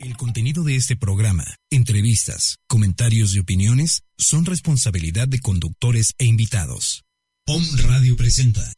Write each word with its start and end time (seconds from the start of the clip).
El 0.00 0.16
contenido 0.16 0.62
de 0.62 0.76
este 0.76 0.94
programa, 0.94 1.56
entrevistas, 1.70 2.58
comentarios 2.68 3.34
y 3.34 3.40
opiniones 3.40 4.04
son 4.16 4.44
responsabilidad 4.46 5.26
de 5.26 5.40
conductores 5.40 6.14
e 6.18 6.24
invitados. 6.24 7.02
POM 7.44 7.64
Radio 7.78 8.16
presenta. 8.16 8.72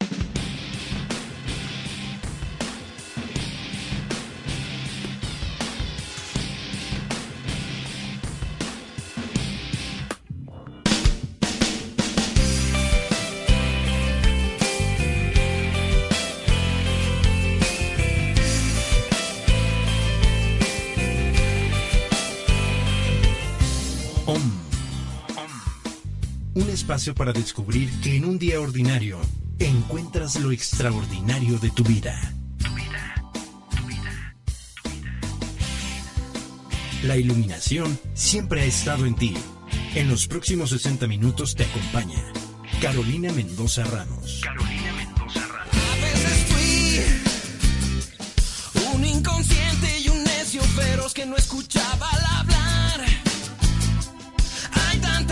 Espacio 27.01 27.15
para 27.15 27.33
descubrir 27.33 27.89
que 28.01 28.15
en 28.15 28.25
un 28.25 28.37
día 28.37 28.61
ordinario 28.61 29.19
encuentras 29.57 30.39
lo 30.39 30.51
extraordinario 30.51 31.57
de 31.57 31.71
tu 31.71 31.83
vida. 31.83 32.13
Tu 32.59 32.69
vida, 32.75 33.15
tu 33.75 33.87
vida, 33.87 34.35
tu 34.83 34.89
vida. 34.89 35.19
La 37.03 37.17
iluminación 37.17 37.99
siempre 38.13 38.61
ha 38.61 38.65
estado 38.65 39.07
en 39.07 39.15
ti. 39.15 39.33
En 39.95 40.09
los 40.09 40.27
próximos 40.27 40.69
60 40.69 41.07
minutos 41.07 41.55
te 41.55 41.63
acompaña 41.63 42.23
Carolina 42.81 43.33
Mendoza 43.33 43.83
Ramos. 43.83 44.41
Carolina 44.43 44.93
Mendoza 44.93 45.47
Ramos. 45.47 45.73
A 45.73 45.95
veces 45.95 46.45
fui 46.51 46.99
un 48.93 49.05
inconsciente 49.05 49.99
y 50.05 50.09
un 50.09 50.23
necio 50.23 50.61
feroz 50.61 51.15
que 51.15 51.25
no 51.25 51.35
escuchaba 51.35 52.09
al 52.11 52.25
hablar. 52.25 52.60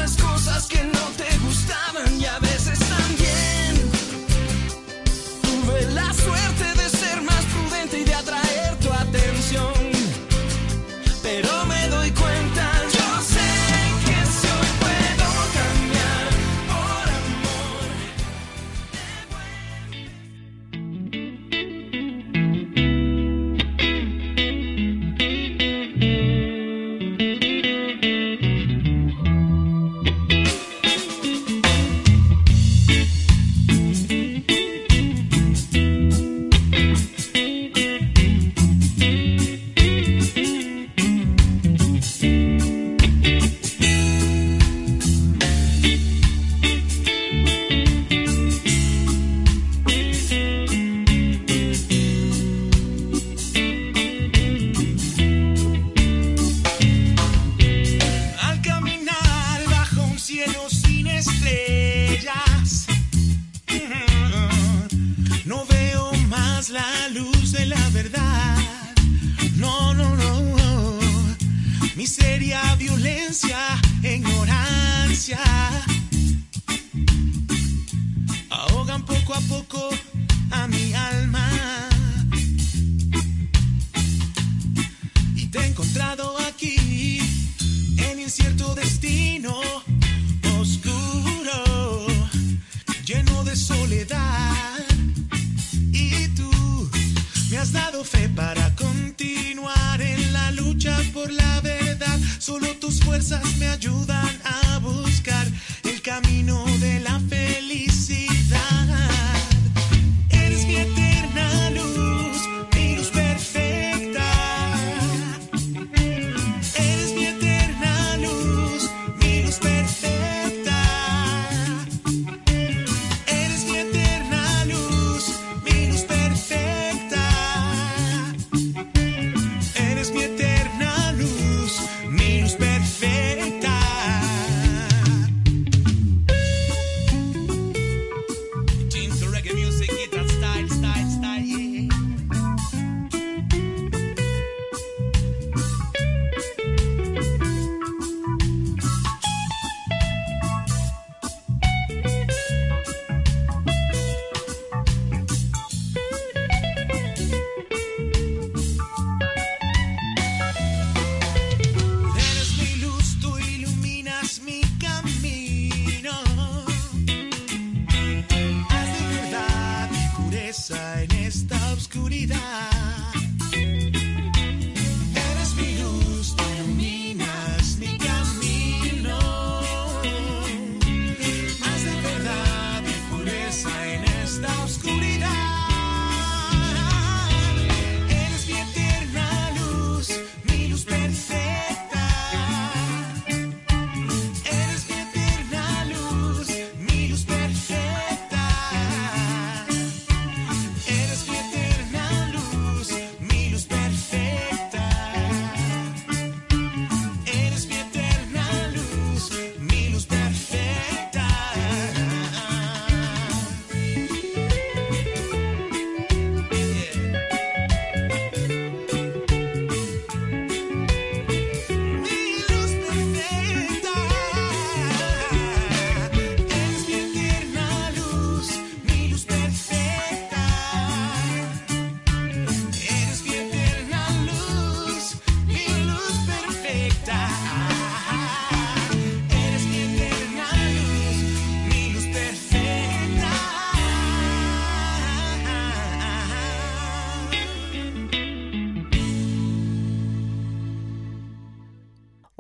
Tantas 0.09 0.23
cosas 0.23 0.67
que 0.67 0.83
no 0.85 1.11
te 1.17 1.37
gustaban 1.39 2.19
y 2.19 2.25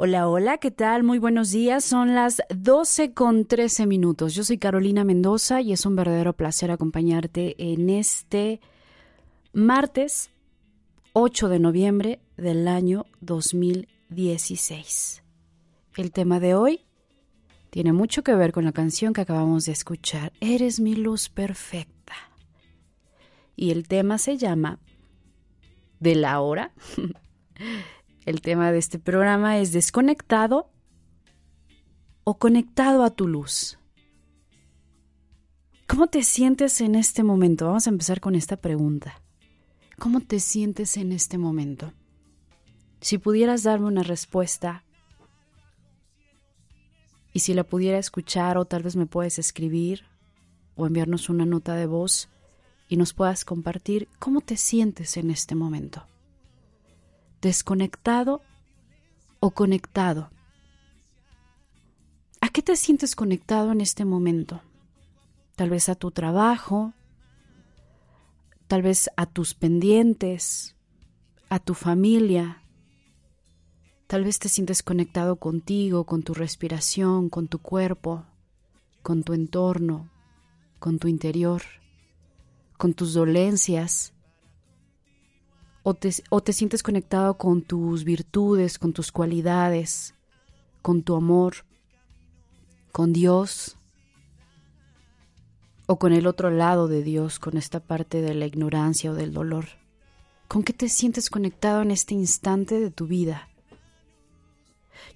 Hola, 0.09 0.27
hola, 0.27 0.57
¿qué 0.57 0.71
tal? 0.71 1.03
Muy 1.03 1.19
buenos 1.19 1.51
días. 1.51 1.85
Son 1.85 2.15
las 2.15 2.41
12 2.49 3.13
con 3.13 3.45
13 3.45 3.85
minutos. 3.85 4.33
Yo 4.33 4.43
soy 4.43 4.57
Carolina 4.57 5.03
Mendoza 5.03 5.61
y 5.61 5.71
es 5.71 5.85
un 5.85 5.95
verdadero 5.95 6.33
placer 6.33 6.71
acompañarte 6.71 7.53
en 7.59 7.91
este 7.91 8.59
martes 9.53 10.31
8 11.13 11.49
de 11.49 11.59
noviembre 11.59 12.21
del 12.37 12.67
año 12.67 13.05
2016. 13.21 15.21
El 15.95 16.11
tema 16.11 16.39
de 16.39 16.55
hoy 16.55 16.87
tiene 17.69 17.93
mucho 17.93 18.23
que 18.23 18.33
ver 18.33 18.51
con 18.51 18.65
la 18.65 18.71
canción 18.71 19.13
que 19.13 19.21
acabamos 19.21 19.65
de 19.65 19.73
escuchar, 19.73 20.33
Eres 20.41 20.79
mi 20.79 20.95
luz 20.95 21.29
perfecta. 21.29 22.15
Y 23.55 23.69
el 23.69 23.87
tema 23.87 24.17
se 24.17 24.37
llama 24.37 24.79
De 25.99 26.15
la 26.15 26.41
hora. 26.41 26.71
El 28.25 28.41
tema 28.41 28.71
de 28.71 28.77
este 28.77 28.99
programa 28.99 29.57
es 29.59 29.71
desconectado 29.71 30.69
o 32.23 32.37
conectado 32.37 33.03
a 33.03 33.11
tu 33.11 33.27
luz. 33.27 33.79
¿Cómo 35.87 36.07
te 36.07 36.23
sientes 36.23 36.81
en 36.81 36.95
este 36.95 37.23
momento? 37.23 37.67
Vamos 37.67 37.87
a 37.87 37.89
empezar 37.89 38.19
con 38.19 38.35
esta 38.35 38.57
pregunta. 38.57 39.21
¿Cómo 39.97 40.19
te 40.19 40.39
sientes 40.39 40.97
en 40.97 41.11
este 41.11 41.37
momento? 41.37 41.93
Si 43.01 43.17
pudieras 43.17 43.63
darme 43.63 43.87
una 43.87 44.03
respuesta 44.03 44.83
y 47.33 47.39
si 47.39 47.53
la 47.53 47.63
pudiera 47.63 47.97
escuchar 47.97 48.57
o 48.57 48.65
tal 48.65 48.83
vez 48.83 48.95
me 48.95 49.05
puedes 49.05 49.39
escribir 49.39 50.03
o 50.75 50.85
enviarnos 50.85 51.29
una 51.29 51.45
nota 51.45 51.75
de 51.75 51.85
voz 51.85 52.29
y 52.89 52.97
nos 52.97 53.13
puedas 53.13 53.45
compartir 53.45 54.09
cómo 54.19 54.41
te 54.41 54.57
sientes 54.57 55.15
en 55.17 55.31
este 55.31 55.55
momento 55.55 56.05
desconectado 57.41 58.41
o 59.39 59.51
conectado. 59.51 60.29
¿A 62.41 62.49
qué 62.49 62.61
te 62.61 62.75
sientes 62.75 63.15
conectado 63.15 63.71
en 63.71 63.81
este 63.81 64.05
momento? 64.05 64.61
Tal 65.55 65.69
vez 65.69 65.89
a 65.89 65.95
tu 65.95 66.11
trabajo, 66.11 66.93
tal 68.67 68.81
vez 68.81 69.09
a 69.17 69.25
tus 69.25 69.53
pendientes, 69.53 70.75
a 71.49 71.59
tu 71.59 71.73
familia. 71.73 72.63
Tal 74.07 74.23
vez 74.23 74.39
te 74.39 74.49
sientes 74.49 74.83
conectado 74.83 75.35
contigo, 75.35 76.05
con 76.05 76.23
tu 76.23 76.33
respiración, 76.33 77.29
con 77.29 77.47
tu 77.47 77.59
cuerpo, 77.59 78.25
con 79.01 79.23
tu 79.23 79.33
entorno, 79.33 80.09
con 80.79 80.97
tu 80.97 81.07
interior, 81.07 81.61
con 82.77 82.93
tus 82.93 83.13
dolencias, 83.13 84.13
o 85.83 85.93
te, 85.93 86.53
sientes 86.53 86.83
conectado 86.83 87.37
con 87.37 87.61
tus 87.61 88.03
virtudes, 88.03 88.77
con 88.77 88.93
tus 88.93 89.11
cualidades, 89.11 90.13
con 90.81 91.03
tu 91.03 91.15
amor, 91.15 91.65
con 92.91 93.13
Dios, 93.13 93.77
o 95.85 95.97
con 95.97 96.13
el 96.13 96.27
otro 96.27 96.51
lado 96.51 96.87
de 96.87 97.03
Dios, 97.03 97.39
con 97.39 97.57
esta 97.57 97.79
parte 97.79 98.21
de 98.21 98.35
la 98.35 98.45
ignorancia 98.45 99.11
o 99.11 99.15
del 99.15 99.33
dolor. 99.33 99.65
¿Con 100.47 100.63
qué 100.63 100.73
te 100.73 100.89
sientes 100.89 101.29
conectado 101.29 101.81
en 101.81 101.91
este 101.91 102.13
instante 102.13 102.79
de 102.79 102.91
tu 102.91 103.07
vida? 103.07 103.49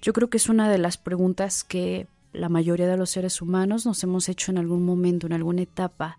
Yo 0.02 0.12
creo 0.12 0.30
que 0.30 0.36
es 0.36 0.48
una 0.48 0.68
de 0.68 0.78
las 0.78 0.96
preguntas 0.96 1.62
que 1.62 2.08
la 2.32 2.48
mayoría 2.48 2.88
de 2.88 2.96
los 2.96 3.10
seres 3.10 3.40
humanos 3.40 3.86
nos 3.86 4.02
hemos 4.02 4.28
hecho 4.28 4.50
en 4.50 4.58
algún 4.58 4.84
momento, 4.84 5.26
en 5.26 5.32
alguna 5.32 5.62
etapa, 5.62 6.18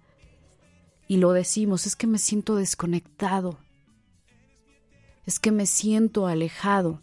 y 1.07 1.17
lo 1.17 1.33
decimos, 1.33 1.85
es 1.85 1.95
que 1.95 2.07
me 2.07 2.17
siento 2.17 2.55
desconectado, 2.55 3.59
es 5.25 5.39
que 5.39 5.51
me 5.51 5.65
siento 5.65 6.27
alejado, 6.27 7.01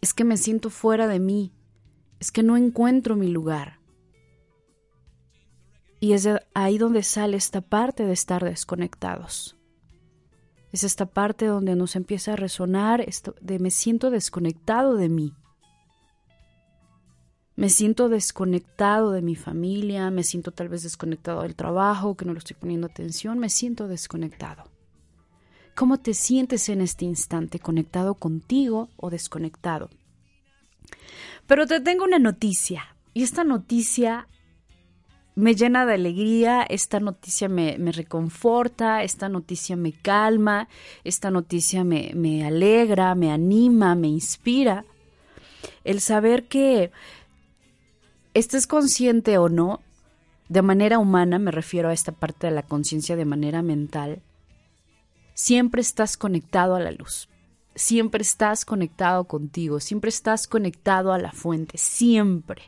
es 0.00 0.14
que 0.14 0.24
me 0.24 0.36
siento 0.36 0.70
fuera 0.70 1.06
de 1.06 1.20
mí, 1.20 1.52
es 2.20 2.32
que 2.32 2.42
no 2.42 2.56
encuentro 2.56 3.16
mi 3.16 3.28
lugar. 3.28 3.80
Y 6.00 6.14
es 6.14 6.28
ahí 6.54 6.78
donde 6.78 7.02
sale 7.02 7.36
esta 7.36 7.60
parte 7.60 8.04
de 8.04 8.12
estar 8.12 8.42
desconectados. 8.42 9.56
Es 10.72 10.84
esta 10.84 11.06
parte 11.06 11.46
donde 11.46 11.76
nos 11.76 11.94
empieza 11.96 12.32
a 12.32 12.36
resonar 12.36 13.02
esto 13.02 13.36
de 13.40 13.58
me 13.58 13.70
siento 13.70 14.10
desconectado 14.10 14.96
de 14.96 15.08
mí. 15.08 15.34
Me 17.54 17.68
siento 17.68 18.08
desconectado 18.08 19.12
de 19.12 19.20
mi 19.20 19.36
familia, 19.36 20.10
me 20.10 20.24
siento 20.24 20.50
tal 20.50 20.70
vez 20.70 20.82
desconectado 20.82 21.42
del 21.42 21.54
trabajo, 21.54 22.16
que 22.16 22.24
no 22.24 22.32
lo 22.32 22.38
estoy 22.38 22.56
poniendo 22.56 22.86
atención, 22.86 23.38
me 23.38 23.50
siento 23.50 23.86
desconectado 23.86 24.71
cómo 25.74 25.98
te 25.98 26.14
sientes 26.14 26.68
en 26.68 26.80
este 26.80 27.04
instante, 27.04 27.58
conectado 27.58 28.14
contigo 28.14 28.88
o 28.96 29.10
desconectado. 29.10 29.90
Pero 31.46 31.66
te 31.66 31.80
tengo 31.80 32.04
una 32.04 32.18
noticia, 32.18 32.96
y 33.14 33.22
esta 33.22 33.44
noticia 33.44 34.28
me 35.34 35.54
llena 35.54 35.86
de 35.86 35.94
alegría, 35.94 36.62
esta 36.62 37.00
noticia 37.00 37.48
me, 37.48 37.76
reconforta, 37.92 39.02
esta 39.02 39.28
noticia 39.28 39.76
me 39.76 39.92
calma, 39.92 40.68
esta 41.04 41.30
noticia 41.30 41.84
me, 41.84 42.44
alegra, 42.44 43.14
me 43.14 43.30
anima, 43.30 43.94
me 43.94 44.08
inspira. 44.08 44.84
El 45.84 46.00
saber 46.00 46.48
que 46.48 46.90
estés 48.34 48.66
consciente 48.66 49.38
o 49.38 49.48
no, 49.48 49.80
de 50.48 50.62
manera 50.62 50.98
humana, 50.98 51.38
me 51.38 51.50
refiero 51.50 51.88
a 51.88 51.94
esta 51.94 52.12
parte 52.12 52.48
de 52.48 52.52
la 52.52 52.62
conciencia 52.62 53.16
de 53.16 53.24
manera 53.24 53.62
mental, 53.62 54.20
siempre 55.34 55.80
estás 55.80 56.16
conectado 56.16 56.74
a 56.74 56.80
la 56.80 56.90
luz, 56.90 57.28
siempre 57.74 58.22
estás 58.22 58.64
conectado 58.64 59.24
contigo, 59.24 59.80
siempre 59.80 60.08
estás 60.08 60.46
conectado 60.46 61.12
a 61.12 61.18
la 61.18 61.32
fuente, 61.32 61.78
siempre. 61.78 62.62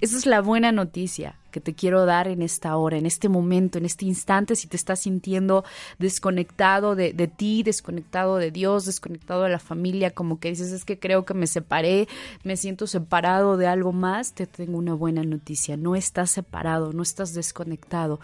Esa 0.00 0.16
es 0.16 0.26
la 0.26 0.40
buena 0.40 0.72
noticia 0.72 1.38
que 1.54 1.60
te 1.60 1.72
quiero 1.72 2.04
dar 2.04 2.26
en 2.26 2.42
esta 2.42 2.76
hora, 2.76 2.98
en 2.98 3.06
este 3.06 3.28
momento, 3.28 3.78
en 3.78 3.84
este 3.84 4.06
instante, 4.06 4.56
si 4.56 4.66
te 4.66 4.76
estás 4.76 4.98
sintiendo 4.98 5.62
desconectado 6.00 6.96
de, 6.96 7.12
de, 7.12 7.28
ti, 7.28 7.62
desconectado 7.62 8.38
de 8.38 8.50
Dios, 8.50 8.86
desconectado 8.86 9.44
de 9.44 9.50
la 9.50 9.60
familia, 9.60 10.10
como 10.10 10.40
que 10.40 10.48
dices, 10.48 10.72
es 10.72 10.84
que 10.84 10.98
creo 10.98 11.24
que 11.24 11.32
me 11.32 11.46
separé, 11.46 12.08
me 12.42 12.56
siento 12.56 12.88
separado 12.88 13.56
de 13.56 13.68
algo 13.68 13.92
más, 13.92 14.32
te 14.32 14.48
tengo 14.48 14.78
una 14.78 14.94
buena 14.94 15.22
noticia, 15.22 15.76
no 15.76 15.94
estás 15.94 16.32
separado, 16.32 16.92
no 16.92 17.04
estás 17.04 17.34
desconectado. 17.34 18.18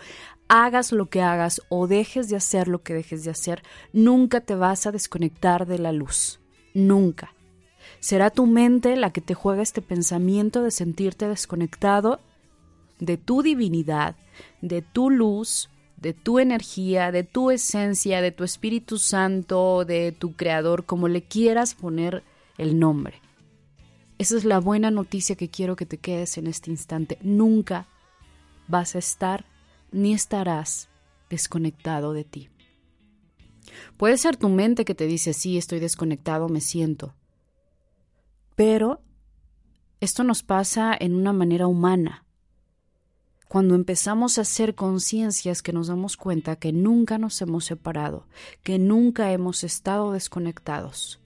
Hagas 0.48 0.90
lo 0.90 1.06
que 1.06 1.22
hagas 1.22 1.62
o 1.68 1.86
dejes 1.86 2.28
de 2.28 2.34
hacer 2.34 2.66
lo 2.66 2.82
que 2.82 2.94
dejes 2.94 3.22
de 3.22 3.30
hacer, 3.30 3.62
nunca 3.92 4.40
te 4.40 4.56
vas 4.56 4.88
a 4.88 4.90
desconectar 4.90 5.68
de 5.68 5.78
la 5.78 5.92
luz, 5.92 6.40
nunca. 6.74 7.32
Será 8.00 8.30
tu 8.30 8.46
mente 8.46 8.96
la 8.96 9.12
que 9.12 9.20
te 9.20 9.34
juega 9.34 9.62
este 9.62 9.82
pensamiento 9.82 10.64
de 10.64 10.72
sentirte 10.72 11.28
desconectado 11.28 12.18
de 13.00 13.16
tu 13.16 13.42
divinidad, 13.42 14.14
de 14.60 14.82
tu 14.82 15.10
luz, 15.10 15.68
de 15.96 16.14
tu 16.14 16.38
energía, 16.38 17.10
de 17.12 17.24
tu 17.24 17.50
esencia, 17.50 18.22
de 18.22 18.30
tu 18.30 18.44
Espíritu 18.44 18.98
Santo, 18.98 19.84
de 19.84 20.12
tu 20.12 20.34
Creador, 20.34 20.86
como 20.86 21.08
le 21.08 21.22
quieras 21.22 21.74
poner 21.74 22.22
el 22.56 22.78
nombre. 22.78 23.20
Esa 24.18 24.36
es 24.36 24.44
la 24.44 24.60
buena 24.60 24.90
noticia 24.90 25.34
que 25.34 25.48
quiero 25.48 25.76
que 25.76 25.86
te 25.86 25.98
quedes 25.98 26.36
en 26.38 26.46
este 26.46 26.70
instante. 26.70 27.18
Nunca 27.22 27.86
vas 28.68 28.94
a 28.94 28.98
estar 28.98 29.46
ni 29.92 30.12
estarás 30.12 30.88
desconectado 31.30 32.12
de 32.12 32.24
ti. 32.24 32.48
Puede 33.96 34.18
ser 34.18 34.36
tu 34.36 34.48
mente 34.48 34.84
que 34.84 34.94
te 34.94 35.06
dice, 35.06 35.32
sí, 35.32 35.56
estoy 35.56 35.80
desconectado, 35.80 36.48
me 36.48 36.60
siento. 36.60 37.14
Pero 38.56 39.00
esto 40.00 40.24
nos 40.24 40.42
pasa 40.42 40.96
en 40.98 41.14
una 41.14 41.32
manera 41.32 41.66
humana. 41.66 42.24
Cuando 43.50 43.74
empezamos 43.74 44.38
a 44.38 44.42
hacer 44.42 44.76
conciencias 44.76 45.60
que 45.60 45.72
nos 45.72 45.88
damos 45.88 46.16
cuenta 46.16 46.54
que 46.54 46.72
nunca 46.72 47.18
nos 47.18 47.42
hemos 47.42 47.64
separado, 47.64 48.28
que 48.62 48.78
nunca 48.78 49.32
hemos 49.32 49.64
estado 49.64 50.12
desconectados. 50.12 51.18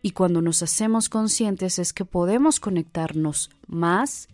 Y 0.00 0.12
cuando 0.12 0.40
nos 0.40 0.62
hacemos 0.62 1.10
conscientes 1.10 1.78
es 1.78 1.92
que 1.92 2.06
podemos 2.06 2.58
conectarnos 2.58 3.50
más, 3.66 4.28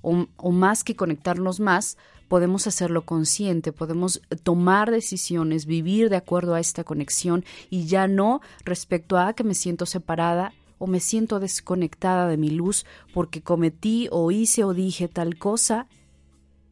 o, 0.00 0.28
o 0.36 0.52
más 0.52 0.84
que 0.84 0.94
conectarnos 0.94 1.58
más, 1.58 1.98
podemos 2.28 2.68
hacerlo 2.68 3.04
consciente, 3.04 3.72
podemos 3.72 4.22
tomar 4.44 4.92
decisiones, 4.92 5.66
vivir 5.66 6.08
de 6.08 6.18
acuerdo 6.18 6.54
a 6.54 6.60
esta 6.60 6.84
conexión 6.84 7.44
y 7.68 7.86
ya 7.86 8.06
no 8.06 8.42
respecto 8.64 9.18
a 9.18 9.32
que 9.32 9.42
me 9.42 9.56
siento 9.56 9.86
separada 9.86 10.52
o 10.80 10.86
me 10.86 10.98
siento 10.98 11.38
desconectada 11.40 12.26
de 12.26 12.38
mi 12.38 12.48
luz 12.50 12.86
porque 13.12 13.42
cometí 13.42 14.08
o 14.10 14.30
hice 14.30 14.64
o 14.64 14.72
dije 14.72 15.08
tal 15.08 15.38
cosa 15.38 15.86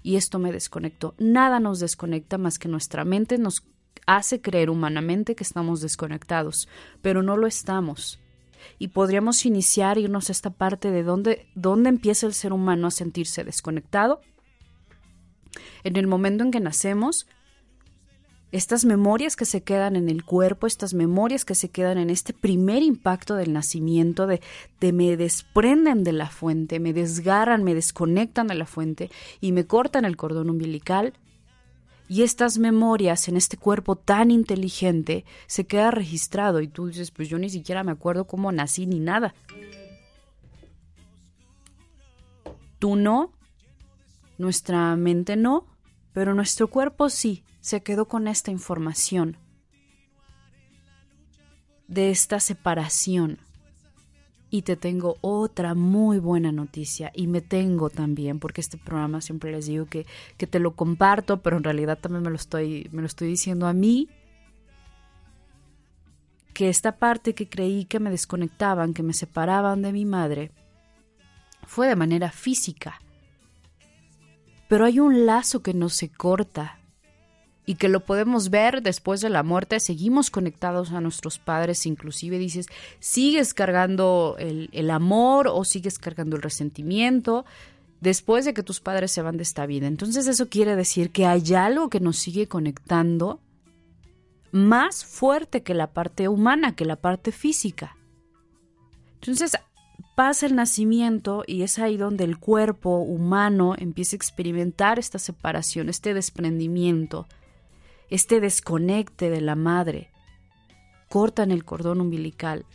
y 0.03 0.17
esto 0.17 0.39
me 0.39 0.51
desconectó. 0.51 1.15
Nada 1.19 1.61
nos 1.61 1.79
desconecta 1.79 2.39
más 2.39 2.59
que 2.59 2.69
nuestra 2.69 3.05
mente 3.05 3.37
nos 3.37 3.63
hace 4.07 4.41
creer 4.41 4.71
humanamente 4.71 5.35
que 5.35 5.45
estamos 5.45 5.83
desconectados, 5.83 6.69
pero 7.03 7.23
no 7.23 7.37
lo 7.37 7.47
estamos. 7.47 8.19
Y 8.79 8.89
podríamos 8.89 9.45
iniciar, 9.45 9.99
irnos 9.99 10.31
a 10.31 10.33
esta 10.33 10.49
parte 10.49 10.91
de 10.91 11.03
dónde, 11.03 11.47
dónde 11.55 11.91
empieza 11.91 12.27
el 12.27 12.33
ser 12.33 12.55
humano 12.55 12.87
a 12.87 12.91
sentirse 12.91 13.45
desconectado. 13.45 14.23
En 15.85 15.97
el 15.97 16.07
momento 16.07 16.43
en 16.43 16.51
que 16.51 16.61
nacemos, 16.61 17.27
estas 18.51 18.87
memorias 18.87 19.37
que 19.37 19.45
se 19.45 19.63
quedan 19.63 19.95
en 19.95 20.09
el 20.09 20.25
cuerpo, 20.25 20.67
estas 20.67 20.95
memorias 20.95 21.45
que 21.45 21.55
se 21.55 21.69
quedan 21.69 21.99
en 21.99 22.09
este 22.09 22.33
primer 22.33 22.83
impacto 22.83 23.35
del 23.35 23.53
nacimiento, 23.53 24.27
de, 24.27 24.41
de, 24.81 24.93
me 24.93 25.17
desprenden 25.17 26.03
de 26.03 26.13
la 26.13 26.31
fuente, 26.31 26.81
me 26.81 26.95
desgarran, 26.95 27.63
me 27.63 27.75
desconectan 27.75 28.47
de 28.47 28.55
la 28.55 28.65
fuente 28.65 29.11
y 29.41 29.53
me 29.53 29.67
cortan 29.67 30.05
el 30.05 30.17
cordón 30.17 30.49
umbilical. 30.49 31.13
Y 32.11 32.23
estas 32.23 32.57
memorias 32.57 33.29
en 33.29 33.37
este 33.37 33.59
cuerpo 33.59 33.97
tan 33.97 34.31
inteligente 34.31 35.27
se 35.47 35.67
queda 35.67 35.91
registrado 35.91 36.63
y 36.63 36.69
tú 36.69 36.87
dices, 36.87 37.11
pues 37.11 37.29
yo 37.29 37.39
ni 37.39 37.51
siquiera 37.51 37.85
me 37.85 37.93
acuerdo 37.93 38.27
cómo 38.27 38.51
nací 38.51 38.87
ni 38.87 38.99
nada. 38.99 39.35
Tú 42.79 42.97
no, 42.97 43.33
nuestra 44.39 44.97
mente 44.97 45.37
no, 45.37 45.67
pero 46.15 46.33
nuestro 46.33 46.69
cuerpo 46.69 47.11
sí 47.11 47.43
se 47.61 47.83
quedó 47.83 48.07
con 48.07 48.29
esta 48.29 48.51
información 48.51 49.37
de 51.89 52.11
esta 52.11 52.39
separación. 52.39 53.39
Y 54.51 54.63
te 54.63 54.77
tengo 54.77 55.17
otra 55.21 55.75
muy 55.75 56.19
buena 56.19 56.53
noticia 56.53 57.13
y 57.15 57.27
me 57.27 57.43
tengo 57.43 57.91
también, 57.91 58.39
porque 58.39 58.63
este 58.63 58.79
programa 58.79 59.21
siempre 59.21 59.53
les 59.53 59.67
digo 59.67 59.85
que, 59.85 60.07
que 60.39 60.47
te 60.47 60.59
lo 60.59 60.75
comparto, 60.75 61.43
pero 61.43 61.59
en 61.59 61.65
realidad 61.65 61.99
también 61.99 62.23
me 62.23 62.31
lo, 62.31 62.37
estoy, 62.37 62.89
me 62.91 63.03
lo 63.03 63.07
estoy 63.07 63.29
diciendo 63.29 63.67
a 63.67 63.75
mí, 63.75 64.09
que 66.55 66.71
esta 66.71 66.97
parte 66.97 67.35
que 67.35 67.49
creí 67.49 67.85
que 67.85 68.01
me 68.01 68.11
desconectaban, 68.11 68.95
que 68.95 69.03
me 69.03 69.13
separaban 69.13 69.83
de 69.83 69.93
mi 69.93 70.07
madre, 70.07 70.51
fue 71.67 71.87
de 71.87 71.97
manera 71.97 72.31
física. 72.31 72.99
Pero 74.67 74.87
hay 74.87 74.99
un 74.99 75.27
lazo 75.27 75.63
que 75.63 75.75
no 75.75 75.91
se 75.91 76.09
corta 76.09 76.78
y 77.69 77.75
que 77.75 77.91
lo 77.91 78.01
podemos 78.01 78.49
ver 78.49 78.81
después 78.81 79.21
de 79.21 79.29
la 79.29 79.43
muerte. 79.43 79.79
Seguimos 79.79 80.31
conectados 80.31 80.91
a 80.93 81.03
nuestros 81.03 81.39
padres, 81.39 81.85
inclusive 81.85 82.39
dices, 82.39 82.67
sigues 82.99 83.53
cargando 83.53 84.37
el, 84.39 84.71
el 84.73 84.91
amor 84.91 85.49
o 85.49 85.63
sigues 85.65 85.99
cargando 85.99 86.37
el 86.37 86.43
resentimiento 86.43 87.45
después 88.01 88.47
de 88.47 88.55
que 88.55 88.63
tus 88.63 88.81
padres 88.81 89.13
se 89.13 89.21
van 89.21 89.37
de 89.37 89.43
esta 89.43 89.67
vida. 89.67 89.87
Entonces 89.87 90.27
eso 90.29 90.49
quiere 90.49 90.77
decir 90.77 91.11
que 91.11 91.27
hay 91.27 91.53
algo 91.53 91.91
que 91.91 92.01
nos 92.01 92.17
sigue 92.17 92.49
conectando 92.49 93.39
más 94.51 95.05
fuerte 95.05 95.63
que 95.63 95.75
la 95.75 95.89
parte 95.89 96.27
humana, 96.27 96.75
que 96.75 96.87
la 96.87 96.97
parte 96.97 97.33
física. 97.33 97.99
Entonces 99.21 99.59
pasa 100.15 100.47
el 100.47 100.55
nacimiento 100.55 101.45
y 101.47 101.65
es 101.65 101.79
ahí 101.79 101.99
donde 101.99 102.25
el 102.25 102.39
cuerpo 102.39 102.97
humano 103.01 103.75
empieza 103.77 104.17
a 104.17 104.17
experimentar 104.17 104.99
esta 104.99 105.19
separación, 105.19 105.91
este 105.91 106.15
desprendimiento, 106.15 107.29
este 108.11 108.41
desconecte 108.41 109.31
de 109.31 109.41
la 109.41 109.55
madre. 109.55 110.11
Cortan 111.09 111.51
el 111.51 111.65
cordón 111.65 112.01
umbilical 112.01 112.67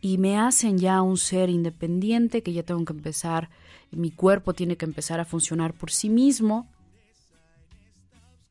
y 0.00 0.18
me 0.18 0.38
hacen 0.38 0.78
ya 0.78 1.02
un 1.02 1.16
ser 1.16 1.48
independiente 1.50 2.42
que 2.42 2.52
ya 2.52 2.62
tengo 2.62 2.84
que 2.84 2.92
empezar, 2.92 3.50
mi 3.90 4.10
cuerpo 4.10 4.52
tiene 4.52 4.76
que 4.76 4.84
empezar 4.84 5.20
a 5.20 5.24
funcionar 5.24 5.74
por 5.74 5.90
sí 5.90 6.08
mismo. 6.08 6.68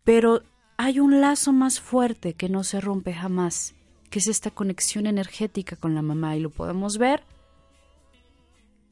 Pero 0.03 0.41
hay 0.77 0.99
un 0.99 1.21
lazo 1.21 1.53
más 1.53 1.79
fuerte 1.79 2.33
que 2.33 2.49
no 2.49 2.63
se 2.63 2.81
rompe 2.81 3.13
jamás, 3.13 3.75
que 4.09 4.19
es 4.19 4.27
esta 4.27 4.51
conexión 4.51 5.07
energética 5.07 5.75
con 5.75 5.95
la 5.95 6.01
mamá 6.01 6.35
y 6.35 6.39
lo 6.39 6.49
podemos 6.49 6.97
ver 6.97 7.23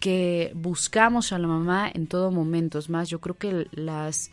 que 0.03 0.51
buscamos 0.53 1.31
a 1.31 1.39
la 1.39 1.47
mamá 1.47 1.89
en 1.93 2.07
todo 2.07 2.29
momento. 2.29 2.77
Es 2.77 2.89
más, 2.89 3.07
yo 3.09 3.21
creo 3.21 3.37
que 3.37 3.67
las 3.71 4.31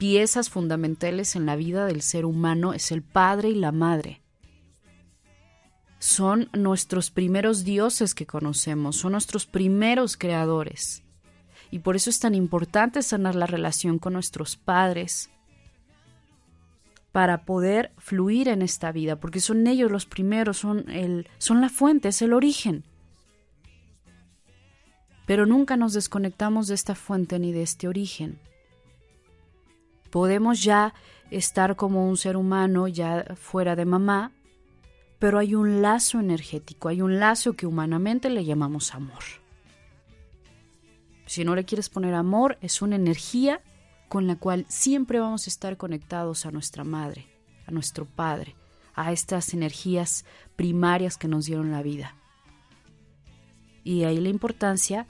piezas 0.00 0.48
fundamentales 0.48 1.36
en 1.36 1.44
la 1.44 1.56
vida 1.56 1.84
del 1.84 2.00
ser 2.00 2.24
humano 2.24 2.72
es 2.72 2.90
el 2.90 3.02
padre 3.02 3.50
y 3.50 3.54
la 3.54 3.70
madre. 3.70 4.22
Son 5.98 6.48
nuestros 6.54 7.10
primeros 7.10 7.64
dioses 7.64 8.14
que 8.14 8.24
conocemos, 8.26 8.96
son 8.96 9.12
nuestros 9.12 9.44
primeros 9.44 10.16
creadores. 10.16 11.02
Y 11.70 11.80
por 11.80 11.96
eso 11.96 12.08
es 12.08 12.18
tan 12.18 12.34
importante 12.34 13.02
sanar 13.02 13.34
la 13.34 13.46
relación 13.46 13.98
con 13.98 14.14
nuestros 14.14 14.56
padres 14.56 15.28
para 17.12 17.44
poder 17.44 17.92
fluir 17.98 18.48
en 18.48 18.62
esta 18.62 18.92
vida, 18.92 19.20
porque 19.20 19.40
son 19.40 19.66
ellos 19.66 19.90
los 19.90 20.06
primeros, 20.06 20.56
son, 20.56 20.88
el, 20.88 21.28
son 21.36 21.60
la 21.60 21.68
fuente, 21.68 22.08
es 22.08 22.22
el 22.22 22.32
origen 22.32 22.84
pero 25.30 25.46
nunca 25.46 25.76
nos 25.76 25.92
desconectamos 25.92 26.66
de 26.66 26.74
esta 26.74 26.96
fuente 26.96 27.38
ni 27.38 27.52
de 27.52 27.62
este 27.62 27.86
origen. 27.86 28.40
Podemos 30.10 30.62
ya 30.62 30.94
estar 31.30 31.76
como 31.76 32.08
un 32.08 32.16
ser 32.16 32.36
humano 32.36 32.88
ya 32.88 33.24
fuera 33.36 33.76
de 33.76 33.84
mamá, 33.84 34.32
pero 35.18 35.38
hay 35.38 35.54
un 35.54 35.82
lazo 35.82 36.18
energético, 36.18 36.88
hay 36.88 37.02
un 37.02 37.20
lazo 37.20 37.52
que 37.54 37.66
humanamente 37.66 38.30
le 38.30 38.44
llamamos 38.44 38.94
amor. 38.94 39.22
Si 41.26 41.44
no 41.44 41.54
le 41.54 41.64
quieres 41.64 41.88
poner 41.88 42.14
amor, 42.14 42.58
es 42.60 42.82
una 42.82 42.96
energía 42.96 43.62
con 44.08 44.26
la 44.26 44.36
cual 44.36 44.66
siempre 44.68 45.20
vamos 45.20 45.46
a 45.46 45.50
estar 45.50 45.76
conectados 45.76 46.44
a 46.44 46.50
nuestra 46.50 46.82
madre, 46.82 47.26
a 47.66 47.70
nuestro 47.70 48.04
padre, 48.04 48.56
a 48.94 49.12
estas 49.12 49.54
energías 49.54 50.24
primarias 50.56 51.16
que 51.16 51.28
nos 51.28 51.46
dieron 51.46 51.70
la 51.70 51.82
vida. 51.82 52.16
Y 53.84 54.02
ahí 54.02 54.18
la 54.18 54.28
importancia 54.28 55.06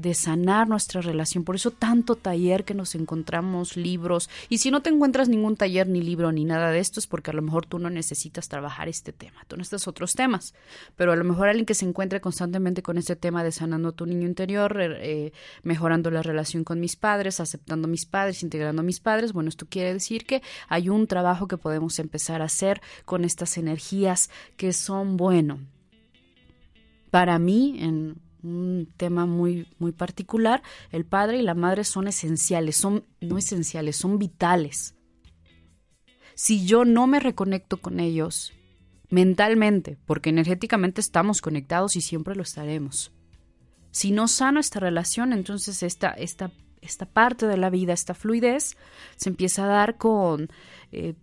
de 0.00 0.14
sanar 0.14 0.68
nuestra 0.68 1.00
relación. 1.00 1.44
Por 1.44 1.56
eso 1.56 1.70
tanto 1.70 2.16
taller 2.16 2.64
que 2.64 2.74
nos 2.74 2.94
encontramos, 2.94 3.76
libros. 3.76 4.30
Y 4.48 4.58
si 4.58 4.70
no 4.70 4.82
te 4.82 4.90
encuentras 4.90 5.28
ningún 5.28 5.56
taller, 5.56 5.88
ni 5.88 6.00
libro, 6.02 6.32
ni 6.32 6.44
nada 6.44 6.70
de 6.70 6.78
esto, 6.78 7.00
es 7.00 7.06
porque 7.06 7.30
a 7.30 7.34
lo 7.34 7.42
mejor 7.42 7.66
tú 7.66 7.78
no 7.78 7.90
necesitas 7.90 8.48
trabajar 8.48 8.88
este 8.88 9.12
tema. 9.12 9.44
Tú 9.48 9.56
necesitas 9.56 9.88
otros 9.88 10.12
temas. 10.12 10.54
Pero 10.96 11.12
a 11.12 11.16
lo 11.16 11.24
mejor 11.24 11.48
alguien 11.48 11.66
que 11.66 11.74
se 11.74 11.84
encuentre 11.84 12.20
constantemente 12.20 12.82
con 12.82 12.98
este 12.98 13.16
tema 13.16 13.44
de 13.44 13.52
sanando 13.52 13.92
tu 13.92 14.06
niño 14.06 14.26
interior, 14.26 14.76
eh, 14.80 15.32
mejorando 15.62 16.10
la 16.10 16.22
relación 16.22 16.64
con 16.64 16.80
mis 16.80 16.96
padres, 16.96 17.40
aceptando 17.40 17.86
a 17.86 17.90
mis 17.90 18.06
padres, 18.06 18.42
integrando 18.42 18.80
a 18.80 18.84
mis 18.84 19.00
padres, 19.00 19.32
bueno, 19.32 19.48
esto 19.48 19.66
quiere 19.68 19.92
decir 19.92 20.24
que 20.24 20.42
hay 20.68 20.88
un 20.88 21.06
trabajo 21.06 21.48
que 21.48 21.58
podemos 21.58 21.98
empezar 21.98 22.42
a 22.42 22.46
hacer 22.46 22.80
con 23.04 23.24
estas 23.24 23.58
energías 23.58 24.30
que 24.56 24.72
son, 24.72 25.16
bueno, 25.16 25.60
para 27.10 27.38
mí, 27.38 27.76
en 27.80 28.20
un 28.42 28.92
tema 28.96 29.26
muy, 29.26 29.68
muy 29.78 29.92
particular, 29.92 30.62
el 30.90 31.04
padre 31.04 31.38
y 31.38 31.42
la 31.42 31.54
madre 31.54 31.84
son 31.84 32.08
esenciales, 32.08 32.76
son 32.76 33.04
no 33.20 33.38
esenciales, 33.38 33.96
son 33.96 34.18
vitales. 34.18 34.94
Si 36.34 36.64
yo 36.64 36.84
no 36.84 37.06
me 37.06 37.20
reconecto 37.20 37.78
con 37.78 38.00
ellos 38.00 38.52
mentalmente, 39.10 39.98
porque 40.06 40.30
energéticamente 40.30 41.00
estamos 41.00 41.40
conectados 41.40 41.96
y 41.96 42.00
siempre 42.00 42.34
lo 42.34 42.42
estaremos. 42.42 43.12
Si 43.90 44.12
no 44.12 44.28
sano 44.28 44.60
esta 44.60 44.80
relación, 44.80 45.32
entonces 45.32 45.82
esta, 45.82 46.10
esta, 46.10 46.52
esta 46.80 47.06
parte 47.06 47.46
de 47.46 47.56
la 47.56 47.70
vida, 47.70 47.92
esta 47.92 48.14
fluidez, 48.14 48.76
se 49.16 49.28
empieza 49.28 49.64
a 49.64 49.68
dar 49.68 49.98
con 49.98 50.48
eh, 50.92 51.14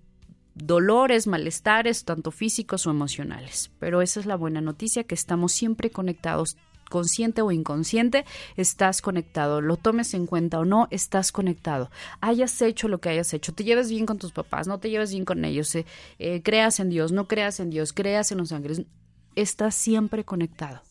dolores, 0.54 1.28
malestares, 1.28 2.04
tanto 2.04 2.32
físicos 2.32 2.86
o 2.86 2.92
emocionales. 2.92 3.72
Pero 3.80 4.02
esa 4.02 4.20
es 4.20 4.26
la 4.26 4.36
buena 4.36 4.62
noticia, 4.62 5.06
que 5.06 5.16
estamos 5.16 5.54
siempre 5.54 5.90
conectados 5.90 6.58
consciente 6.90 7.42
o 7.42 7.52
inconsciente, 7.52 8.26
estás 8.56 9.02
conectado. 9.02 9.62
Lo 9.62 9.78
tomes 9.78 10.14
en 10.14 10.26
cuenta 10.26 10.60
o 10.60 10.66
no, 10.66 10.88
estás 10.92 11.32
conectado. 11.32 11.90
Hayas 12.22 12.62
hecho 12.62 12.88
lo 12.88 13.00
que 13.00 13.10
hayas 13.10 13.34
hecho, 13.34 13.54
te 13.54 13.64
lleves 13.64 13.90
bien 13.90 14.06
con 14.06 14.18
tus 14.18 14.32
papás, 14.32 14.68
no 14.68 14.80
te 14.80 14.90
lleves 14.90 15.12
bien 15.12 15.26
con 15.26 15.46
ellos, 15.46 15.74
eh, 15.76 15.86
eh, 16.20 16.42
creas 16.44 16.80
en 16.80 16.90
Dios, 16.90 17.12
no 17.12 17.28
creas 17.28 17.60
en 17.60 17.70
Dios, 17.70 17.94
creas 17.94 18.32
en 18.32 18.40
los 18.40 18.52
ángeles, 18.52 18.84
estás 19.36 19.76
siempre 19.76 20.24
conectado. 20.24 20.82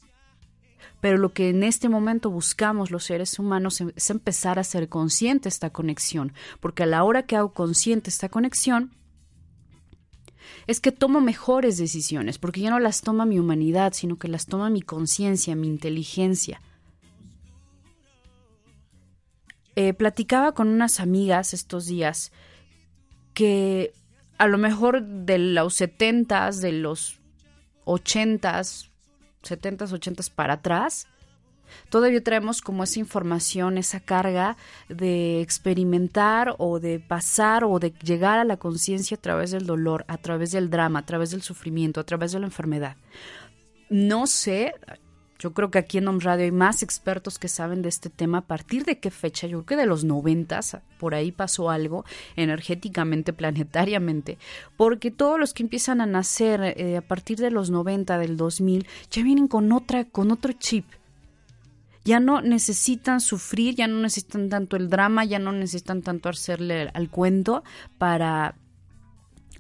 Pero 1.01 1.19
lo 1.19 1.33
que 1.33 1.51
en 1.51 1.63
este 1.63 1.89
momento 1.89 2.31
buscamos 2.31 2.91
los 2.91 3.05
seres 3.05 3.39
humanos 3.39 3.81
es 3.81 4.11
empezar 4.11 4.59
a 4.59 4.65
ser 4.65 4.89
consciente 4.89 5.49
esta 5.49 5.71
conexión, 5.71 6.33
porque 6.61 6.85
a 6.85 6.87
la 6.87 7.05
hora 7.05 7.27
que 7.27 7.37
hago 7.37 7.53
consciente 7.53 8.11
esta 8.11 8.29
conexión, 8.29 8.93
es 10.67 10.81
que 10.81 10.93
tomo 10.93 11.21
mejores 11.21 11.79
decisiones, 11.79 12.39
porque 12.39 12.61
ya 12.61 12.71
no 12.71 12.79
las 12.79 13.03
toma 13.03 13.27
mi 13.27 13.39
humanidad, 13.39 13.93
sino 13.93 14.17
que 14.17 14.29
las 14.29 14.47
toma 14.47 14.71
mi 14.71 14.83
conciencia, 14.83 15.57
mi 15.57 15.67
inteligencia. 15.67 16.61
Eh, 19.75 19.93
platicaba 19.93 20.53
con 20.53 20.69
unas 20.69 21.01
amigas 21.01 21.53
estos 21.53 21.87
días 21.87 22.33
que 23.35 23.93
a 24.39 24.47
lo 24.47 24.57
mejor 24.59 25.03
de 25.03 25.39
los 25.39 25.75
setentas, 25.75 26.61
de 26.61 26.73
los 26.73 27.21
ochentas, 27.85 28.91
setentas, 29.43 29.93
ochentas 29.93 30.31
para 30.31 30.55
atrás, 30.55 31.07
Todavía 31.91 32.23
traemos 32.23 32.61
como 32.61 32.85
esa 32.85 33.01
información, 33.01 33.79
esa 33.79 34.01
carga 34.01 34.57
de 34.89 35.41
experimentar 35.41 36.55
o 36.59 36.81
de 36.81 36.99
pasar 37.01 37.65
o 37.65 37.79
de 37.79 37.93
llegar 38.03 38.39
a 38.39 38.45
la 38.45 38.57
conciencia 38.57 39.17
a 39.17 39.21
través 39.21 39.51
del 39.51 39.67
dolor, 39.67 40.05
a 40.09 40.19
través 40.19 40.53
del 40.53 40.71
drama, 40.71 41.01
a 41.01 41.07
través 41.07 41.31
del 41.31 41.43
sufrimiento, 41.43 42.01
a 42.01 42.05
través 42.05 42.33
de 42.33 42.41
la 42.41 42.47
enfermedad. 42.47 42.97
No 43.89 44.27
sé, 44.27 44.75
Yo 45.39 45.53
creo 45.53 45.71
que 45.71 45.79
aquí 45.79 45.99
en 45.99 46.09
Home 46.09 46.21
Radio 46.25 46.45
hay 46.47 46.51
más 46.51 46.83
expertos 46.83 47.39
que 47.39 47.49
saben 47.49 47.83
de 47.83 47.91
este 47.91 48.09
tema. 48.09 48.39
¿A 48.39 48.47
partir 48.47 48.85
de 48.85 48.99
qué 49.01 49.11
fecha? 49.11 49.47
Yo 49.47 49.59
creo 49.59 49.67
que 49.67 49.83
de 49.83 49.87
los 49.87 50.03
noventas, 50.03 50.79
por 50.99 51.15
ahí 51.15 51.31
pasó 51.31 51.69
algo 51.69 52.07
energéticamente, 52.37 53.35
planetariamente, 53.35 54.39
porque 54.79 55.11
todos 55.11 55.39
los 55.39 55.53
que 55.53 55.63
empiezan 55.63 56.01
a 56.01 56.07
nacer 56.07 56.63
eh, 56.63 56.97
a 56.97 57.03
partir 57.03 57.37
de 57.37 57.51
los 57.51 57.69
90, 57.69 58.17
del 58.17 58.39
2000, 58.39 58.87
ya 59.11 59.23
vienen 59.23 59.47
con 59.47 59.71
otra, 59.73 60.05
con 60.07 60.31
otro 60.31 60.55
chip. 60.55 60.87
Ya 62.07 62.21
no 62.21 62.41
necesitan 62.41 63.21
sufrir, 63.21 63.75
ya 63.75 63.89
no 63.89 63.99
necesitan 64.01 64.49
tanto 64.49 64.77
el 64.77 64.89
drama, 64.89 65.25
ya 65.25 65.41
no 65.41 65.51
necesitan 65.51 66.03
tanto 66.03 66.29
hacerle 66.29 66.89
al 66.95 67.11
cuento 67.11 67.65
para 67.99 68.55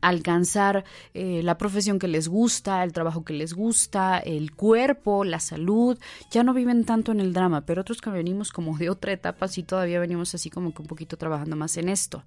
alcanzar 0.01 0.85
eh, 1.13 1.43
la 1.43 1.59
profesión 1.59 1.99
que 1.99 2.07
les 2.07 2.29
gusta, 2.29 2.85
el 2.85 2.93
trabajo 2.93 3.25
que 3.25 3.33
les 3.33 3.53
gusta, 3.53 4.19
el 4.21 4.53
cuerpo, 4.55 5.25
la 5.25 5.41
salud, 5.41 5.99
ya 6.31 6.45
no 6.45 6.55
viven 6.55 6.85
tanto 6.85 7.11
en 7.11 7.19
el 7.19 7.33
drama, 7.33 7.67
pero 7.67 7.81
otros 7.81 8.01
que 8.01 8.11
venimos 8.11 8.53
como 8.53 8.79
de 8.79 8.91
otra 8.91 9.11
etapa, 9.11 9.49
sí 9.49 9.65
todavía 9.65 9.99
venimos 9.99 10.33
así 10.33 10.49
como 10.49 10.73
que 10.73 10.83
un 10.83 10.89
poquito 10.89 11.17
trabajando 11.17 11.57
más 11.57 11.77
en 11.79 11.89
esto. 11.89 12.23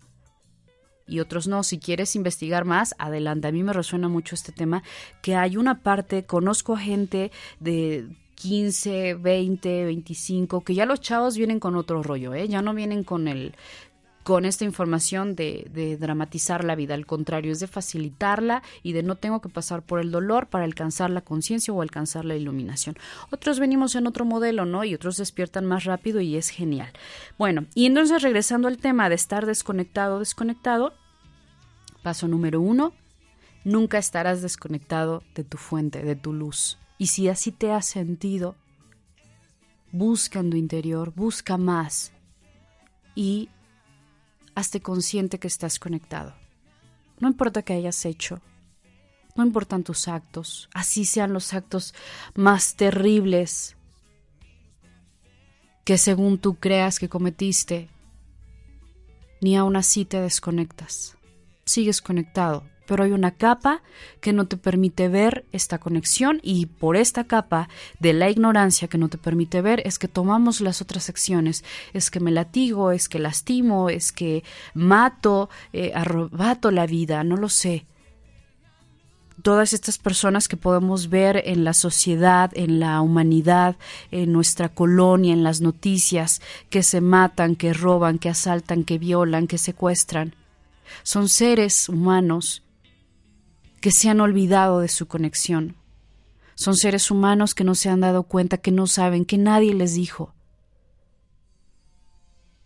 Y 1.07 1.21
otros 1.21 1.47
no, 1.47 1.63
si 1.63 1.79
quieres 1.79 2.17
investigar 2.17 2.65
más, 2.65 2.93
adelante. 2.99 3.47
A 3.47 3.53
mí 3.53 3.63
me 3.63 3.71
resuena 3.71 4.09
mucho 4.09 4.35
este 4.35 4.51
tema, 4.51 4.83
que 5.21 5.37
hay 5.37 5.55
una 5.55 5.81
parte, 5.81 6.25
conozco 6.25 6.73
a 6.73 6.79
gente 6.79 7.31
de 7.61 8.09
15, 8.39 9.15
20, 9.15 9.85
25, 9.85 10.61
que 10.61 10.73
ya 10.73 10.85
los 10.85 11.01
chavos 11.01 11.35
vienen 11.35 11.59
con 11.59 11.75
otro 11.75 12.01
rollo, 12.01 12.33
¿eh? 12.33 12.47
ya 12.47 12.61
no 12.61 12.73
vienen 12.73 13.03
con 13.03 13.27
el 13.27 13.53
con 14.23 14.45
esta 14.45 14.63
información 14.63 15.35
de, 15.35 15.97
dramatizar 15.99 16.63
la 16.63 16.75
vida, 16.75 16.93
al 16.93 17.07
contrario, 17.07 17.51
es 17.51 17.59
de 17.61 17.67
facilitarla 17.67 18.61
y 18.83 18.93
de 18.93 19.01
no 19.01 19.15
tengo 19.15 19.41
que 19.41 19.49
pasar 19.49 19.81
por 19.81 19.99
el 19.99 20.11
dolor 20.11 20.47
para 20.47 20.65
alcanzar 20.65 21.09
la 21.09 21.21
conciencia 21.21 21.73
o 21.73 21.81
alcanzar 21.81 22.25
la 22.25 22.35
iluminación. 22.35 22.95
Otros 23.31 23.59
venimos 23.59 23.95
en 23.95 24.05
otro 24.05 24.25
modelo, 24.25 24.65
¿no? 24.65 24.83
Y 24.83 24.93
otros 24.93 25.17
despiertan 25.17 25.65
más 25.65 25.85
rápido 25.85 26.21
y 26.21 26.35
es 26.35 26.49
genial. 26.49 26.91
Bueno, 27.39 27.65
y 27.73 27.87
entonces 27.87 28.21
regresando 28.21 28.67
al 28.67 28.77
tema 28.77 29.09
de 29.09 29.15
estar 29.15 29.47
desconectado, 29.47 30.19
desconectado, 30.19 30.93
paso 32.03 32.27
número 32.27 32.61
uno, 32.61 32.93
nunca 33.63 33.97
estarás 33.97 34.43
desconectado 34.43 35.23
de 35.33 35.43
tu 35.43 35.57
fuente, 35.57 36.03
de 36.03 36.15
tu 36.15 36.33
luz. 36.33 36.77
Y 36.99 37.07
si 37.07 37.29
así 37.29 37.51
te 37.51 37.71
has 37.71 37.87
sentido, 37.87 38.55
busca 39.91 40.39
en 40.39 40.51
tu 40.51 40.57
interior, 40.57 41.11
busca 41.15 41.57
más 41.57 42.11
y 43.15 43.49
hazte 44.53 44.81
consciente 44.81 45.39
que 45.39 45.47
estás 45.47 45.79
conectado. 45.79 46.35
No 47.19 47.29
importa 47.29 47.63
qué 47.63 47.73
hayas 47.73 48.05
hecho, 48.05 48.41
no 49.35 49.45
importan 49.45 49.83
tus 49.83 50.09
actos, 50.09 50.69
así 50.73 51.05
sean 51.05 51.31
los 51.31 51.53
actos 51.53 51.93
más 52.35 52.75
terribles 52.75 53.77
que 55.85 55.97
según 55.97 56.37
tú 56.37 56.55
creas 56.55 56.99
que 56.99 57.07
cometiste, 57.09 57.89
ni 59.41 59.55
aún 59.55 59.77
así 59.77 60.03
te 60.03 60.19
desconectas. 60.19 61.17
Sigues 61.63 62.01
conectado, 62.01 62.65
pero 62.89 63.03
hay 63.03 63.11
una 63.11 63.29
capa 63.29 63.83
que 64.19 64.33
no 64.33 64.47
te 64.47 64.57
permite 64.57 65.09
ver 65.09 65.45
esta 65.51 65.77
conexión 65.77 66.39
y 66.41 66.65
por 66.65 66.97
esta 66.97 67.25
capa 67.25 67.69
de 67.99 68.13
la 68.13 68.31
ignorancia 68.31 68.87
que 68.87 68.97
no 68.97 69.09
te 69.09 69.19
permite 69.19 69.61
ver 69.61 69.83
es 69.85 69.99
que 69.99 70.07
tomamos 70.07 70.59
las 70.59 70.81
otras 70.81 71.07
acciones, 71.07 71.63
es 71.93 72.09
que 72.09 72.19
me 72.19 72.31
latigo, 72.31 72.91
es 72.91 73.07
que 73.07 73.19
lastimo, 73.19 73.91
es 73.91 74.11
que 74.11 74.43
mato, 74.73 75.51
eh, 75.71 75.91
arrobato 75.93 76.71
la 76.71 76.87
vida, 76.87 77.23
no 77.23 77.37
lo 77.37 77.47
sé. 77.47 77.85
Todas 79.43 79.71
estas 79.73 79.99
personas 79.99 80.47
que 80.47 80.57
podemos 80.57 81.09
ver 81.11 81.43
en 81.45 81.63
la 81.63 81.75
sociedad, 81.75 82.49
en 82.55 82.79
la 82.79 83.01
humanidad, 83.01 83.75
en 84.09 84.33
nuestra 84.33 84.69
colonia, 84.69 85.31
en 85.31 85.43
las 85.43 85.61
noticias, 85.61 86.41
que 86.71 86.81
se 86.81 87.01
matan, 87.01 87.55
que 87.55 87.71
roban, 87.71 88.17
que 88.17 88.29
asaltan, 88.29 88.83
que 88.83 88.97
violan, 88.97 89.45
que 89.45 89.59
secuestran, 89.59 90.33
son 91.03 91.29
seres 91.29 91.87
humanos 91.87 92.63
que 93.79 93.91
se 93.91 94.09
han 94.09 94.21
olvidado 94.21 94.79
de 94.79 94.87
su 94.87 95.07
conexión. 95.07 95.75
Son 96.55 96.75
seres 96.75 97.09
humanos 97.09 97.55
que 97.55 97.63
no 97.63 97.75
se 97.75 97.89
han 97.89 98.01
dado 98.01 98.23
cuenta, 98.23 98.57
que 98.57 98.71
no 98.71 98.85
saben, 98.87 99.25
que 99.25 99.37
nadie 99.37 99.73
les 99.73 99.93
dijo. 99.93 100.33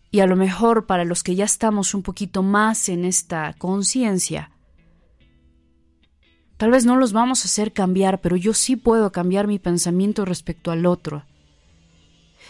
Y 0.10 0.20
a 0.20 0.28
lo 0.28 0.36
mejor 0.36 0.86
para 0.86 1.06
los 1.06 1.24
que 1.24 1.36
ya 1.36 1.46
estamos 1.46 1.94
un 1.94 2.04
poquito 2.04 2.44
más 2.44 2.90
en 2.90 3.06
esta 3.06 3.54
conciencia, 3.54 4.52
tal 6.58 6.72
vez 6.72 6.86
no 6.86 6.96
los 6.98 7.14
vamos 7.14 7.42
a 7.42 7.46
hacer 7.48 7.74
cambiar, 7.74 8.22
pero 8.22 8.36
yo 8.36 8.54
sí 8.54 8.76
puedo 8.76 9.12
cambiar 9.12 9.48
mi 9.48 9.60
pensamiento 9.60 10.26
respecto 10.26 10.72
al 10.72 10.86
otro. 10.86 11.26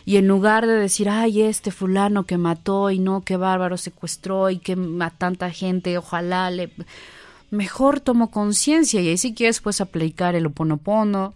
Y 0.05 0.17
en 0.17 0.27
lugar 0.27 0.67
de 0.67 0.73
decir, 0.73 1.07
ay, 1.09 1.41
este 1.41 1.71
fulano 1.71 2.25
que 2.25 2.37
mató 2.37 2.91
y 2.91 2.99
no, 2.99 3.21
qué 3.21 3.37
bárbaro 3.37 3.77
secuestró 3.77 4.49
y 4.49 4.59
que 4.59 4.77
a 4.99 5.09
tanta 5.09 5.49
gente, 5.49 5.97
ojalá 5.97 6.51
le 6.51 6.71
mejor 7.53 7.99
tomo 7.99 8.31
conciencia 8.31 8.99
y 8.99 9.09
ahí 9.09 9.17
si 9.17 9.35
quieres 9.35 9.61
puedes 9.61 9.79
aplicar 9.79 10.33
el 10.33 10.47
oponopono, 10.47 11.35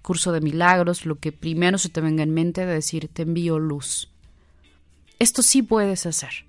curso 0.00 0.32
de 0.32 0.40
milagros, 0.40 1.04
lo 1.04 1.18
que 1.18 1.32
primero 1.32 1.76
se 1.76 1.90
te 1.90 2.00
venga 2.00 2.22
en 2.22 2.32
mente 2.32 2.64
de 2.64 2.72
decir 2.72 3.08
te 3.12 3.22
envío 3.22 3.58
luz. 3.58 4.08
Esto 5.18 5.42
sí 5.42 5.62
puedes 5.62 6.06
hacer. 6.06 6.46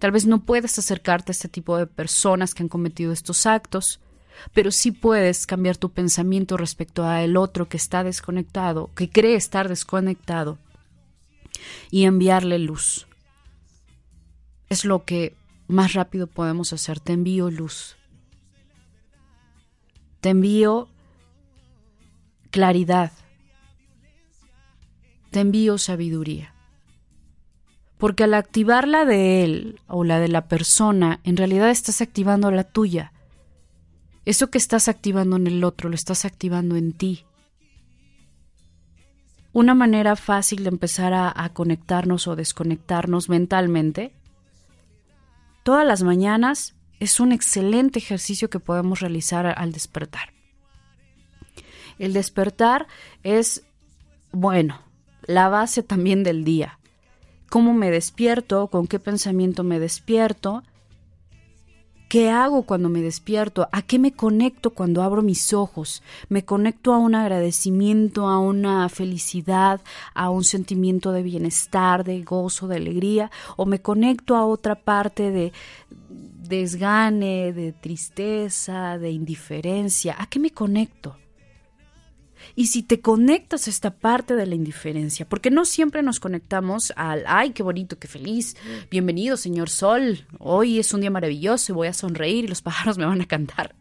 Tal 0.00 0.10
vez 0.10 0.26
no 0.26 0.40
puedes 0.40 0.76
acercarte 0.76 1.30
a 1.30 1.34
este 1.34 1.48
tipo 1.48 1.76
de 1.76 1.86
personas 1.86 2.52
que 2.52 2.64
han 2.64 2.68
cometido 2.68 3.12
estos 3.12 3.46
actos, 3.46 4.00
pero 4.52 4.72
sí 4.72 4.90
puedes 4.90 5.46
cambiar 5.46 5.76
tu 5.76 5.90
pensamiento 5.90 6.56
respecto 6.56 7.04
a 7.04 7.22
el 7.22 7.36
otro 7.36 7.68
que 7.68 7.76
está 7.76 8.02
desconectado, 8.02 8.90
que 8.96 9.08
cree 9.08 9.36
estar 9.36 9.68
desconectado, 9.68 10.58
y 11.92 12.04
enviarle 12.04 12.58
luz. 12.58 13.06
Es 14.68 14.84
lo 14.84 15.04
que 15.04 15.36
más 15.68 15.92
rápido 15.92 16.26
podemos 16.26 16.72
hacer. 16.72 16.98
Te 16.98 17.12
envío 17.12 17.50
luz. 17.50 17.97
Te 20.20 20.30
envío 20.30 20.88
claridad. 22.50 23.12
Te 25.30 25.40
envío 25.40 25.78
sabiduría. 25.78 26.54
Porque 27.98 28.24
al 28.24 28.34
activar 28.34 28.88
la 28.88 29.04
de 29.04 29.44
él 29.44 29.80
o 29.86 30.04
la 30.04 30.18
de 30.20 30.28
la 30.28 30.48
persona, 30.48 31.20
en 31.24 31.36
realidad 31.36 31.70
estás 31.70 32.00
activando 32.00 32.50
la 32.50 32.64
tuya. 32.64 33.12
Eso 34.24 34.50
que 34.50 34.58
estás 34.58 34.88
activando 34.88 35.36
en 35.36 35.46
el 35.46 35.64
otro, 35.64 35.88
lo 35.88 35.94
estás 35.94 36.24
activando 36.24 36.76
en 36.76 36.92
ti. 36.92 37.24
Una 39.52 39.74
manera 39.74 40.16
fácil 40.16 40.62
de 40.64 40.68
empezar 40.68 41.12
a, 41.12 41.32
a 41.34 41.52
conectarnos 41.52 42.28
o 42.28 42.36
desconectarnos 42.36 43.28
mentalmente. 43.28 44.12
Todas 45.62 45.86
las 45.86 46.02
mañanas 46.02 46.77
es 47.00 47.20
un 47.20 47.32
excelente 47.32 47.98
ejercicio 47.98 48.50
que 48.50 48.60
podemos 48.60 49.00
realizar 49.00 49.46
al 49.46 49.72
despertar. 49.72 50.32
El 51.98 52.12
despertar 52.12 52.86
es, 53.22 53.64
bueno, 54.32 54.80
la 55.22 55.48
base 55.48 55.82
también 55.82 56.22
del 56.22 56.44
día. 56.44 56.78
¿Cómo 57.50 57.72
me 57.72 57.90
despierto? 57.90 58.68
¿Con 58.68 58.86
qué 58.86 58.98
pensamiento 58.98 59.64
me 59.64 59.80
despierto? 59.80 60.62
¿Qué 62.08 62.30
hago 62.30 62.62
cuando 62.62 62.88
me 62.88 63.02
despierto? 63.02 63.68
¿A 63.70 63.82
qué 63.82 63.98
me 63.98 64.12
conecto 64.12 64.70
cuando 64.70 65.02
abro 65.02 65.20
mis 65.20 65.52
ojos? 65.52 66.02
¿Me 66.30 66.42
conecto 66.42 66.94
a 66.94 66.98
un 66.98 67.14
agradecimiento, 67.14 68.28
a 68.28 68.38
una 68.38 68.88
felicidad, 68.88 69.82
a 70.14 70.30
un 70.30 70.44
sentimiento 70.44 71.12
de 71.12 71.22
bienestar, 71.22 72.04
de 72.04 72.22
gozo, 72.22 72.66
de 72.66 72.76
alegría? 72.76 73.30
¿O 73.56 73.66
me 73.66 73.82
conecto 73.82 74.36
a 74.36 74.46
otra 74.46 74.74
parte 74.74 75.30
de 75.30 75.52
desgane, 76.48 77.52
de 77.52 77.72
tristeza, 77.72 78.98
de 78.98 79.10
indiferencia? 79.10 80.16
¿A 80.18 80.26
qué 80.26 80.38
me 80.38 80.50
conecto? 80.50 81.16
Y 82.54 82.66
si 82.66 82.82
te 82.82 83.00
conectas 83.00 83.66
a 83.66 83.70
esta 83.70 83.98
parte 83.98 84.34
de 84.34 84.46
la 84.46 84.54
indiferencia, 84.54 85.28
porque 85.28 85.50
no 85.50 85.64
siempre 85.64 86.02
nos 86.02 86.20
conectamos 86.20 86.92
al, 86.96 87.24
ay, 87.26 87.50
qué 87.50 87.62
bonito, 87.62 87.98
qué 87.98 88.08
feliz, 88.08 88.56
bienvenido, 88.90 89.36
señor 89.36 89.70
Sol, 89.70 90.26
hoy 90.38 90.78
es 90.78 90.92
un 90.94 91.00
día 91.00 91.10
maravilloso 91.10 91.72
y 91.72 91.74
voy 91.74 91.88
a 91.88 91.92
sonreír 91.92 92.44
y 92.44 92.48
los 92.48 92.62
pájaros 92.62 92.98
me 92.98 93.06
van 93.06 93.20
a 93.20 93.26
cantar. 93.26 93.74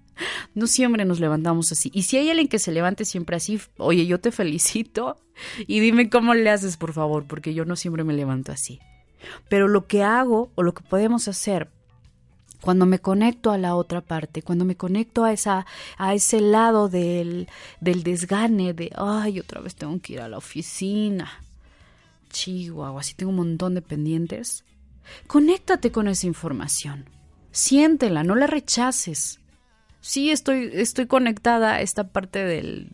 No 0.56 0.66
siempre 0.66 1.06
nos 1.06 1.20
levantamos 1.20 1.72
así. 1.72 1.92
Y 1.94 2.04
si 2.04 2.18
hay 2.18 2.30
alguien 2.32 2.48
que 2.48 2.58
se 2.58 2.72
levante 2.72 3.06
siempre 3.06 3.36
así, 3.36 3.60
oye, 3.78 4.08
yo 4.08 4.20
te 4.20 4.32
felicito 4.32 5.22
y 5.68 5.80
dime 5.80 6.10
cómo 6.10 6.34
le 6.34 6.50
haces, 6.50 6.76
por 6.76 6.94
favor, 6.94 7.26
porque 7.28 7.54
yo 7.54 7.66
no 7.66 7.76
siempre 7.76 8.04
me 8.04 8.14
levanto 8.14 8.52
así. 8.52 8.80
Pero 9.48 9.68
lo 9.68 9.86
que 9.86 10.04
hago 10.04 10.52
o 10.56 10.64
lo 10.64 10.74
que 10.74 10.84
podemos 10.84 11.28
hacer 11.28 11.70
cuando 12.62 12.86
me 12.86 13.00
conecto 13.00 13.52
a 13.52 13.58
la 13.58 13.76
otra 13.76 14.02
parte, 14.02 14.42
cuando 14.42 14.66
me 14.66 14.76
conecto 14.76 15.24
a, 15.24 15.34
esa, 15.34 15.66
a 15.98 16.14
ese 16.14 16.42
lado 16.42 16.90
del, 16.90 17.48
del 17.82 18.04
desgane, 18.04 18.74
de, 18.74 18.92
ay, 18.96 19.40
otra 19.40 19.62
vez 19.62 19.76
tengo 19.76 20.00
que 20.02 20.14
ir 20.14 20.22
a 20.22 20.30
la 20.30 20.38
oficina, 20.38 21.44
chihuahua, 22.30 23.02
así 23.02 23.14
tengo 23.14 23.30
un 23.30 23.38
montón 23.38 23.76
de 23.76 23.82
pendientes, 23.82 24.64
conéctate 25.28 25.92
con 25.92 26.08
esa 26.08 26.28
información, 26.28 27.10
siéntela, 27.52 28.24
no 28.24 28.36
la 28.36 28.48
rechaces. 28.48 29.40
Sí, 30.00 30.32
estoy, 30.32 30.70
estoy 30.74 31.08
conectada 31.08 31.74
a 31.74 31.82
esta 31.82 32.10
parte 32.10 32.44
del, 32.44 32.92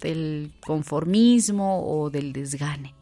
del 0.00 0.52
conformismo 0.64 1.84
o 1.86 2.10
del 2.10 2.32
desgane. 2.32 2.94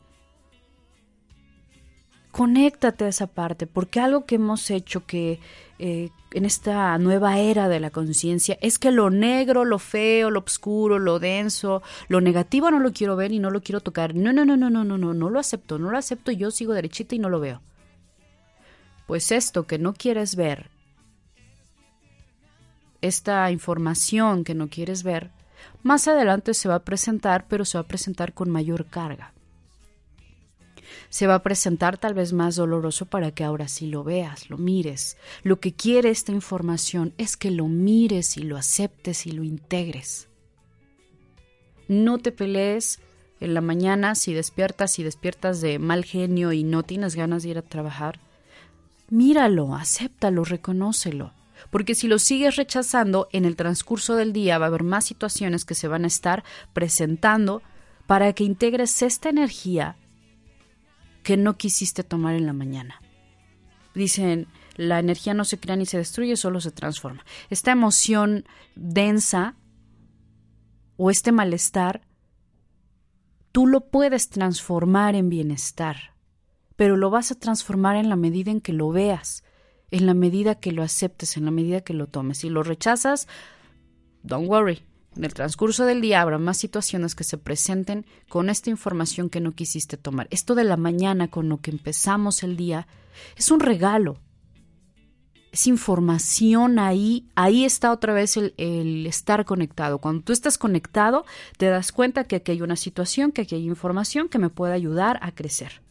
Conéctate 2.31 3.05
a 3.05 3.09
esa 3.09 3.27
parte, 3.27 3.67
porque 3.67 4.01
algo 4.01 4.25
que 4.25 4.37
hemos 4.37 4.71
hecho 4.71 5.07
que 5.07 5.41
eh, 5.79 6.11
en 6.33 6.45
esta 6.45 6.99
nueva 6.99 7.39
era 7.39 7.69
de 7.69 7.79
la 7.79 7.91
conciencia 7.91 8.59
es 8.61 8.79
que 8.79 8.91
lo 8.91 9.11
negro, 9.11 9.65
lo 9.65 9.79
feo, 9.79 10.31
lo 10.31 10.41
oscuro, 10.41 10.99
lo 10.99 11.21
denso, 11.21 11.83
lo 12.09 12.21
negativo 12.21 12.71
no 12.71 12.81
lo 12.81 12.93
quiero 12.93 13.15
ver 13.15 13.33
y 13.33 13.39
no 13.39 13.51
lo 13.51 13.63
quiero 13.63 13.81
tocar. 13.81 14.15
No, 14.15 14.33
no, 14.33 14.45
no, 14.45 14.57
no, 14.57 14.71
no, 14.71 14.85
no, 14.85 14.99
no, 14.99 15.15
no 15.15 15.31
lo 15.31 15.39
acepto, 15.39 15.79
no 15.79 15.91
lo 15.91 15.99
acepto, 15.99 16.33
yo 16.33 16.51
sigo 16.51 16.73
derechita 16.73 17.15
y 17.15 17.19
no 17.19 17.29
lo 17.29 17.41
veo. 17.41 17.63
Pues 19.07 19.31
esto 19.31 19.67
que 19.67 19.79
no 19.79 19.95
quieres 19.95 20.37
ver, 20.37 20.71
esta 23.01 23.51
información 23.51 24.45
que 24.45 24.55
no 24.55 24.69
quieres 24.69 25.03
ver, 25.03 25.31
más 25.83 26.09
adelante 26.09 26.55
se 26.55 26.69
va 26.69 26.77
a 26.77 26.85
presentar, 26.85 27.47
pero 27.49 27.65
se 27.65 27.79
va 27.79 27.83
a 27.83 27.89
presentar 27.89 28.35
con 28.35 28.51
mayor 28.51 28.87
carga 28.87 29.33
se 31.11 31.27
va 31.27 31.37
a 31.37 31.43
presentar 31.43 31.99
tal 31.99 32.15
vez 32.15 32.33
más 32.33 32.57
doloroso 32.57 33.07
para 33.07 33.31
que 33.31 33.45
ahora 33.45 33.69
sí 33.69 33.87
lo 33.87 34.05
veas, 34.05 34.51
lo 34.51 34.59
mires. 34.59 35.17
Lo 35.43 35.61
que 35.61 35.73
quiere 35.73 36.11
esta 36.11 36.33
información 36.33 37.15
es 37.19 37.37
que 37.37 37.51
lo 37.51 37.67
mires 37.69 38.37
y 38.37 38.43
lo 38.43 38.57
aceptes 38.57 39.27
y 39.27 39.33
lo 39.33 39.45
integres. 39.45 40.29
No 41.89 42.19
te 42.19 42.33
pelees 42.33 43.01
en 43.41 43.55
la 43.55 43.61
mañana 43.61 44.15
si 44.15 44.35
despiertas 44.35 44.99
y 44.99 45.03
despiertas 45.03 45.61
de 45.61 45.79
mal 45.79 46.05
genio 46.05 46.53
y 46.53 46.65
no 46.65 46.83
tienes 46.83 47.15
ganas 47.15 47.43
de 47.43 47.51
ir 47.51 47.59
a 47.59 47.63
trabajar. 47.63 48.21
Míralo, 49.09 49.75
acéptalo, 49.75 50.45
reconócelo. 50.45 51.33
Porque 51.71 51.95
si 51.95 52.07
lo 52.07 52.19
sigues 52.19 52.57
rechazando, 52.57 53.29
en 53.33 53.45
el 53.45 53.57
transcurso 53.57 54.15
del 54.15 54.33
día 54.33 54.59
va 54.59 54.67
a 54.67 54.69
haber 54.69 54.85
más 54.85 55.07
situaciones 55.07 55.65
que 55.65 55.75
se 55.75 55.89
van 55.89 56.05
a 56.05 56.09
estar 56.09 56.45
presentando 56.73 57.63
para 58.07 58.33
que 58.33 58.45
integres 58.45 59.03
esta 59.03 59.29
energía 59.29 59.97
que 61.29 61.37
no 61.37 61.59
quisiste 61.59 62.05
tomar 62.05 62.37
en 62.37 62.47
la 62.47 62.55
mañana. 62.55 63.03
Dicen, 63.95 64.47
la 64.77 64.99
energía 64.99 65.35
no 65.35 65.45
se 65.45 65.61
crea 65.61 65.77
ni 65.77 65.85
se 65.85 65.99
destruye, 65.99 66.39
solo 66.39 66.59
se 66.59 66.71
transforma. 66.71 67.23
Esta 67.51 67.71
emoción 67.71 68.47
densa 68.77 69.55
o 70.97 71.11
este 71.11 71.31
malestar, 71.31 72.01
tú 73.53 73.67
lo 73.67 73.91
puedes 73.91 74.31
transformar 74.31 75.17
en 75.17 75.29
bienestar, 75.29 76.15
pero 76.77 76.97
lo 76.97 77.11
vas 77.11 77.31
a 77.31 77.39
transformar 77.39 77.97
en 77.97 78.09
la 78.09 78.17
medida 78.17 78.51
en 78.51 78.63
que 78.63 78.73
lo 78.73 78.89
veas, 78.89 79.45
en 79.91 80.07
la 80.07 80.15
medida 80.15 80.55
que 80.55 80.73
lo 80.73 80.83
aceptes, 80.83 81.37
en 81.37 81.45
la 81.45 81.51
medida 81.51 81.83
que 81.83 81.93
lo 81.93 82.07
tomes. 82.07 82.39
Si 82.39 82.49
lo 82.49 82.63
rechazas, 82.63 83.29
don't 84.23 84.49
worry, 84.49 84.83
en 85.19 85.25
el 85.25 85.35
transcurso 85.35 85.85
del 85.85 86.01
día 86.01 86.23
habrá 86.23 86.39
más 86.39 86.57
situaciones 86.57 87.17
que 87.17 87.25
se 87.25 87.39
presenten 87.39 88.07
con 88.29 88.49
esta 88.49 88.71
información 88.71 89.29
que 89.29 89.41
no 89.41 89.53
quisiste 89.53 89.97
tomar. 89.97 90.29
Esto 90.31 90.55
de 90.55 90.63
la 90.63 90.77
mañana 90.77 91.27
con 91.29 91.49
lo 91.49 91.61
que 91.61 91.73
empezamos 91.73 92.45
el 92.45 92.57
día 92.57 92.87
es 93.37 93.51
un 93.51 93.59
regalo. 93.59 94.21
Es 95.51 95.67
información 95.67 96.79
ahí, 96.79 97.27
ahí 97.35 97.65
está 97.65 97.91
otra 97.91 98.13
vez 98.13 98.37
el, 98.37 99.07
estar 99.07 99.45
conectado. 99.45 99.99
Cuando 99.99 100.23
tú 100.23 100.33
estás 100.33 100.57
conectado, 100.57 101.25
te 101.57 101.67
das 101.67 101.91
cuenta 101.91 102.23
que 102.23 102.37
aquí 102.37 102.53
hay 102.53 102.63
una 102.63 102.77
situación, 102.77 103.33
que 103.33 103.43
aquí 103.43 103.57
hay 103.57 103.67
información 103.67 104.29
que 104.29 104.39
me 104.39 104.51
puede 104.51 104.75
ayudar 104.75 105.19
a 105.21 105.33
crecer. 105.33 105.83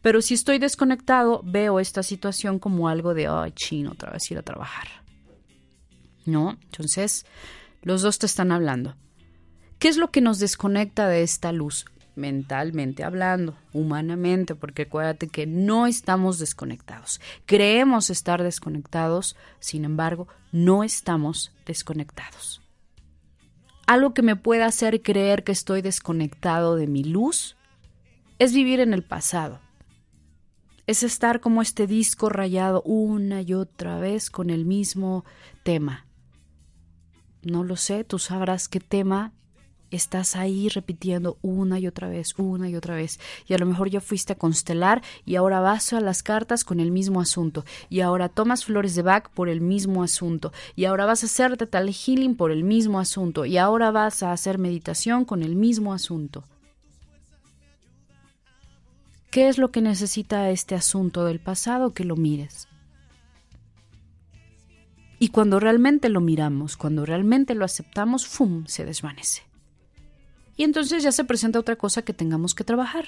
Pero 0.00 0.22
si 0.22 0.32
estoy 0.32 0.58
desconectado, 0.58 1.42
veo 1.44 1.80
esta 1.80 2.02
situación 2.02 2.58
como 2.58 2.88
algo 2.88 3.12
de, 3.12 3.26
ay, 3.26 3.52
chino, 3.52 3.90
otra 3.90 4.10
vez 4.10 4.30
ir 4.30 4.38
a 4.38 4.42
trabajar. 4.42 4.88
¿No? 6.24 6.56
Entonces, 6.62 7.26
los 7.82 8.02
dos 8.02 8.18
te 8.18 8.26
están 8.26 8.52
hablando. 8.52 8.96
¿Qué 9.78 9.88
es 9.88 9.96
lo 9.96 10.10
que 10.10 10.20
nos 10.20 10.38
desconecta 10.38 11.08
de 11.08 11.22
esta 11.22 11.52
luz? 11.52 11.86
Mentalmente 12.14 13.04
hablando, 13.04 13.56
humanamente, 13.72 14.54
porque 14.54 14.82
acuérdate 14.82 15.28
que 15.28 15.46
no 15.46 15.86
estamos 15.86 16.38
desconectados. 16.38 17.20
Creemos 17.46 18.10
estar 18.10 18.42
desconectados, 18.42 19.36
sin 19.60 19.84
embargo, 19.84 20.28
no 20.52 20.84
estamos 20.84 21.52
desconectados. 21.66 22.60
Algo 23.86 24.14
que 24.14 24.22
me 24.22 24.36
pueda 24.36 24.66
hacer 24.66 25.02
creer 25.02 25.42
que 25.42 25.52
estoy 25.52 25.82
desconectado 25.82 26.76
de 26.76 26.86
mi 26.86 27.02
luz 27.02 27.56
es 28.38 28.52
vivir 28.52 28.80
en 28.80 28.94
el 28.94 29.02
pasado. 29.02 29.60
Es 30.86 31.02
estar 31.02 31.40
como 31.40 31.62
este 31.62 31.86
disco 31.86 32.28
rayado 32.28 32.82
una 32.82 33.42
y 33.42 33.54
otra 33.54 33.98
vez 33.98 34.30
con 34.30 34.50
el 34.50 34.64
mismo 34.64 35.24
tema, 35.62 36.06
no 37.42 37.64
lo 37.64 37.76
sé, 37.76 38.04
tú 38.04 38.18
sabrás 38.18 38.68
qué 38.68 38.80
tema 38.80 39.32
estás 39.96 40.36
ahí 40.36 40.68
repitiendo 40.68 41.38
una 41.42 41.78
y 41.78 41.86
otra 41.86 42.08
vez, 42.08 42.34
una 42.38 42.68
y 42.68 42.76
otra 42.76 42.96
vez. 42.96 43.20
Y 43.46 43.54
a 43.54 43.58
lo 43.58 43.66
mejor 43.66 43.90
ya 43.90 44.00
fuiste 44.00 44.32
a 44.32 44.38
constelar 44.38 45.02
y 45.24 45.36
ahora 45.36 45.60
vas 45.60 45.92
a 45.92 46.00
las 46.00 46.22
cartas 46.22 46.64
con 46.64 46.80
el 46.80 46.90
mismo 46.90 47.20
asunto. 47.20 47.64
Y 47.88 48.00
ahora 48.00 48.28
tomas 48.28 48.64
flores 48.64 48.94
de 48.94 49.02
Bach 49.02 49.28
por 49.30 49.48
el 49.48 49.60
mismo 49.60 50.02
asunto. 50.02 50.52
Y 50.74 50.86
ahora 50.86 51.04
vas 51.04 51.22
a 51.22 51.26
hacerte 51.26 51.66
tal 51.66 51.92
healing 51.92 52.36
por 52.36 52.50
el 52.50 52.64
mismo 52.64 52.98
asunto. 52.98 53.44
Y 53.44 53.58
ahora 53.58 53.90
vas 53.90 54.22
a 54.22 54.32
hacer 54.32 54.58
meditación 54.58 55.24
con 55.24 55.42
el 55.42 55.54
mismo 55.54 55.92
asunto. 55.92 56.44
¿Qué 59.30 59.48
es 59.48 59.56
lo 59.56 59.70
que 59.70 59.80
necesita 59.80 60.50
este 60.50 60.74
asunto 60.74 61.24
del 61.24 61.40
pasado? 61.40 61.94
Que 61.94 62.04
lo 62.04 62.16
mires. 62.16 62.68
Y 65.22 65.28
cuando 65.28 65.60
realmente 65.60 66.08
lo 66.08 66.20
miramos, 66.20 66.76
cuando 66.76 67.06
realmente 67.06 67.54
lo 67.54 67.64
aceptamos, 67.64 68.26
¡fum! 68.26 68.66
se 68.66 68.84
desvanece. 68.84 69.42
Y 70.56 70.64
entonces 70.64 71.04
ya 71.04 71.12
se 71.12 71.22
presenta 71.22 71.60
otra 71.60 71.76
cosa 71.76 72.02
que 72.02 72.12
tengamos 72.12 72.56
que 72.56 72.64
trabajar. 72.64 73.04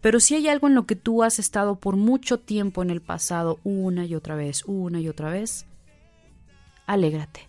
Pero 0.00 0.18
si 0.18 0.34
hay 0.34 0.48
algo 0.48 0.66
en 0.66 0.74
lo 0.74 0.84
que 0.84 0.96
tú 0.96 1.22
has 1.22 1.38
estado 1.38 1.76
por 1.76 1.94
mucho 1.94 2.40
tiempo 2.40 2.82
en 2.82 2.90
el 2.90 3.00
pasado, 3.00 3.60
una 3.62 4.04
y 4.04 4.16
otra 4.16 4.34
vez, 4.34 4.64
una 4.66 5.00
y 5.00 5.08
otra 5.08 5.30
vez, 5.30 5.64
alégrate. 6.86 7.48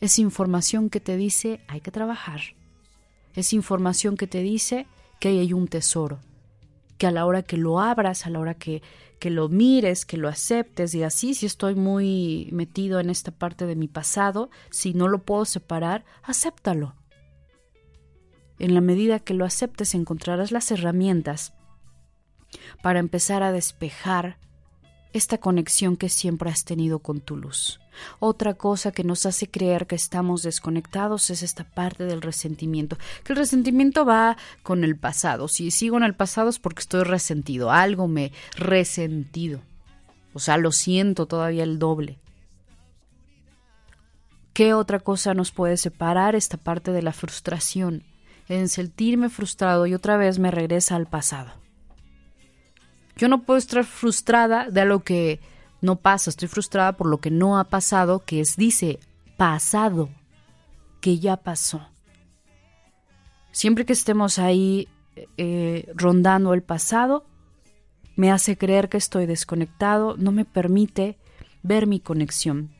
Es 0.00 0.20
información 0.20 0.90
que 0.90 1.00
te 1.00 1.16
dice 1.16 1.60
hay 1.66 1.80
que 1.80 1.90
trabajar. 1.90 2.40
Es 3.34 3.52
información 3.52 4.16
que 4.16 4.28
te 4.28 4.44
dice 4.44 4.86
que 5.18 5.30
ahí 5.30 5.40
hay 5.40 5.52
un 5.54 5.66
tesoro, 5.66 6.20
que 6.98 7.06
a 7.06 7.10
la 7.10 7.24
hora 7.24 7.42
que 7.42 7.56
lo 7.56 7.80
abras, 7.80 8.26
a 8.26 8.30
la 8.30 8.40
hora 8.40 8.54
que 8.54 8.82
que 9.18 9.30
lo 9.30 9.48
mires, 9.48 10.04
que 10.04 10.16
lo 10.16 10.28
aceptes 10.28 10.94
y 10.94 11.02
así, 11.02 11.34
si 11.34 11.46
estoy 11.46 11.74
muy 11.74 12.48
metido 12.52 13.00
en 13.00 13.10
esta 13.10 13.30
parte 13.30 13.66
de 13.66 13.76
mi 13.76 13.88
pasado, 13.88 14.50
si 14.70 14.94
no 14.94 15.08
lo 15.08 15.22
puedo 15.22 15.44
separar, 15.44 16.04
acéptalo. 16.22 16.94
En 18.58 18.74
la 18.74 18.80
medida 18.80 19.20
que 19.20 19.34
lo 19.34 19.44
aceptes 19.44 19.94
encontrarás 19.94 20.50
las 20.50 20.70
herramientas 20.70 21.54
para 22.82 22.98
empezar 22.98 23.42
a 23.42 23.52
despejar 23.52 24.38
esta 25.12 25.38
conexión 25.38 25.96
que 25.96 26.08
siempre 26.08 26.50
has 26.50 26.64
tenido 26.64 26.98
con 26.98 27.20
tu 27.20 27.36
luz. 27.36 27.80
Otra 28.20 28.54
cosa 28.54 28.92
que 28.92 29.04
nos 29.04 29.26
hace 29.26 29.48
creer 29.50 29.86
que 29.86 29.96
estamos 29.96 30.42
desconectados 30.42 31.30
es 31.30 31.42
esta 31.42 31.64
parte 31.64 32.04
del 32.04 32.22
resentimiento, 32.22 32.96
que 33.24 33.32
el 33.32 33.38
resentimiento 33.38 34.04
va 34.04 34.36
con 34.62 34.84
el 34.84 34.96
pasado. 34.96 35.48
Si 35.48 35.70
sigo 35.70 35.96
en 35.96 36.04
el 36.04 36.14
pasado 36.14 36.48
es 36.48 36.58
porque 36.58 36.80
estoy 36.80 37.02
resentido, 37.02 37.70
algo 37.70 38.08
me 38.08 38.32
resentido. 38.56 39.60
O 40.32 40.38
sea, 40.38 40.56
lo 40.56 40.72
siento 40.72 41.26
todavía 41.26 41.64
el 41.64 41.78
doble. 41.78 42.18
¿Qué 44.52 44.74
otra 44.74 44.98
cosa 44.98 45.34
nos 45.34 45.52
puede 45.52 45.76
separar 45.76 46.34
esta 46.34 46.56
parte 46.56 46.90
de 46.92 47.02
la 47.02 47.12
frustración? 47.12 48.02
En 48.48 48.68
sentirme 48.68 49.28
frustrado 49.28 49.86
y 49.86 49.94
otra 49.94 50.16
vez 50.16 50.38
me 50.38 50.50
regresa 50.50 50.96
al 50.96 51.06
pasado. 51.06 51.52
Yo 53.18 53.28
no 53.28 53.42
puedo 53.42 53.58
estar 53.58 53.84
frustrada 53.84 54.70
de 54.70 54.84
lo 54.84 55.00
que 55.02 55.40
no 55.80 55.96
pasa, 55.96 56.30
estoy 56.30 56.46
frustrada 56.46 56.96
por 56.96 57.08
lo 57.08 57.18
que 57.18 57.32
no 57.32 57.58
ha 57.58 57.64
pasado, 57.64 58.24
que 58.24 58.40
es, 58.40 58.56
dice, 58.56 59.00
pasado, 59.36 60.08
que 61.00 61.18
ya 61.18 61.36
pasó. 61.36 61.86
Siempre 63.50 63.84
que 63.84 63.92
estemos 63.92 64.38
ahí 64.38 64.88
eh, 65.36 65.90
rondando 65.96 66.54
el 66.54 66.62
pasado, 66.62 67.26
me 68.14 68.30
hace 68.30 68.56
creer 68.56 68.88
que 68.88 68.98
estoy 68.98 69.26
desconectado, 69.26 70.16
no 70.16 70.30
me 70.30 70.44
permite 70.44 71.18
ver 71.64 71.88
mi 71.88 71.98
conexión. 71.98 72.70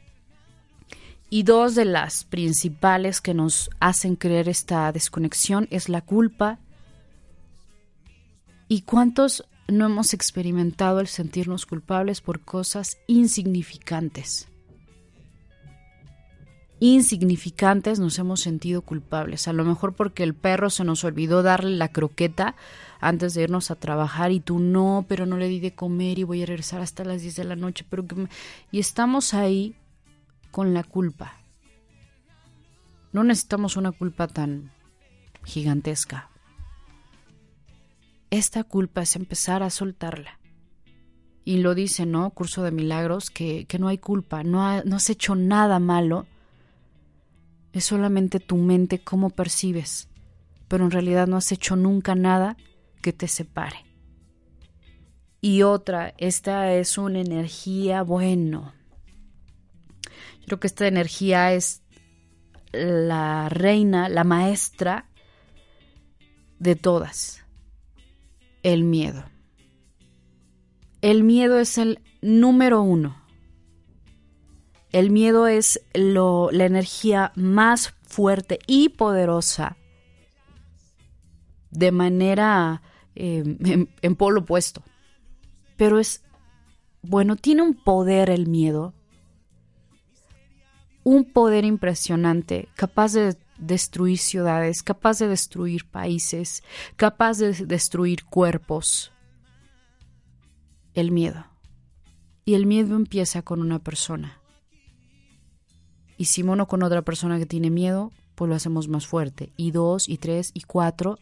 Y 1.31 1.43
dos 1.43 1.75
de 1.75 1.85
las 1.85 2.23
principales 2.23 3.21
que 3.21 3.35
nos 3.35 3.71
hacen 3.81 4.15
creer 4.15 4.49
esta 4.49 4.93
desconexión 4.93 5.67
es 5.71 5.89
la 5.89 6.01
culpa. 6.01 6.59
¿Y 8.67 8.83
cuántos 8.83 9.45
no 9.69 9.87
hemos 9.87 10.15
experimentado 10.15 11.01
el 11.01 11.07
sentirnos 11.07 11.67
culpables 11.67 12.21
por 12.21 12.41
cosas 12.41 12.99
insignificantes. 13.07 14.49
Insignificantes 16.81 17.99
nos 17.99 18.19
hemos 18.19 18.41
sentido 18.41 18.83
culpables, 18.83 19.49
a 19.49 19.53
lo 19.53 19.65
mejor 19.65 19.95
porque 19.95 20.23
el 20.23 20.35
perro 20.35 20.71
se 20.71 20.85
nos 20.85 21.05
olvidó 21.05 21.43
darle 21.43 21.77
la 21.77 21.89
croqueta 21.89 22.55
antes 23.01 23.35
de 23.35 23.43
irnos 23.43 23.71
a 23.71 23.75
trabajar 23.75 24.31
y 24.31 24.41
tú 24.41 24.59
no, 24.61 25.05
pero 25.09 25.27
no 25.27 25.37
le 25.37 25.49
di 25.49 25.61
de 25.61 25.75
comer 25.75 26.21
y 26.21 26.25
voy 26.25 26.43
a 26.43 26.47
regresar 26.47 26.81
hasta 26.81 27.05
las 27.05 27.23
10 27.23 27.37
de 27.37 27.45
la 27.45 27.57
noche, 27.57 27.85
pero 27.89 28.05
y 28.71 28.79
estamos 28.79 29.35
ahí 29.35 29.75
con 30.51 30.73
la 30.73 30.85
culpa. 30.85 31.35
No 33.13 33.25
necesitamos 33.25 33.77
una 33.77 33.93
culpa 33.93 34.29
tan 34.29 34.71
gigantesca. 35.45 36.31
Esta 38.31 38.65
culpa 38.65 39.03
es 39.03 39.17
empezar 39.17 39.63
a 39.63 39.71
soltarla. 39.71 40.39
Y 41.45 41.59
lo 41.59 41.75
dice, 41.75 42.05
¿no? 42.05 42.31
Curso 42.31 42.63
de 42.63 42.71
Milagros, 42.71 43.31
que, 43.31 43.67
no 43.79 43.89
hay 43.89 43.99
culpa, 43.99 44.45
no, 44.45 44.83
no 44.85 44.97
has 44.97 45.09
hecho 45.09 45.35
nada 45.35 45.79
malo. 45.79 46.27
Es 47.73 47.85
solamente 47.85 48.39
tu 48.39 48.57
mente 48.57 48.99
cómo 48.99 49.31
percibes, 49.31 50.09
pero 50.69 50.85
en 50.85 50.91
realidad 50.91 51.27
no 51.27 51.37
has 51.39 51.51
hecho 51.53 51.75
nunca 51.75 52.15
nada 52.15 52.57
que 53.01 53.15
te 53.15 53.29
separe. 53.29 53.85
Y 55.41 55.63
otra, 55.63 56.15
esta 56.19 56.75
es 56.75 56.99
una 56.99 57.21
energía, 57.21 58.03
bueno, 58.03 58.75
creo 60.45 60.59
que 60.59 60.67
esta 60.67 60.87
energía 60.87 61.53
es 61.53 61.83
la 62.73 63.49
reina, 63.49 64.09
la 64.09 64.25
maestra 64.25 65.09
de 66.59 66.75
todas, 66.75 67.45
el 68.73 68.85
miedo. 68.85 69.25
El 71.01 71.23
miedo 71.23 71.59
es 71.59 71.79
el 71.79 72.01
número 72.21 72.83
uno. 72.83 73.17
El 74.93 75.11
miedo 75.11 75.47
es 75.47 75.81
lo, 75.95 76.51
la 76.51 76.65
energía 76.65 77.33
más 77.35 77.95
fuerte 78.03 78.59
y 78.67 78.91
poderosa 78.91 79.77
de 81.71 81.93
manera 81.93 82.83
eh, 83.15 83.43
en, 83.45 83.89
en 84.01 84.17
polo 84.17 84.41
opuesto. 84.41 84.83
Pero 85.77 85.99
es, 85.99 86.23
bueno, 87.03 87.37
tiene 87.37 87.63
un 87.63 87.75
poder 87.75 88.31
el 88.31 88.49
miedo, 88.49 88.95
un 91.05 91.33
poder 91.33 91.65
impresionante, 91.65 92.69
capaz 92.75 93.13
de 93.13 93.37
destruir 93.59 94.19
ciudades, 94.19 94.83
capaz 94.83 95.19
de 95.19 95.29
destruir 95.29 95.89
países, 95.89 96.63
capaz 96.97 97.39
de 97.39 97.53
destruir 97.53 98.25
cuerpos. 98.25 99.13
El 100.95 101.11
miedo. 101.13 101.47
Y 102.45 102.55
el 102.55 102.67
miedo 102.67 102.97
empieza 102.97 103.43
con 103.43 103.61
una 103.61 103.79
persona. 103.79 104.41
Y 106.17 106.27
si 106.27 106.43
mono 106.43 106.67
con 106.67 106.83
otra 106.83 107.03
persona 107.03 107.39
que 107.39 107.47
tiene 107.47 107.71
miedo, 107.71 108.11
pues 108.35 108.49
lo 108.49 108.55
hacemos 108.55 108.89
más 108.89 109.07
fuerte. 109.07 109.53
Y 109.57 109.71
dos, 109.71 110.09
y 110.09 110.19
tres, 110.19 110.51
y 110.55 110.63
cuatro. 110.63 111.19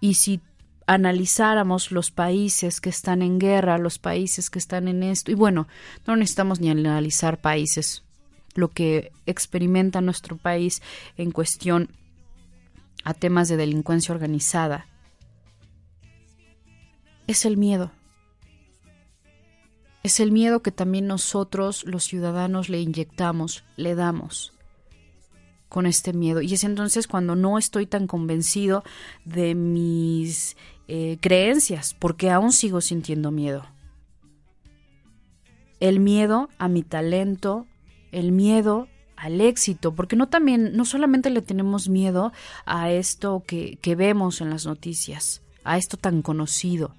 Y 0.00 0.14
si 0.14 0.40
analizáramos 0.86 1.92
los 1.92 2.10
países 2.10 2.80
que 2.80 2.88
están 2.88 3.20
en 3.20 3.38
guerra, 3.38 3.78
los 3.78 3.98
países 3.98 4.48
que 4.48 4.58
están 4.58 4.88
en 4.88 5.02
esto, 5.02 5.30
y 5.30 5.34
bueno, 5.34 5.68
no 6.06 6.16
necesitamos 6.16 6.60
ni 6.60 6.70
analizar 6.70 7.40
países, 7.40 8.04
lo 8.58 8.68
que 8.68 9.12
experimenta 9.24 10.00
nuestro 10.00 10.36
país 10.36 10.82
en 11.16 11.30
cuestión 11.30 11.90
a 13.04 13.14
temas 13.14 13.48
de 13.48 13.56
delincuencia 13.56 14.12
organizada, 14.12 14.86
es 17.28 17.44
el 17.44 17.56
miedo. 17.56 17.92
Es 20.02 20.18
el 20.18 20.32
miedo 20.32 20.60
que 20.60 20.72
también 20.72 21.06
nosotros, 21.06 21.84
los 21.84 22.04
ciudadanos, 22.04 22.68
le 22.68 22.80
inyectamos, 22.80 23.64
le 23.76 23.94
damos 23.94 24.52
con 25.68 25.86
este 25.86 26.12
miedo. 26.12 26.40
Y 26.40 26.54
es 26.54 26.64
entonces 26.64 27.06
cuando 27.06 27.36
no 27.36 27.58
estoy 27.58 27.86
tan 27.86 28.06
convencido 28.06 28.82
de 29.24 29.54
mis 29.54 30.56
eh, 30.88 31.18
creencias, 31.20 31.94
porque 31.94 32.30
aún 32.30 32.52
sigo 32.52 32.80
sintiendo 32.80 33.30
miedo. 33.30 33.66
El 35.78 36.00
miedo 36.00 36.48
a 36.58 36.68
mi 36.68 36.82
talento, 36.82 37.66
el 38.12 38.32
miedo 38.32 38.88
al 39.16 39.40
éxito, 39.40 39.94
porque 39.94 40.16
no 40.16 40.28
también, 40.28 40.76
no 40.76 40.84
solamente 40.84 41.30
le 41.30 41.42
tenemos 41.42 41.88
miedo 41.88 42.32
a 42.66 42.90
esto 42.90 43.42
que, 43.46 43.78
que 43.82 43.96
vemos 43.96 44.40
en 44.40 44.50
las 44.50 44.64
noticias, 44.64 45.42
a 45.64 45.76
esto 45.76 45.96
tan 45.96 46.22
conocido, 46.22 46.94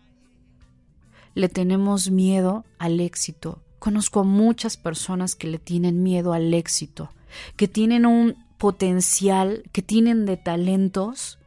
le 1.35 1.47
tenemos 1.47 2.11
miedo 2.11 2.65
al 2.77 2.99
éxito. 2.99 3.61
Conozco 3.79 4.21
a 4.21 4.23
muchas 4.23 4.75
personas 4.75 5.35
que 5.35 5.47
le 5.47 5.57
tienen 5.57 6.03
miedo 6.03 6.33
al 6.33 6.53
éxito, 6.53 7.11
que 7.55 7.67
tienen 7.69 8.05
un 8.05 8.35
potencial, 8.57 9.63
que 9.71 9.81
tienen 9.81 10.25
de 10.25 10.35
talentos 10.35 11.39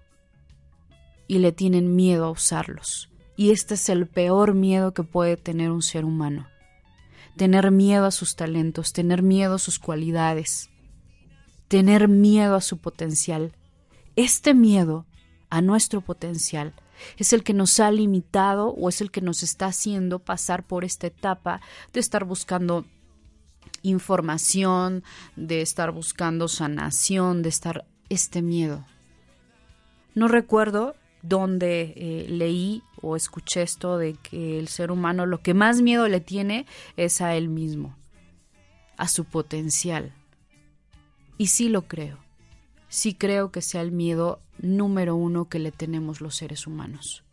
y 1.29 1.39
le 1.39 1.53
tienen 1.53 1.95
miedo 1.95 2.25
a 2.25 2.31
usarlos. 2.31 3.11
Y 3.37 3.51
este 3.51 3.75
es 3.75 3.89
el 3.89 4.07
peor 4.07 4.55
miedo 4.55 4.95
que 4.95 5.03
puede 5.03 5.37
tener 5.37 5.71
un 5.71 5.83
ser 5.83 6.05
humano. 6.05 6.47
Tener 7.37 7.71
miedo 7.71 8.07
a 8.07 8.11
sus 8.11 8.37
talentos, 8.37 8.93
tener 8.93 9.23
miedo 9.23 9.55
a 9.55 9.59
sus 9.59 9.79
cualidades, 9.79 10.71
tener 11.69 12.09
miedo 12.09 12.55
a 12.57 12.61
su 12.61 12.79
potencial. 12.79 13.53
Este 14.17 14.55
miedo 14.55 15.07
a 15.49 15.63
nuestro 15.63 16.03
potencial 16.03 16.75
es 17.17 17.33
el 17.33 17.43
que 17.43 17.55
nos 17.55 17.81
ha 17.81 17.91
limitado 17.91 18.69
o 18.69 18.89
es 18.89 19.01
el 19.01 19.11
que 19.11 19.21
nos 19.21 19.43
está 19.43 19.67
haciendo 19.67 20.19
pasar 20.19 20.67
por 20.67 20.85
esta 20.85 21.07
etapa 21.07 21.61
de 21.93 22.01
estar 22.01 22.25
buscando 22.25 22.85
información, 23.83 25.03
de 25.37 25.63
estar 25.63 25.91
buscando 25.93 26.49
sanación, 26.49 27.43
de 27.43 27.49
estar 27.49 27.87
este 28.09 28.43
miedo. 28.43 28.85
No 30.15 30.29
recuerdo 30.29 30.95
dónde 31.23 31.95
eh, 31.97 32.27
leí 32.29 32.83
o 33.01 33.17
escuché 33.17 33.63
esto 33.63 33.99
de 33.99 34.15
que 34.15 34.59
el 34.59 34.69
ser 34.69 34.91
humano 34.91 35.27
lo 35.27 35.41
que 35.43 35.55
más 35.55 35.81
miedo 35.83 36.09
le 36.09 36.21
tiene 36.21 36.67
es 36.97 37.21
a 37.21 37.35
él 37.35 37.49
mismo, 37.49 37.97
a 38.97 39.09
su 39.09 39.25
potencial. 39.25 40.13
Y 41.39 41.49
sí 41.49 41.69
lo 41.69 41.83
creo. 41.83 42.19
Sí 42.89 43.15
creo 43.15 43.51
que 43.51 43.63
sea 43.63 43.81
el 43.81 43.93
miedo 43.93 44.41
número 44.59 45.17
uno 45.17 45.49
que 45.49 45.59
le 45.59 45.73
tenemos 45.73 46.21
los 46.21 46.37
seres 46.37 46.67
humanos. 46.67 47.25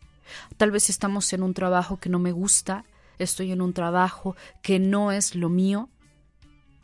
Tal 0.56 0.70
vez 0.70 0.88
estamos 0.88 1.32
en 1.32 1.42
un 1.42 1.54
trabajo 1.54 1.98
que 1.98 2.08
no 2.08 2.18
me 2.18 2.32
gusta, 2.32 2.84
estoy 3.18 3.52
en 3.52 3.60
un 3.60 3.72
trabajo 3.72 4.36
que 4.62 4.78
no 4.78 5.12
es 5.12 5.34
lo 5.34 5.48
mío, 5.48 5.90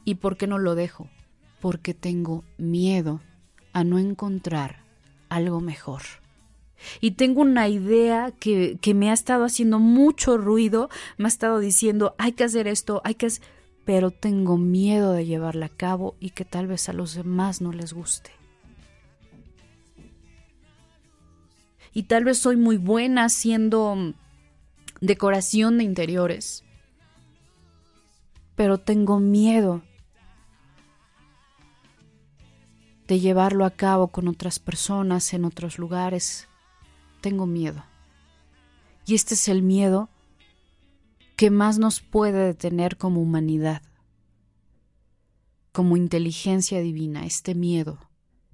¿Y 0.06 0.14
por 0.14 0.36
qué 0.36 0.46
no 0.46 0.58
lo 0.58 0.76
dejo? 0.76 1.10
Porque 1.60 1.92
tengo 1.92 2.44
miedo 2.58 3.20
a 3.72 3.82
no 3.82 3.98
encontrar 3.98 4.84
algo 5.28 5.60
mejor. 5.60 6.02
Y 7.00 7.12
tengo 7.12 7.40
una 7.42 7.68
idea 7.68 8.32
que, 8.32 8.78
que, 8.80 8.94
me 8.94 9.10
ha 9.10 9.14
estado 9.14 9.44
haciendo 9.44 9.78
mucho 9.78 10.36
ruido, 10.36 10.88
me 11.16 11.24
ha 11.24 11.28
estado 11.28 11.58
diciendo, 11.58 12.14
hay 12.18 12.32
que 12.32 12.44
hacer 12.44 12.68
esto, 12.68 13.00
hay 13.04 13.14
que 13.14 13.26
hacer... 13.26 13.42
Pero 13.84 14.10
tengo 14.10 14.58
miedo 14.58 15.12
de 15.12 15.26
llevarla 15.26 15.66
a 15.66 15.76
cabo 15.76 16.16
y 16.18 16.30
que 16.30 16.44
tal 16.44 16.66
vez 16.66 16.88
a 16.88 16.92
los 16.92 17.14
demás 17.14 17.60
no 17.60 17.72
les 17.72 17.92
guste. 17.92 18.32
Y 21.96 22.02
tal 22.02 22.24
vez 22.24 22.38
soy 22.38 22.56
muy 22.56 22.76
buena 22.76 23.24
haciendo 23.24 24.12
decoración 25.00 25.78
de 25.78 25.84
interiores, 25.84 26.62
pero 28.54 28.78
tengo 28.78 29.18
miedo 29.18 29.82
de 33.06 33.20
llevarlo 33.20 33.64
a 33.64 33.70
cabo 33.70 34.08
con 34.08 34.28
otras 34.28 34.58
personas 34.58 35.32
en 35.32 35.44
otros 35.44 35.78
lugares. 35.78 36.48
Tengo 37.20 37.46
miedo. 37.46 37.84
Y 39.06 39.14
este 39.14 39.34
es 39.34 39.48
el 39.48 39.62
miedo 39.62 40.08
que 41.36 41.50
más 41.50 41.78
nos 41.78 42.00
puede 42.00 42.46
detener 42.46 42.96
como 42.96 43.20
humanidad, 43.20 43.82
como 45.72 45.96
inteligencia 45.96 46.80
divina, 46.80 47.26
este 47.26 47.54
miedo. 47.54 47.98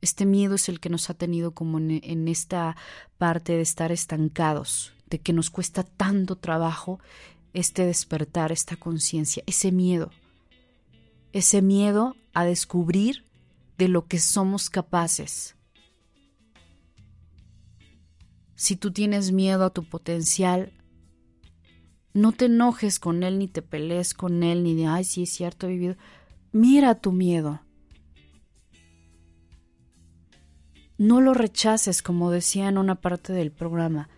Este 0.00 0.26
miedo 0.26 0.56
es 0.56 0.68
el 0.68 0.80
que 0.80 0.90
nos 0.90 1.08
ha 1.08 1.14
tenido 1.14 1.52
como 1.52 1.78
en, 1.78 2.26
esta 2.26 2.76
parte 3.18 3.52
de 3.52 3.62
estar 3.62 3.92
estancados, 3.92 4.92
de 5.06 5.20
que 5.20 5.32
nos 5.32 5.48
cuesta 5.48 5.84
tanto 5.84 6.34
trabajo 6.34 6.98
este 7.54 7.86
despertar, 7.86 8.50
esta 8.50 8.74
conciencia, 8.74 9.44
ese 9.46 9.70
miedo, 9.70 10.10
ese 11.32 11.62
miedo 11.62 12.16
a 12.34 12.44
descubrir 12.44 13.24
de 13.78 13.86
lo 13.86 14.06
que 14.06 14.18
somos 14.18 14.70
capaces. 14.70 15.54
Si 18.62 18.76
tú 18.76 18.92
tienes 18.92 19.32
miedo 19.32 19.64
a 19.64 19.70
tu 19.70 19.82
potencial, 19.82 20.72
no 22.14 22.30
te 22.30 22.44
enojes 22.44 23.00
con 23.00 23.24
él 23.24 23.40
ni 23.40 23.48
te 23.48 23.60
pelees 23.60 24.14
con 24.14 24.44
él 24.44 24.62
ni 24.62 24.76
de, 24.76 24.86
ay, 24.86 25.02
sí 25.02 25.24
es 25.24 25.30
cierto, 25.30 25.66
he 25.66 25.70
vivido. 25.70 25.96
Mira 26.52 26.94
tu 26.94 27.10
miedo. 27.10 27.60
No 30.96 31.20
lo 31.20 31.34
rechaces, 31.34 32.02
como 32.02 32.30
decía 32.30 32.68
en 32.68 32.78
una 32.78 32.94
parte 32.94 33.32
del 33.32 33.50
programa. 33.50 34.08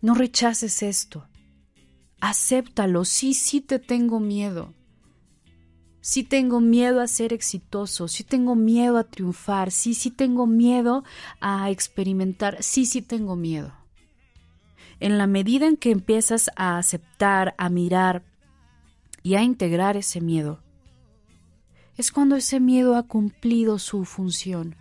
No 0.00 0.14
rechaces 0.14 0.84
esto. 0.84 1.26
Acéptalo. 2.20 3.04
Sí, 3.04 3.34
sí 3.34 3.60
te 3.60 3.80
tengo 3.80 4.20
miedo 4.20 4.74
sí 6.00 6.22
tengo 6.22 6.60
miedo 6.60 7.00
a 7.00 7.08
ser 7.08 7.32
exitoso, 7.32 8.06
sí 8.06 8.22
tengo 8.22 8.54
miedo 8.54 8.96
a 8.96 9.04
triunfar, 9.04 9.72
sí, 9.72 9.92
sí 9.92 10.12
tengo 10.12 10.46
miedo 10.46 11.02
a 11.40 11.68
experimentar, 11.70 12.62
sí, 12.62 12.86
sí 12.86 13.02
tengo 13.02 13.34
miedo. 13.36 13.74
En 15.00 15.18
la 15.18 15.26
medida 15.26 15.66
en 15.66 15.76
que 15.76 15.90
empiezas 15.90 16.50
a 16.56 16.78
aceptar, 16.78 17.54
a 17.58 17.68
mirar 17.68 18.24
y 19.22 19.34
a 19.36 19.42
integrar 19.42 19.96
ese 19.96 20.20
miedo, 20.20 20.60
es 21.96 22.12
cuando 22.12 22.36
ese 22.36 22.60
miedo 22.60 22.96
ha 22.96 23.02
cumplido 23.04 23.78
su 23.78 24.04
función. 24.04 24.76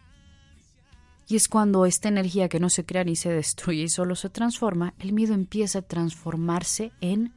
Y 1.27 1.35
es 1.35 1.47
cuando 1.47 1.85
esta 1.85 2.07
energía 2.07 2.47
que 2.47 2.59
no 2.59 2.69
se 2.69 2.85
crea 2.85 3.03
ni 3.03 3.15
se 3.15 3.29
destruye 3.29 3.83
y 3.83 3.89
solo 3.89 4.15
se 4.15 4.29
transforma, 4.29 4.93
el 4.99 5.13
miedo 5.13 5.33
empieza 5.33 5.79
a 5.79 5.81
transformarse 5.81 6.91
en 7.01 7.33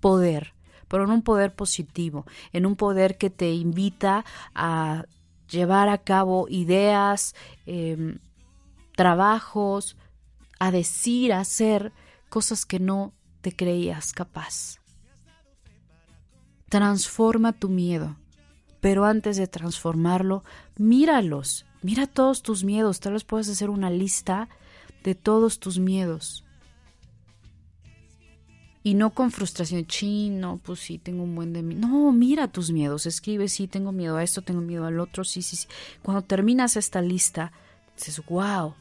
poder, 0.00 0.54
pero 0.88 1.04
en 1.04 1.10
un 1.10 1.22
poder 1.22 1.54
positivo, 1.54 2.26
en 2.52 2.66
un 2.66 2.76
poder 2.76 3.16
que 3.16 3.30
te 3.30 3.52
invita 3.52 4.24
a 4.54 5.06
llevar 5.48 5.88
a 5.88 5.98
cabo 5.98 6.46
ideas, 6.48 7.34
em, 7.64 8.18
trabajos, 8.96 9.96
a 10.58 10.70
decir, 10.70 11.32
a 11.32 11.40
hacer 11.40 11.92
cosas 12.32 12.64
que 12.64 12.80
no 12.80 13.12
te 13.42 13.54
creías 13.54 14.14
capaz. 14.14 14.78
Transforma 16.70 17.52
tu 17.52 17.68
miedo, 17.68 18.16
pero 18.80 19.04
antes 19.04 19.36
de 19.36 19.46
transformarlo, 19.48 20.42
míralos, 20.78 21.66
mira 21.82 22.06
todos 22.06 22.40
tus 22.42 22.64
miedos, 22.64 23.00
tal 23.00 23.12
vez 23.12 23.24
puedes 23.24 23.50
hacer 23.50 23.68
una 23.68 23.90
lista 23.90 24.48
de 25.04 25.14
todos 25.14 25.60
tus 25.60 25.78
miedos. 25.78 26.42
Y 28.82 28.94
no 28.94 29.10
con 29.10 29.30
frustración, 29.30 29.84
chino, 29.84 30.58
pues 30.64 30.80
sí, 30.80 30.96
tengo 30.98 31.24
un 31.24 31.34
buen 31.34 31.52
de 31.52 31.62
mí. 31.62 31.74
No, 31.74 32.12
mira 32.12 32.48
tus 32.48 32.70
miedos, 32.70 33.04
escribe, 33.04 33.46
sí, 33.48 33.68
tengo 33.68 33.92
miedo 33.92 34.16
a 34.16 34.22
esto, 34.22 34.40
tengo 34.40 34.62
miedo 34.62 34.86
al 34.86 35.00
otro, 35.00 35.22
sí, 35.22 35.42
sí, 35.42 35.56
sí. 35.56 35.68
Cuando 36.02 36.22
terminas 36.22 36.78
esta 36.78 37.02
lista, 37.02 37.52
dices, 37.94 38.24
wow. 38.24 38.74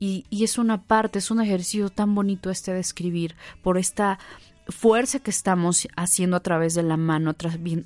Y, 0.00 0.24
es 0.30 0.58
una 0.58 0.82
parte, 0.82 1.18
es 1.18 1.30
un 1.30 1.40
ejercicio 1.40 1.90
tan 1.90 2.14
bonito 2.14 2.50
este 2.50 2.72
de 2.72 2.80
escribir, 2.80 3.34
por 3.62 3.78
esta 3.78 4.18
fuerza 4.68 5.18
que 5.18 5.30
estamos 5.30 5.88
haciendo 5.96 6.36
a 6.36 6.42
través 6.42 6.74
de 6.74 6.82
la 6.82 6.96
mano, 6.96 7.34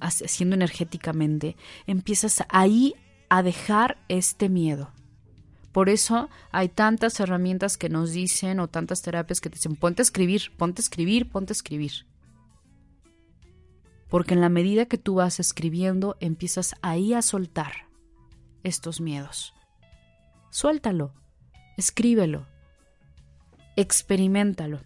haciendo 0.01 0.55
energéticamente. 0.55 1.57
Empiezas 1.87 2.45
ahí 2.49 2.95
a 3.29 3.43
dejar 3.43 3.99
este 4.09 4.49
miedo 4.49 4.93
por 5.73 5.89
eso 5.89 6.29
hay 6.51 6.69
tantas 6.69 7.19
herramientas 7.19 7.79
que 7.79 7.89
nos 7.89 8.13
dicen 8.13 8.61
o 8.61 8.69
tantas 8.69 9.01
terapias 9.01 9.41
que 9.41 9.49
te 9.49 9.57
dicen 9.57 9.75
ponte 9.75 10.03
a 10.03 10.05
escribir, 10.05 10.53
ponte 10.57 10.81
a 10.81 10.85
escribir, 10.85 11.31
ponte 11.31 11.53
a 11.53 11.57
escribir. 11.57 12.07
Porque 14.09 14.35
en 14.35 14.43
la 14.43 14.51
medida 14.51 14.85
que 14.85 14.99
tú 14.99 15.15
vas 15.15 15.41
escribiendo 15.41 16.17
empiezas 16.21 16.75
ahí 16.83 17.15
a 17.15 17.23
soltar 17.23 17.89
estos 18.63 19.01
miedos. 19.01 19.55
Suéltalo, 20.51 21.15
escríbelo, 21.77 22.47
experimentalo. 23.77 24.81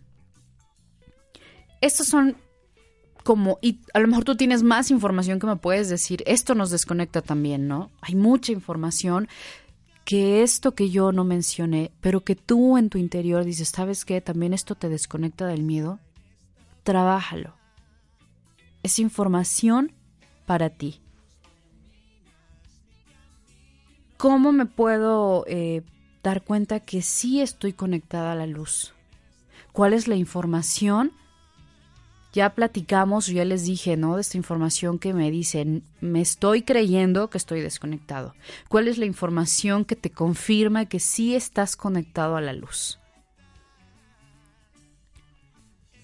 Estos 1.81 2.07
son 2.07 2.37
como, 3.25 3.59
y 3.61 3.81
a 3.93 3.99
lo 3.99 4.07
mejor 4.07 4.25
tú 4.25 4.37
tienes 4.37 4.63
más 4.63 4.91
información 4.91 5.41
que 5.41 5.49
me 5.49 5.57
puedes 5.57 5.89
decir, 5.89 6.23
esto 6.27 6.55
nos 6.55 6.71
desconecta 6.71 7.23
también, 7.23 7.67
¿no? 7.67 7.91
Hay 8.01 8.15
mucha 8.15 8.53
información 8.53 9.29
que 10.05 10.45
esto 10.45 10.77
que 10.77 10.91
yo 10.91 11.11
no 11.11 11.25
mencioné, 11.25 11.91
pero 12.01 12.23
que 12.23 12.37
tú 12.37 12.79
en 12.79 12.89
tu 12.89 12.99
interior 12.99 13.45
dices, 13.45 13.71
¿sabes 13.71 14.05
qué? 14.05 14.21
También 14.21 14.55
esto 14.55 14.77
te 14.77 14.89
desconecta 14.89 15.49
del 15.49 15.65
miedo. 15.65 15.99
Trabájalo. 16.85 17.55
Es 18.85 19.01
información 19.01 19.93
para 20.47 20.71
ti. 20.71 21.01
¿Cómo 24.17 24.53
me 24.53 24.67
puedo 24.67 25.45
eh, 25.49 25.83
dar 26.27 26.43
cuenta 26.43 26.81
que 26.81 27.03
sí 27.03 27.41
estoy 27.41 27.73
conectada 27.73 28.33
a 28.33 28.35
la 28.35 28.47
luz? 28.47 28.95
¿Cuál 29.73 29.93
es 29.93 30.09
la 30.09 30.17
información? 30.17 31.13
ya 32.33 32.51
platicamos, 32.51 33.29
ya 33.29 33.47
les 33.47 33.65
dije, 33.65 33.97
¿no? 33.97 34.17
De 34.17 34.21
esta 34.21 34.37
información 34.37 34.99
que 34.99 35.15
me 35.15 35.31
dicen, 35.31 35.83
me 36.03 36.21
estoy 36.21 36.61
creyendo 36.61 37.31
que 37.31 37.39
estoy 37.39 37.63
desconectado. 37.63 38.35
¿Cuál 38.69 38.89
es 38.89 38.99
la 38.99 39.07
información 39.07 39.87
que 39.87 39.97
te 39.97 40.11
confirma 40.11 40.85
que 40.85 41.01
sí 41.01 41.35
estás 41.35 41.77
conectado 41.77 42.37
a 42.37 42.43
la 42.43 42.53
luz? 42.53 42.99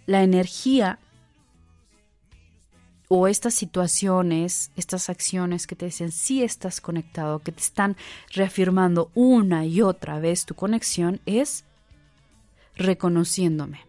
La 0.07 0.23
energía 0.23 0.99
o 3.15 3.29
estas 3.29 3.53
situaciones, 3.53 4.71
estas 4.75 5.11
acciones 5.11 5.67
que 5.67 5.77
te 5.77 5.85
dicen 5.85 6.11
sí 6.11 6.43
estás 6.43 6.81
conectado, 6.81 7.41
que 7.41 7.53
te 7.53 7.61
están 7.61 7.95
reafirmando 8.33 9.11
una 9.13 9.67
y 9.67 9.83
otra 9.83 10.19
vez 10.19 10.47
tu 10.47 10.55
conexión, 10.55 11.21
es 11.27 11.67
reconociéndome. 12.75 13.81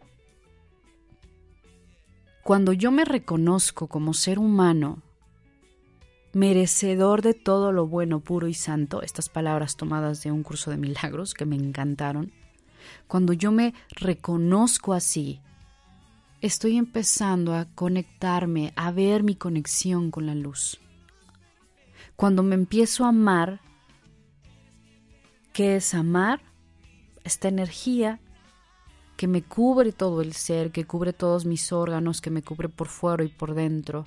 Cuando 2.44 2.74
yo 2.74 2.92
me 2.92 3.06
reconozco 3.06 3.88
como 3.88 4.14
ser 4.14 4.40
humano, 4.40 5.02
merecedor 6.34 7.22
de 7.22 7.34
todo 7.34 7.72
lo 7.72 7.88
bueno, 7.88 8.20
puro 8.20 8.50
y 8.50 8.54
santo, 8.54 9.04
estas 9.04 9.30
palabras 9.30 9.78
tomadas 9.78 10.22
de 10.22 10.34
un 10.34 10.44
curso 10.44 10.70
de 10.70 10.76
milagros 10.76 11.34
que 11.34 11.46
me 11.46 11.56
encantaron, 11.56 12.34
cuando 13.08 13.32
yo 13.32 13.54
me 13.54 13.74
reconozco 13.92 14.92
así, 14.92 15.40
estoy 16.44 16.76
empezando 16.76 17.56
a 17.56 17.66
conectarme, 17.74 18.74
a 18.76 18.92
ver 18.92 19.24
mi 19.24 19.34
conexión 19.34 20.12
con 20.12 20.26
la 20.26 20.36
luz. 20.36 20.78
Cuando 22.18 22.44
me 22.44 22.56
empiezo 22.56 23.06
a 23.06 23.10
amar, 23.10 23.62
¿qué 25.54 25.78
es 25.78 25.94
amar? 25.94 26.42
Esta 27.24 27.48
energía 27.48 28.20
que 29.16 29.30
me 29.30 29.42
cubre 29.42 29.94
todo 29.94 30.22
el 30.22 30.34
ser, 30.34 30.74
que 30.74 30.84
cubre 30.84 31.14
todos 31.14 31.46
mis 31.46 31.72
órganos, 31.72 32.20
que 32.20 32.30
me 32.30 32.44
cubre 32.44 32.68
por 32.68 32.90
fuera 32.90 33.24
y 33.24 33.30
por 33.30 33.54
dentro, 33.54 34.06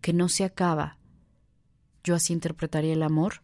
que 0.00 0.14
no 0.14 0.30
se 0.30 0.44
acaba. 0.44 0.96
Yo 2.02 2.14
así 2.14 2.32
interpretaría 2.32 2.94
el 2.94 3.02
amor. 3.02 3.42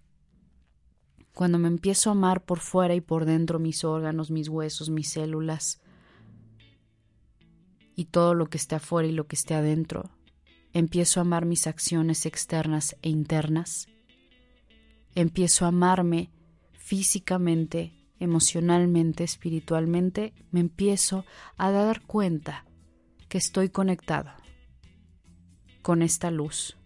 Cuando 1.34 1.58
me 1.58 1.68
empiezo 1.68 2.08
a 2.08 2.12
amar 2.12 2.42
por 2.42 2.60
fuera 2.60 2.94
y 2.94 3.02
por 3.02 3.26
dentro 3.26 3.58
mis 3.58 3.84
órganos, 3.84 4.30
mis 4.30 4.48
huesos, 4.48 4.88
mis 4.88 5.10
células 5.10 5.78
y 8.00 8.06
todo 8.06 8.32
lo 8.32 8.46
que 8.46 8.56
esté 8.56 8.76
afuera 8.76 9.06
y 9.06 9.12
lo 9.12 9.26
que 9.26 9.36
esté 9.36 9.52
adentro, 9.52 10.08
empiezo 10.72 11.20
a 11.20 11.22
amar 11.22 11.44
mis 11.44 11.66
acciones 11.66 12.24
externas 12.24 12.96
e 13.02 13.10
internas, 13.10 13.88
empiezo 15.14 15.66
a 15.66 15.68
amarme 15.68 16.30
físicamente, 16.72 17.92
emocionalmente, 18.18 19.22
espiritualmente, 19.22 20.32
me 20.50 20.60
empiezo 20.60 21.26
a 21.58 21.70
dar 21.70 22.00
cuenta 22.00 22.64
que 23.28 23.36
estoy 23.36 23.68
conectado 23.68 24.30
con 25.82 26.00
esta 26.00 26.30
luz. 26.30 26.78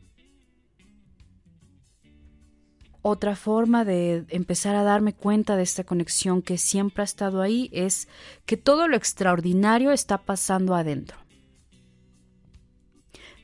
Otra 3.06 3.36
forma 3.36 3.84
de 3.84 4.24
empezar 4.30 4.74
a 4.74 4.82
darme 4.82 5.12
cuenta 5.12 5.56
de 5.56 5.62
esta 5.62 5.84
conexión 5.84 6.40
que 6.40 6.56
siempre 6.56 7.02
ha 7.02 7.04
estado 7.04 7.42
ahí 7.42 7.68
es 7.70 8.08
que 8.46 8.56
todo 8.56 8.88
lo 8.88 8.96
extraordinario 8.96 9.90
está 9.90 10.22
pasando 10.22 10.74
adentro. 10.74 11.18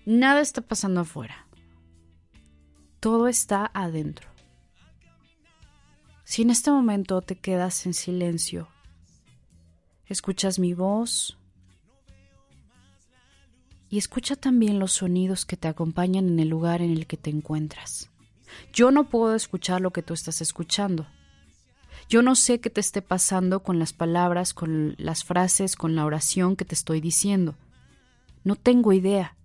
Nada 0.06 0.40
está 0.40 0.62
pasando 0.62 1.00
afuera. 1.00 1.46
Todo 3.00 3.28
está 3.28 3.70
adentro. 3.74 4.30
Si 6.24 6.40
en 6.40 6.48
este 6.48 6.70
momento 6.70 7.20
te 7.20 7.36
quedas 7.36 7.84
en 7.84 7.92
silencio, 7.92 8.66
escuchas 10.06 10.58
mi 10.58 10.72
voz 10.72 11.36
y 13.90 13.98
escucha 13.98 14.36
también 14.36 14.78
los 14.78 14.92
sonidos 14.92 15.44
que 15.44 15.58
te 15.58 15.68
acompañan 15.68 16.28
en 16.28 16.40
el 16.40 16.48
lugar 16.48 16.80
en 16.80 16.92
el 16.92 17.06
que 17.06 17.18
te 17.18 17.28
encuentras. 17.28 18.10
Yo 18.72 18.90
no 18.90 19.08
puedo 19.08 19.34
escuchar 19.34 19.80
lo 19.80 19.92
que 19.92 20.02
tú 20.02 20.14
estás 20.14 20.40
escuchando. 20.40 21.06
Yo 22.08 22.22
no 22.22 22.34
sé 22.34 22.60
qué 22.60 22.70
te 22.70 22.80
esté 22.80 23.02
pasando 23.02 23.62
con 23.62 23.78
las 23.78 23.92
palabras, 23.92 24.54
con 24.54 24.94
las 24.98 25.24
frases, 25.24 25.76
con 25.76 25.94
la 25.94 26.04
oración 26.04 26.56
que 26.56 26.64
te 26.64 26.74
estoy 26.74 27.00
diciendo. 27.00 27.54
No 28.42 28.56
tengo 28.56 28.92
idea 28.92 29.36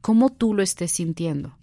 cómo 0.00 0.30
tú 0.30 0.52
lo 0.52 0.62
estés 0.62 0.92
sintiendo. 0.92 1.56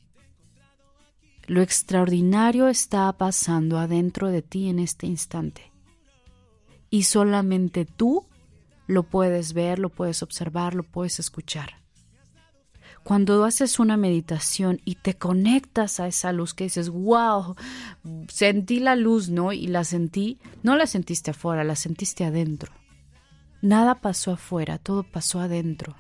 Lo 1.46 1.62
extraordinario 1.62 2.68
está 2.68 3.12
pasando 3.14 3.78
adentro 3.78 4.30
de 4.30 4.42
ti 4.42 4.70
en 4.70 4.80
este 4.80 5.08
instante. 5.08 5.72
Y 6.90 7.04
solamente 7.04 7.86
tú 7.86 8.26
lo 8.88 9.04
puedes 9.04 9.54
ver, 9.54 9.80
lo 9.80 9.90
puedes 9.90 10.24
observar, 10.24 10.74
lo 10.74 10.84
puedes 10.84 11.20
escuchar. 11.20 11.83
Cuando 13.04 13.43
haces 13.43 13.80
una 13.80 13.97
meditación 13.97 14.82
y 14.86 14.95
te 14.95 15.16
conectas 15.16 15.99
a 15.99 16.08
esa 16.08 16.32
luz 16.32 16.54
que 16.54 16.66
dices, 16.66 16.89
wow, 16.89 17.56
sentí 18.30 18.80
la 18.80 18.95
luz, 18.95 19.30
¿no? 19.30 19.51
Y 19.51 19.68
la 19.68 19.84
sentí, 19.84 20.39
no 20.64 20.76
la 20.78 20.88
sentiste 20.88 21.32
afuera, 21.32 21.64
la 21.64 21.76
sentiste 21.76 22.24
adentro. 22.24 22.72
Nada 23.62 23.95
pasó 23.95 24.32
afuera, 24.32 24.78
todo 24.78 25.04
pasó 25.04 25.39
adentro 25.39 25.95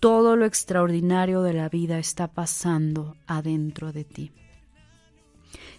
todo 0.00 0.36
lo 0.36 0.44
extraordinario 0.44 1.42
de 1.42 1.52
la 1.52 1.68
vida 1.68 1.98
está 1.98 2.28
pasando 2.28 3.16
adentro 3.26 3.92
de 3.92 4.04
ti. 4.04 4.30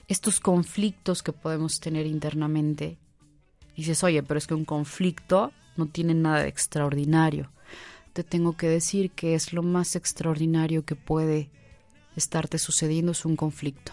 Estos 0.08 0.40
conflictos 0.40 1.22
que 1.22 1.34
podemos 1.34 1.80
tener 1.80 2.06
internamente, 2.06 2.98
dices, 3.76 4.04
oye, 4.04 4.24
pero 4.24 4.38
es 4.38 4.48
que 4.48 4.54
un 4.54 4.66
conflicto 4.66 5.52
no 5.76 5.86
tiene 5.88 6.14
nada 6.14 6.42
de 6.42 6.50
extraordinario. 6.50 7.52
Te 8.18 8.24
tengo 8.24 8.58
que 8.58 8.68
decir 8.68 9.12
que 9.12 9.36
es 9.36 9.54
lo 9.54 9.62
más 9.62 9.96
extraordinario 9.96 10.84
que 10.84 10.96
puede 10.96 11.52
estarte 12.16 12.58
sucediendo 12.58 13.12
es 13.12 13.26
un 13.26 13.36
conflicto. 13.36 13.92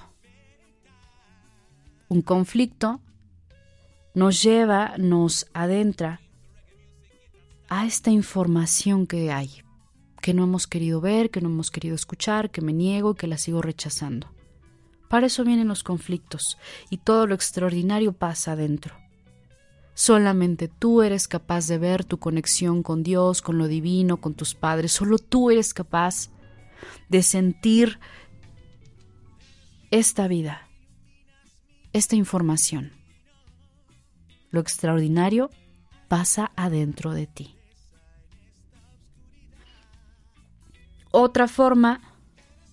Un 2.09 2.23
conflicto 2.23 3.03
nos 4.15 4.43
lleva, 4.43 4.95
nos 4.97 5.47
adentra 5.53 6.23
a 7.69 7.85
esta 7.85 8.11
información 8.11 9.07
que 9.07 9.31
hay, 9.31 9.63
que 10.23 10.33
no 10.33 10.45
hemos 10.45 10.67
querido 10.67 11.03
ver, 11.03 11.31
que 11.31 11.43
no 11.43 11.51
hemos 11.51 11.71
querido 11.71 11.95
escuchar, 11.95 12.51
que 12.51 12.63
me 12.63 12.73
niego 12.73 13.13
que 13.13 13.27
la 13.27 13.37
sigo 13.37 13.61
rechazando. 13.61 14.33
Para 15.11 15.27
eso 15.27 15.45
vienen 15.45 15.69
los 15.69 15.83
conflictos 15.83 16.57
y 16.89 16.97
todo 16.97 17.27
lo 17.27 17.35
extraordinario 17.35 18.15
pasa 18.15 18.53
adentro. 18.53 19.04
Solamente 19.95 20.67
tú 20.67 21.03
eres 21.03 21.29
capaz 21.29 21.69
de 21.69 21.79
ver 21.79 22.05
tu 22.05 22.19
conexión 22.19 22.83
con 22.83 23.05
Dios, 23.05 23.43
con 23.43 23.59
lo 23.59 23.69
divino, 23.69 24.21
con 24.21 24.35
tus 24.35 24.55
padres. 24.55 24.93
Solo 24.93 25.19
tú 25.19 25.53
eres 25.53 25.73
capaz 25.73 26.31
de 27.09 27.23
sentir 27.23 28.01
esta 29.93 30.27
vida, 30.27 30.69
esta 31.93 32.17
información. 32.17 32.93
Lo 34.51 34.61
extraordinario 34.61 35.51
pasa 36.09 36.51
adentro 36.57 37.13
de 37.13 37.29
ti. 37.29 37.55
Otra 41.13 41.47
forma, 41.47 42.01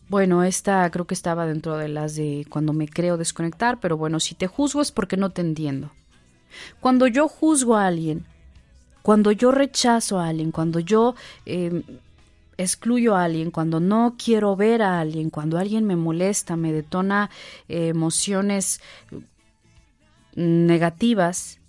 bueno, 0.09 0.43
esta 0.43 0.89
creo 0.89 1.05
que 1.05 1.13
estaba 1.13 1.45
dentro 1.45 1.77
de 1.77 1.87
las 1.87 2.15
de 2.15 2.47
cuando 2.49 2.73
me 2.73 2.87
creo 2.87 3.17
desconectar, 3.17 3.79
pero 3.79 3.97
bueno, 3.97 4.19
si 4.19 4.33
te 4.33 4.47
juzgo 4.47 4.81
es 4.81 4.91
porque 4.91 5.17
no 5.17 5.29
te 5.29 5.41
entiendo. 5.41 5.91
Cuando 6.79 7.07
yo 7.07 7.27
juzgo 7.27 7.75
a 7.75 7.87
alguien, 7.87 8.25
cuando 9.01 9.31
yo 9.31 9.51
rechazo 9.51 10.19
a 10.19 10.27
alguien, 10.27 10.51
cuando 10.51 10.79
yo 10.79 11.15
em, 11.45 11.83
excluyo 12.57 13.15
a 13.15 13.23
alguien, 13.23 13.51
cuando 13.51 13.79
no 13.79 14.15
quiero 14.23 14.55
ver 14.55 14.81
a 14.81 14.99
alguien, 14.99 15.29
cuando 15.29 15.57
alguien 15.57 15.85
me 15.85 15.95
molesta, 15.95 16.55
me 16.55 16.71
detona 16.71 17.29
eh, 17.67 17.87
emociones 17.87 18.81
negativas, 20.35 21.59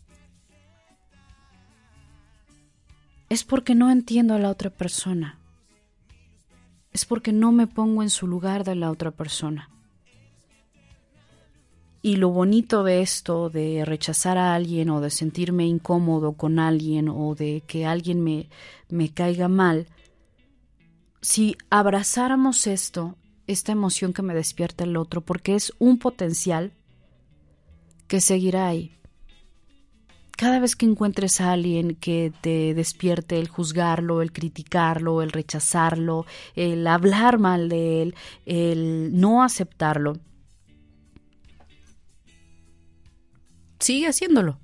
es 3.28 3.44
porque 3.44 3.74
no 3.74 3.90
entiendo 3.90 4.34
a 4.34 4.38
la 4.38 4.50
otra 4.50 4.70
persona. 4.70 5.38
Es 6.92 7.06
porque 7.06 7.32
no 7.32 7.52
me 7.52 7.66
pongo 7.66 8.02
en 8.02 8.10
su 8.10 8.26
lugar 8.26 8.64
de 8.64 8.74
la 8.74 8.90
otra 8.90 9.10
persona. 9.10 9.71
Y 12.05 12.16
lo 12.16 12.30
bonito 12.30 12.82
de 12.82 13.00
esto, 13.00 13.48
de 13.48 13.84
rechazar 13.84 14.36
a 14.36 14.55
alguien 14.55 14.90
o 14.90 15.00
de 15.00 15.11
sentirme 15.11 15.66
incómodo 15.66 16.32
con 16.32 16.59
alguien 16.59 17.09
o 17.09 17.36
de 17.36 17.62
que 17.66 17.86
alguien 17.86 18.22
me, 18.22 18.48
me 18.88 19.09
caiga 19.09 19.46
mal, 19.46 19.86
si 21.20 21.57
abrazáramos 21.70 22.66
esto, 22.66 23.16
esta 23.46 23.70
emoción 23.70 24.12
que 24.12 24.22
me 24.22 24.34
despierta 24.34 24.82
el 24.82 24.96
otro, 24.96 25.20
porque 25.20 25.55
es 25.55 25.72
un 25.78 25.98
potencial 25.98 26.72
que 28.09 28.20
seguirá 28.20 28.66
ahí. 28.66 28.98
Cada 30.36 30.59
vez 30.59 30.74
que 30.74 30.86
encuentres 30.86 31.40
a 31.40 31.53
alguien 31.53 31.94
que 31.94 32.32
te 32.40 32.74
despierte 32.74 33.38
el 33.38 33.46
juzgarlo, 33.46 34.22
el 34.22 34.32
criticarlo, 34.32 35.22
el 35.22 35.30
rechazarlo, 35.30 36.26
el 36.57 36.84
hablar 36.88 37.38
mal 37.38 37.68
de 37.68 38.03
él, 38.03 38.14
el 38.44 39.20
no 39.20 39.44
aceptarlo, 39.44 40.18
sigue 43.82 44.06
haciéndolo. 44.06 44.58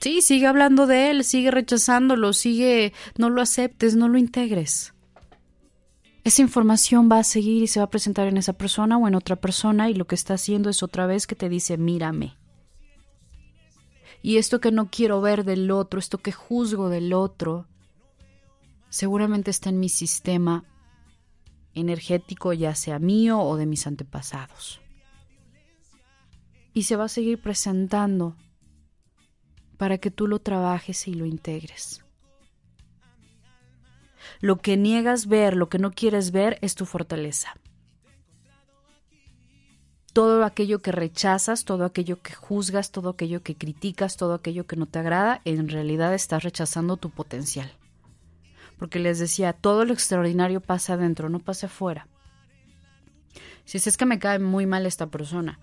Sí, 0.00 0.20
sigue 0.20 0.46
hablando 0.46 0.86
de 0.86 1.10
él, 1.10 1.24
sigue 1.24 1.50
rechazándolo, 1.50 2.32
sigue, 2.32 2.92
no 3.16 3.30
lo 3.30 3.40
aceptes, 3.40 3.96
no 3.96 4.08
lo 4.08 4.18
integres. 4.18 4.92
Esa 6.22 6.42
información 6.42 7.08
va 7.10 7.20
a 7.20 7.24
seguir 7.24 7.62
y 7.62 7.66
se 7.66 7.80
va 7.80 7.84
a 7.84 7.90
presentar 7.90 8.26
en 8.26 8.36
esa 8.36 8.52
persona 8.52 8.98
o 8.98 9.08
en 9.08 9.14
otra 9.14 9.36
persona 9.36 9.88
y 9.88 9.94
lo 9.94 10.06
que 10.06 10.16
está 10.16 10.34
haciendo 10.34 10.68
es 10.68 10.82
otra 10.82 11.06
vez 11.06 11.26
que 11.26 11.36
te 11.36 11.48
dice, 11.48 11.78
mírame. 11.78 12.36
Y 14.22 14.38
esto 14.38 14.60
que 14.60 14.72
no 14.72 14.90
quiero 14.90 15.20
ver 15.20 15.44
del 15.44 15.70
otro, 15.70 16.00
esto 16.00 16.18
que 16.18 16.32
juzgo 16.32 16.88
del 16.88 17.12
otro, 17.12 17.66
seguramente 18.90 19.50
está 19.50 19.70
en 19.70 19.78
mi 19.78 19.88
sistema 19.88 20.64
energético, 21.74 22.52
ya 22.52 22.74
sea 22.74 22.98
mío 22.98 23.38
o 23.40 23.56
de 23.56 23.66
mis 23.66 23.86
antepasados 23.86 24.80
y 26.76 26.82
se 26.82 26.94
va 26.94 27.04
a 27.04 27.08
seguir 27.08 27.40
presentando 27.40 28.36
para 29.78 29.96
que 29.96 30.10
tú 30.10 30.26
lo 30.26 30.40
trabajes 30.40 31.08
y 31.08 31.14
lo 31.14 31.24
integres. 31.24 32.04
Lo 34.40 34.58
que 34.58 34.76
niegas 34.76 35.26
ver, 35.26 35.56
lo 35.56 35.70
que 35.70 35.78
no 35.78 35.92
quieres 35.92 36.32
ver, 36.32 36.58
es 36.60 36.74
tu 36.74 36.84
fortaleza. 36.84 37.54
Todo 40.12 40.44
aquello 40.44 40.82
que 40.82 40.92
rechazas, 40.92 41.64
todo 41.64 41.86
aquello 41.86 42.20
que 42.20 42.34
juzgas, 42.34 42.90
todo 42.90 43.08
aquello 43.08 43.42
que 43.42 43.56
criticas, 43.56 44.18
todo 44.18 44.34
aquello 44.34 44.66
que 44.66 44.76
no 44.76 44.84
te 44.84 44.98
agrada, 44.98 45.40
en 45.46 45.70
realidad 45.70 46.12
estás 46.12 46.42
rechazando 46.42 46.98
tu 46.98 47.08
potencial. 47.08 47.72
Porque 48.78 48.98
les 48.98 49.18
decía, 49.18 49.54
todo 49.54 49.86
lo 49.86 49.94
extraordinario 49.94 50.60
pasa 50.60 50.92
adentro, 50.92 51.30
no 51.30 51.38
pasa 51.38 51.68
afuera. 51.68 52.06
Si 53.64 53.78
es 53.78 53.96
que 53.96 54.04
me 54.04 54.18
cae 54.18 54.38
muy 54.38 54.66
mal 54.66 54.84
esta 54.84 55.06
persona, 55.06 55.58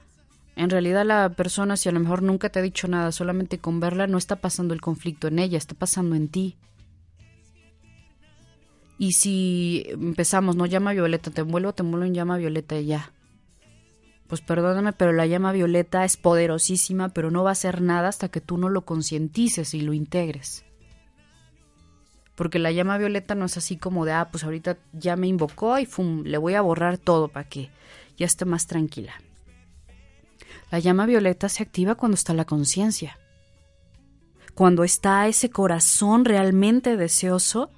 en 0.55 0.69
realidad 0.69 1.05
la 1.05 1.29
persona, 1.29 1.77
si 1.77 1.89
a 1.89 1.91
lo 1.91 1.99
mejor 1.99 2.21
nunca 2.21 2.49
te 2.49 2.59
ha 2.59 2.61
dicho 2.61 2.87
nada, 2.87 3.11
solamente 3.11 3.57
con 3.57 3.79
verla 3.79 4.05
no 4.05 4.17
está 4.17 4.35
pasando 4.35 4.73
el 4.73 4.81
conflicto 4.81 5.27
en 5.27 5.39
ella, 5.39 5.57
está 5.57 5.73
pasando 5.73 6.15
en 6.15 6.27
ti. 6.27 6.57
Y 8.99 9.13
si 9.13 9.85
empezamos, 9.87 10.55
no 10.55 10.65
llama 10.65 10.93
violeta, 10.93 11.31
te 11.31 11.41
envuelvo, 11.41 11.73
te 11.73 11.81
envuelvo 11.81 12.05
en 12.05 12.13
llama 12.13 12.37
violeta 12.37 12.77
y 12.77 12.85
ya. 12.85 13.11
Pues 14.27 14.41
perdóname, 14.41 14.93
pero 14.93 15.11
la 15.11 15.25
llama 15.25 15.51
violeta 15.51 16.05
es 16.05 16.17
poderosísima, 16.17 17.09
pero 17.09 17.31
no 17.31 17.43
va 17.43 17.49
a 17.49 17.53
hacer 17.53 17.81
nada 17.81 18.07
hasta 18.07 18.29
que 18.29 18.39
tú 18.39 18.57
no 18.57 18.69
lo 18.69 18.85
concientices 18.85 19.73
y 19.73 19.81
lo 19.81 19.93
integres. 19.93 20.63
Porque 22.35 22.59
la 22.59 22.71
llama 22.71 22.97
violeta 22.97 23.35
no 23.35 23.45
es 23.45 23.57
así 23.57 23.77
como 23.77 24.05
de, 24.05 24.13
ah, 24.13 24.29
pues 24.31 24.43
ahorita 24.43 24.77
ya 24.91 25.15
me 25.15 25.27
invocó 25.27 25.77
y 25.79 25.85
fum, 25.85 26.23
le 26.23 26.37
voy 26.37 26.53
a 26.53 26.61
borrar 26.61 26.97
todo 26.97 27.27
para 27.27 27.49
que 27.49 27.69
ya 28.17 28.25
esté 28.25 28.45
más 28.45 28.67
tranquila. 28.67 29.13
La 30.73 30.79
llama 30.79 31.05
violeta 31.05 31.49
se 31.49 31.61
activa 31.61 31.93
cuando 31.93 32.15
está 32.15 32.33
la 32.33 32.45
conciencia. 32.45 33.19
Cuando 34.55 34.83
está 34.83 35.27
ese 35.27 35.51
corazón 35.51 36.25
realmente 36.25 36.97
deseoso 36.97 37.69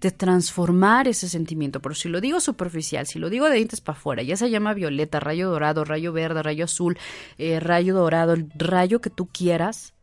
de 0.00 0.12
transformar 0.12 1.08
ese 1.08 1.28
sentimiento. 1.28 1.82
Pero 1.82 1.96
si 1.96 2.08
lo 2.08 2.20
digo 2.20 2.38
superficial, 2.38 3.08
si 3.08 3.18
lo 3.18 3.30
digo 3.30 3.46
de 3.48 3.56
dientes 3.56 3.80
para 3.80 3.98
afuera, 3.98 4.22
ya 4.22 4.36
se 4.36 4.48
llama 4.48 4.74
violeta, 4.74 5.18
rayo 5.18 5.50
dorado, 5.50 5.84
rayo 5.84 6.12
verde, 6.12 6.40
rayo 6.40 6.66
azul, 6.66 6.96
eh, 7.36 7.58
rayo 7.58 7.96
dorado, 7.96 8.34
el 8.34 8.48
rayo 8.54 9.00
que 9.00 9.10
tú 9.10 9.26
quieras, 9.26 9.94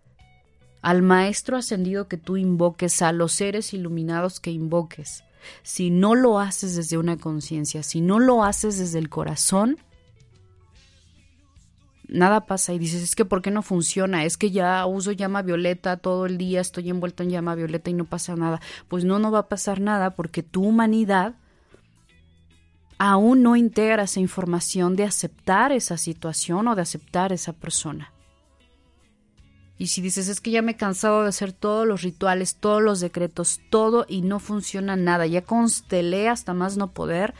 al 0.81 1.01
maestro 1.01 1.55
ascendido 1.55 2.09
que 2.09 2.17
tú 2.17 2.35
invoques, 2.35 3.01
a 3.01 3.13
los 3.13 3.31
seres 3.31 3.73
iluminados 3.73 4.41
que 4.41 4.51
invoques, 4.51 5.23
si 5.61 5.91
no 5.91 6.13
lo 6.13 6.41
haces 6.41 6.75
desde 6.75 6.97
una 6.97 7.15
conciencia, 7.15 7.83
si 7.83 8.01
no 8.01 8.19
lo 8.19 8.43
haces 8.43 8.77
desde 8.77 8.99
el 8.99 9.07
corazón, 9.07 9.77
nada 12.13 12.45
pasa 12.45 12.73
y 12.73 12.79
dices, 12.79 13.03
es 13.03 13.15
que 13.15 13.25
¿por 13.25 13.41
qué 13.41 13.51
no 13.51 13.61
funciona? 13.61 14.23
Es 14.23 14.37
que 14.37 14.51
ya 14.51 14.85
uso 14.85 15.11
llama 15.11 15.41
violeta 15.41 15.97
todo 15.97 16.25
el 16.25 16.37
día, 16.37 16.61
estoy 16.61 16.89
envuelto 16.89 17.23
en 17.23 17.31
llama 17.31 17.55
violeta 17.55 17.89
y 17.89 17.93
no 17.93 18.05
pasa 18.05 18.35
nada. 18.35 18.61
Pues 18.87 19.03
no, 19.03 19.19
no 19.19 19.31
va 19.31 19.39
a 19.39 19.47
pasar 19.49 19.81
nada 19.81 20.11
porque 20.11 20.43
tu 20.43 20.63
humanidad 20.63 21.33
aún 22.99 23.41
no 23.41 23.55
integra 23.55 24.03
esa 24.03 24.19
información 24.19 24.95
de 24.95 25.03
aceptar 25.03 25.71
esa 25.71 25.97
situación 25.97 26.67
o 26.67 26.75
de 26.75 26.83
aceptar 26.83 27.33
esa 27.33 27.51
persona. 27.51 28.13
Y 29.77 29.87
si 29.87 30.01
dices, 30.01 30.27
es 30.27 30.39
que 30.39 30.51
ya 30.51 30.61
me 30.61 30.73
he 30.73 30.77
cansado 30.77 31.23
de 31.23 31.29
hacer 31.29 31.51
todos 31.51 31.87
los 31.87 32.03
rituales, 32.03 32.55
todos 32.55 32.81
los 32.81 32.99
decretos, 32.99 33.59
todo 33.69 34.05
y 34.07 34.21
no 34.21 34.39
funciona 34.39 34.95
nada, 34.95 35.25
ya 35.25 35.41
constelé 35.41 36.29
hasta 36.29 36.53
más 36.53 36.77
no 36.77 36.91
poder 36.91 37.33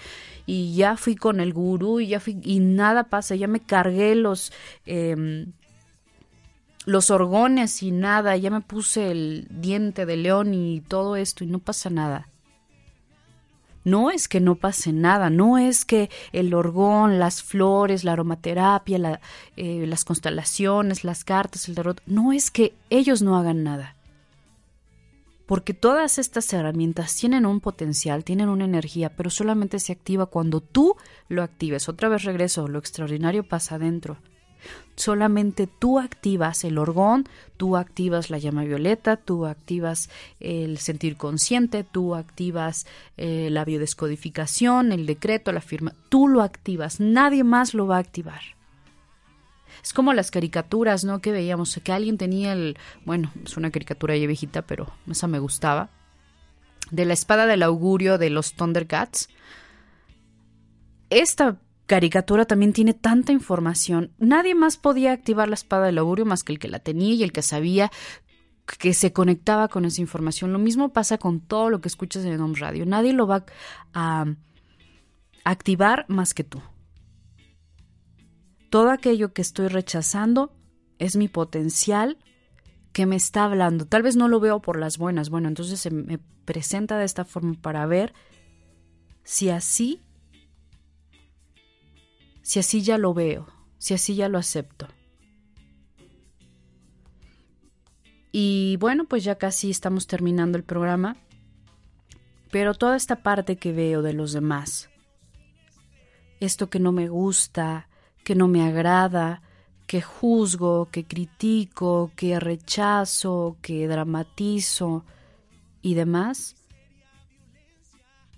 y 0.45 0.75
ya 0.75 0.97
fui 0.97 1.15
con 1.15 1.39
el 1.39 1.53
gurú 1.53 1.99
y 1.99 2.07
ya 2.07 2.19
fui 2.19 2.39
y 2.43 2.59
nada 2.59 3.05
pasa, 3.05 3.35
ya 3.35 3.47
me 3.47 3.59
cargué 3.59 4.15
los 4.15 4.51
em, 4.85 5.53
los 6.85 7.11
orgones 7.11 7.81
y 7.81 7.91
nada, 7.91 8.35
ya 8.35 8.51
me 8.51 8.61
puse 8.61 9.11
el 9.11 9.47
diente 9.49 10.05
de 10.05 10.17
león 10.17 10.53
y 10.53 10.81
todo 10.81 11.15
esto 11.15 11.43
y 11.43 11.47
no 11.47 11.59
pasa 11.59 11.89
nada. 11.89 12.27
No 13.85 14.11
es 14.11 14.27
que 14.29 14.39
no 14.39 14.55
pase 14.55 14.93
nada, 14.93 15.29
no 15.29 15.57
es 15.57 15.83
que 15.83 16.09
el 16.31 16.53
orgón, 16.53 17.19
las 17.19 17.43
flores, 17.43 18.03
la 18.03 18.13
aromaterapia, 18.13 19.19
eh, 19.57 19.85
las 19.87 20.05
constelaciones, 20.05 21.03
las 21.03 21.25
cartas, 21.25 21.67
el 21.67 21.75
tarot, 21.75 22.01
no 22.05 22.31
es 22.31 22.49
que 22.49 22.73
ellos 22.89 23.21
no 23.21 23.37
hagan 23.37 23.63
nada 23.63 23.95
porque 25.45 25.73
todas 25.73 26.19
estas 26.19 26.51
herramientas 26.53 27.15
tienen 27.15 27.45
un 27.45 27.59
potencial, 27.59 28.23
tienen 28.23 28.49
una 28.49 28.65
energía, 28.65 29.09
pero 29.15 29.29
solamente 29.29 29.79
se 29.79 29.91
activa 29.91 30.25
cuando 30.27 30.61
tú 30.61 30.95
lo 31.27 31.43
actives. 31.43 31.89
Otra 31.89 32.09
vez 32.09 32.23
regreso, 32.23 32.67
lo 32.67 32.79
extraordinario 32.79 33.43
pasa 33.43 33.75
adentro. 33.75 34.17
Solamente 34.95 35.67
tú 35.67 35.99
activas 35.99 36.63
el 36.63 36.77
orgón, 36.77 37.27
tú 37.57 37.75
activas 37.75 38.29
la 38.29 38.37
llama 38.37 38.63
violeta, 38.63 39.17
tú 39.17 39.45
activas 39.45 40.09
el 40.39 40.77
sentir 40.77 41.17
consciente, 41.17 41.83
tú 41.83 42.15
activas 42.15 42.85
eh, 43.17 43.49
la 43.51 43.65
biodescodificación, 43.65 44.91
el 44.91 45.05
decreto, 45.05 45.51
la 45.51 45.61
firma. 45.61 45.93
Tú 46.09 46.27
lo 46.27 46.41
activas, 46.41 46.99
nadie 46.99 47.43
más 47.43 47.73
lo 47.73 47.87
va 47.87 47.97
a 47.97 47.99
activar. 47.99 48.41
Es 49.81 49.93
como 49.93 50.13
las 50.13 50.31
caricaturas, 50.31 51.03
¿no? 51.03 51.19
Que 51.19 51.31
veíamos, 51.31 51.79
que 51.83 51.91
alguien 51.91 52.17
tenía 52.17 52.53
el, 52.53 52.77
bueno, 53.05 53.31
es 53.43 53.57
una 53.57 53.71
caricatura 53.71 54.15
ya 54.15 54.27
viejita, 54.27 54.61
pero 54.63 54.91
esa 55.09 55.27
me 55.27 55.39
gustaba, 55.39 55.89
de 56.91 57.05
la 57.05 57.13
espada 57.13 57.45
del 57.45 57.63
augurio 57.63 58.17
de 58.17 58.29
los 58.29 58.53
Thundercats. 58.53 59.29
Esta 61.09 61.57
caricatura 61.85 62.45
también 62.45 62.73
tiene 62.73 62.93
tanta 62.93 63.31
información. 63.31 64.11
Nadie 64.17 64.55
más 64.55 64.77
podía 64.77 65.11
activar 65.11 65.47
la 65.47 65.55
espada 65.55 65.85
del 65.85 65.97
augurio 65.97 66.25
más 66.25 66.43
que 66.43 66.53
el 66.53 66.59
que 66.59 66.67
la 66.67 66.79
tenía 66.79 67.13
y 67.13 67.23
el 67.23 67.31
que 67.31 67.41
sabía 67.41 67.91
que 68.65 68.93
se 68.93 69.11
conectaba 69.11 69.67
con 69.67 69.85
esa 69.85 70.01
información. 70.01 70.53
Lo 70.53 70.59
mismo 70.59 70.93
pasa 70.93 71.17
con 71.17 71.41
todo 71.41 71.69
lo 71.69 71.81
que 71.81 71.89
escuchas 71.89 72.23
en 72.25 72.39
Home 72.39 72.57
Radio. 72.57 72.85
Nadie 72.85 73.13
lo 73.13 73.27
va 73.27 73.45
a 73.93 74.25
activar 75.43 76.05
más 76.07 76.33
que 76.33 76.43
tú. 76.43 76.61
Todo 78.73 78.89
aquello 78.89 79.33
que 79.33 79.43
estoy 79.43 79.67
rechazando 79.67 80.51
es 80.97 81.15
mi 81.15 81.27
potencial 81.27 82.17
que 82.91 83.05
me 83.05 83.15
está 83.15 83.43
hablando. 83.43 83.85
Tal 83.85 84.01
vez 84.01 84.15
no 84.15 84.27
lo 84.27 84.39
veo 84.39 84.63
por 84.63 84.79
las 84.79 84.97
buenas. 84.97 85.29
Bueno, 85.29 85.47
entonces 85.47 85.79
se 85.79 85.91
me 85.91 86.17
presenta 86.17 86.97
de 86.97 87.05
esta 87.05 87.23
forma 87.23 87.53
para 87.61 87.85
ver 87.85 88.15
si 89.23 89.51
así 89.51 90.01
si 92.41 92.57
así 92.57 92.81
ya 92.81 92.97
lo 92.97 93.13
veo, 93.13 93.45
si 93.77 93.93
así 93.93 94.15
ya 94.15 94.27
lo 94.27 94.39
acepto. 94.39 94.87
Y 98.31 98.77
bueno, 98.77 99.05
pues 99.05 99.23
ya 99.23 99.35
casi 99.35 99.69
estamos 99.69 100.07
terminando 100.07 100.57
el 100.57 100.63
programa, 100.63 101.17
pero 102.49 102.73
toda 102.73 102.95
esta 102.95 103.21
parte 103.21 103.55
que 103.55 103.71
veo 103.71 104.01
de 104.01 104.13
los 104.13 104.33
demás, 104.33 104.89
esto 106.39 106.71
que 106.71 106.79
no 106.79 106.91
me 106.91 107.07
gusta, 107.07 107.87
que 108.23 108.35
no 108.35 108.47
me 108.47 108.63
agrada, 108.63 109.41
que 109.87 110.01
juzgo, 110.01 110.89
que 110.91 111.05
critico, 111.05 112.11
que 112.15 112.39
rechazo, 112.39 113.57
que 113.61 113.87
dramatizo 113.87 115.05
y 115.81 115.93
demás, 115.93 116.55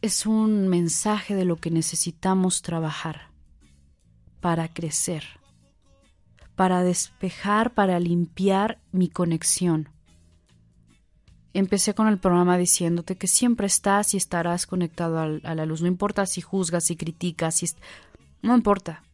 es 0.01 0.25
un 0.25 0.67
mensaje 0.67 1.35
de 1.35 1.45
lo 1.45 1.55
que 1.55 1.71
necesitamos 1.71 2.61
trabajar 2.61 3.29
para 4.41 4.67
crecer, 4.67 5.23
para 6.55 6.83
despejar, 6.83 7.73
para 7.73 7.99
limpiar 7.99 8.79
mi 8.91 9.07
conexión. 9.07 9.89
Empecé 11.53 11.93
con 11.93 12.07
el 12.07 12.19
programa 12.19 12.57
diciéndote 12.57 13.15
que 13.15 13.27
siempre 13.27 13.67
estás 13.67 14.13
y 14.13 14.17
estarás 14.17 14.67
conectado 14.67 15.19
a 15.19 15.55
la 15.55 15.65
luz. 15.65 15.81
No 15.81 15.87
importa 15.87 16.25
si 16.25 16.41
juzgas, 16.41 16.83
si 16.83 16.97
criticas, 16.97 17.55
si... 17.55 17.67
no 18.41 18.55
importa. 18.55 19.04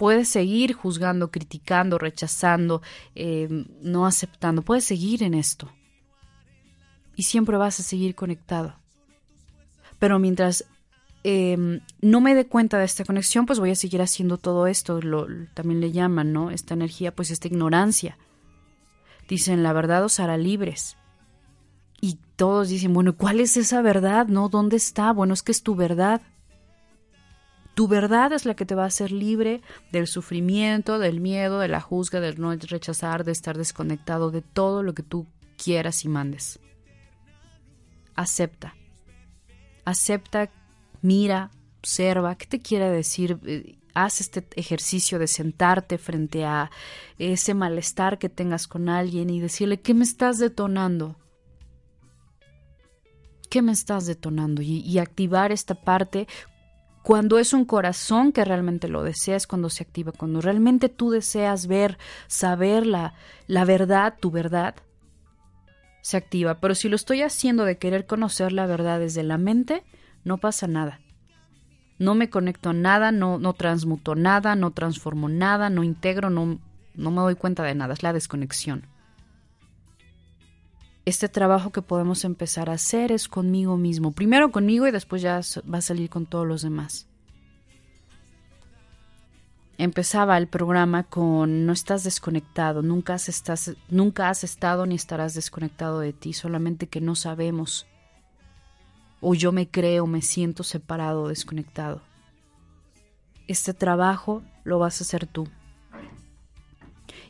Puedes 0.00 0.30
seguir 0.30 0.72
juzgando, 0.72 1.30
criticando, 1.30 1.98
rechazando, 1.98 2.80
eh, 3.14 3.48
no 3.82 4.06
aceptando. 4.06 4.62
Puedes 4.62 4.84
seguir 4.84 5.22
en 5.22 5.34
esto. 5.34 5.70
Y 7.16 7.24
siempre 7.24 7.58
vas 7.58 7.80
a 7.80 7.82
seguir 7.82 8.14
conectado. 8.14 8.80
Pero 9.98 10.18
mientras 10.18 10.64
Em, 11.22 11.80
no 12.00 12.20
me 12.22 12.34
dé 12.34 12.46
cuenta 12.46 12.78
de 12.78 12.86
esta 12.86 13.04
conexión, 13.04 13.44
pues 13.44 13.58
voy 13.58 13.70
a 13.70 13.74
seguir 13.74 14.00
haciendo 14.00 14.38
todo 14.38 14.66
esto, 14.66 15.00
también 15.52 15.80
le 15.80 15.92
llaman, 15.92 16.32
¿no? 16.32 16.50
Esta 16.50 16.74
energía, 16.74 17.14
pues 17.14 17.30
esta 17.30 17.48
ignorancia. 17.48 18.16
Dicen, 19.28 19.62
la 19.62 19.74
verdad 19.74 20.02
os 20.02 20.18
hará 20.18 20.38
libres. 20.38 20.96
Y 22.00 22.18
todos 22.36 22.70
dicen, 22.70 22.94
bueno, 22.94 23.16
¿cuál 23.16 23.40
es 23.40 23.58
esa 23.58 23.82
verdad? 23.82 24.28
¿No? 24.28 24.48
¿Dónde 24.48 24.76
está? 24.76 25.12
Bueno, 25.12 25.34
es 25.34 25.42
que 25.42 25.52
es 25.52 25.62
tu 25.62 25.74
verdad. 25.74 26.22
Tu 27.80 27.88
verdad 27.88 28.34
es 28.34 28.44
la 28.44 28.54
que 28.54 28.66
te 28.66 28.74
va 28.74 28.82
a 28.82 28.88
hacer 28.88 29.10
libre 29.10 29.62
del 29.90 30.06
sufrimiento, 30.06 30.98
del 30.98 31.18
miedo, 31.18 31.60
de 31.60 31.68
la 31.68 31.80
juzga, 31.80 32.20
del 32.20 32.38
no 32.38 32.54
rechazar, 32.54 33.24
de 33.24 33.32
estar 33.32 33.56
desconectado, 33.56 34.30
de 34.30 34.42
todo 34.42 34.82
lo 34.82 34.92
que 34.92 35.02
tú 35.02 35.26
quieras 35.56 36.04
y 36.04 36.08
mandes. 36.08 36.60
Acepta. 38.14 38.74
Acepta 39.86 40.50
mira, 41.00 41.52
observa, 41.78 42.34
¿qué 42.34 42.44
te 42.44 42.60
quiere 42.60 42.90
decir? 42.90 43.38
Eh, 43.46 43.78
haz 43.94 44.20
este 44.20 44.46
ejercicio 44.56 45.18
de 45.18 45.26
sentarte 45.26 45.96
frente 45.96 46.44
a 46.44 46.70
ese 47.16 47.54
malestar 47.54 48.18
que 48.18 48.28
tengas 48.28 48.68
con 48.68 48.90
alguien 48.90 49.30
y 49.30 49.40
decirle, 49.40 49.80
¿qué 49.80 49.94
me 49.94 50.04
estás 50.04 50.36
detonando? 50.36 51.16
¿Qué 53.48 53.62
me 53.62 53.72
estás 53.72 54.04
detonando? 54.04 54.60
Y, 54.60 54.98
activar 54.98 55.50
esta 55.50 55.74
parte 55.74 56.28
cuando 57.02 57.38
es 57.38 57.52
un 57.52 57.64
corazón 57.64 58.32
que 58.32 58.44
realmente 58.44 58.88
lo 58.88 59.02
deseas, 59.02 59.46
cuando 59.46 59.70
se 59.70 59.82
activa, 59.82 60.12
cuando 60.12 60.40
realmente 60.40 60.88
tú 60.88 61.10
deseas 61.10 61.66
ver, 61.66 61.98
saber 62.26 62.86
la, 62.86 63.14
la 63.46 63.64
verdad, 63.64 64.14
tu 64.20 64.30
verdad, 64.30 64.74
se 66.02 66.16
activa. 66.16 66.60
Pero 66.60 66.74
si 66.74 66.88
lo 66.88 66.96
estoy 66.96 67.22
haciendo 67.22 67.64
de 67.64 67.78
querer 67.78 68.06
conocer 68.06 68.52
la 68.52 68.66
verdad 68.66 69.00
desde 69.00 69.22
la 69.22 69.38
mente, 69.38 69.82
no 70.24 70.38
pasa 70.38 70.66
nada. 70.66 71.00
No 71.98 72.14
me 72.14 72.30
conecto 72.30 72.70
a 72.70 72.74
nada, 72.74 73.12
no, 73.12 73.38
no 73.38 73.52
transmuto 73.54 74.14
nada, 74.14 74.54
no 74.54 74.70
transformo 74.70 75.28
nada, 75.28 75.70
no 75.70 75.84
integro, 75.84 76.30
no, 76.30 76.58
no 76.94 77.10
me 77.10 77.20
doy 77.20 77.34
cuenta 77.34 77.62
de 77.62 77.74
nada, 77.74 77.94
es 77.94 78.02
la 78.02 78.12
desconexión. 78.12 78.86
Este 81.04 81.28
trabajo 81.28 81.70
que 81.70 81.82
podemos 81.82 82.24
empezar 82.24 82.70
a 82.70 82.74
hacer 82.74 83.10
es 83.10 83.28
conmigo 83.28 83.76
mismo. 83.76 84.12
Primero 84.12 84.50
conmigo 84.50 84.86
y 84.86 84.90
después 84.90 85.22
ya 85.22 85.40
va 85.72 85.78
a 85.78 85.82
salir 85.82 86.10
con 86.10 86.26
todos 86.26 86.46
los 86.46 86.62
demás. 86.62 87.06
Empezaba 89.78 90.36
el 90.36 90.46
programa 90.46 91.04
con 91.04 91.64
no 91.64 91.72
estás 91.72 92.04
desconectado, 92.04 92.82
nunca 92.82 93.14
estás, 93.14 93.76
nunca 93.88 94.28
has 94.28 94.44
estado 94.44 94.84
ni 94.84 94.94
estarás 94.94 95.32
desconectado 95.32 96.00
de 96.00 96.12
ti, 96.12 96.34
solamente 96.34 96.86
que 96.86 97.00
no 97.00 97.14
sabemos 97.14 97.86
o 99.20 99.34
yo 99.34 99.52
me 99.52 99.68
creo, 99.68 100.06
me 100.06 100.22
siento 100.22 100.62
separado, 100.64 101.28
desconectado. 101.28 102.00
Este 103.46 103.74
trabajo 103.74 104.42
lo 104.64 104.78
vas 104.78 105.00
a 105.00 105.04
hacer 105.04 105.26
tú. 105.26 105.46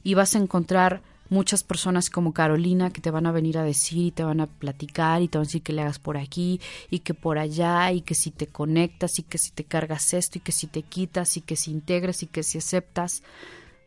Y 0.02 0.14
vas 0.14 0.34
a 0.34 0.38
encontrar 0.38 1.02
muchas 1.30 1.62
personas 1.62 2.10
como 2.10 2.34
Carolina 2.34 2.90
que 2.90 3.00
te 3.00 3.10
van 3.10 3.26
a 3.26 3.32
venir 3.32 3.56
a 3.56 3.62
decir 3.62 4.06
y 4.06 4.10
te 4.10 4.24
van 4.24 4.40
a 4.40 4.46
platicar 4.46 5.22
y 5.22 5.28
te 5.28 5.38
van 5.38 5.44
a 5.44 5.46
decir 5.46 5.62
que 5.62 5.72
le 5.72 5.82
hagas 5.82 6.00
por 6.00 6.18
aquí 6.18 6.60
y 6.90 6.98
que 6.98 7.14
por 7.14 7.38
allá 7.38 7.90
y 7.92 8.02
que 8.02 8.14
si 8.14 8.32
te 8.32 8.48
conectas 8.48 9.18
y 9.18 9.22
que 9.22 9.38
si 9.38 9.52
te 9.52 9.64
cargas 9.64 10.12
esto 10.12 10.38
y 10.38 10.40
que 10.42 10.52
si 10.52 10.66
te 10.66 10.82
quitas 10.82 11.36
y 11.36 11.40
que 11.40 11.56
si 11.56 11.70
integras 11.70 12.22
y 12.22 12.26
que 12.26 12.42
si 12.42 12.58
aceptas. 12.58 13.22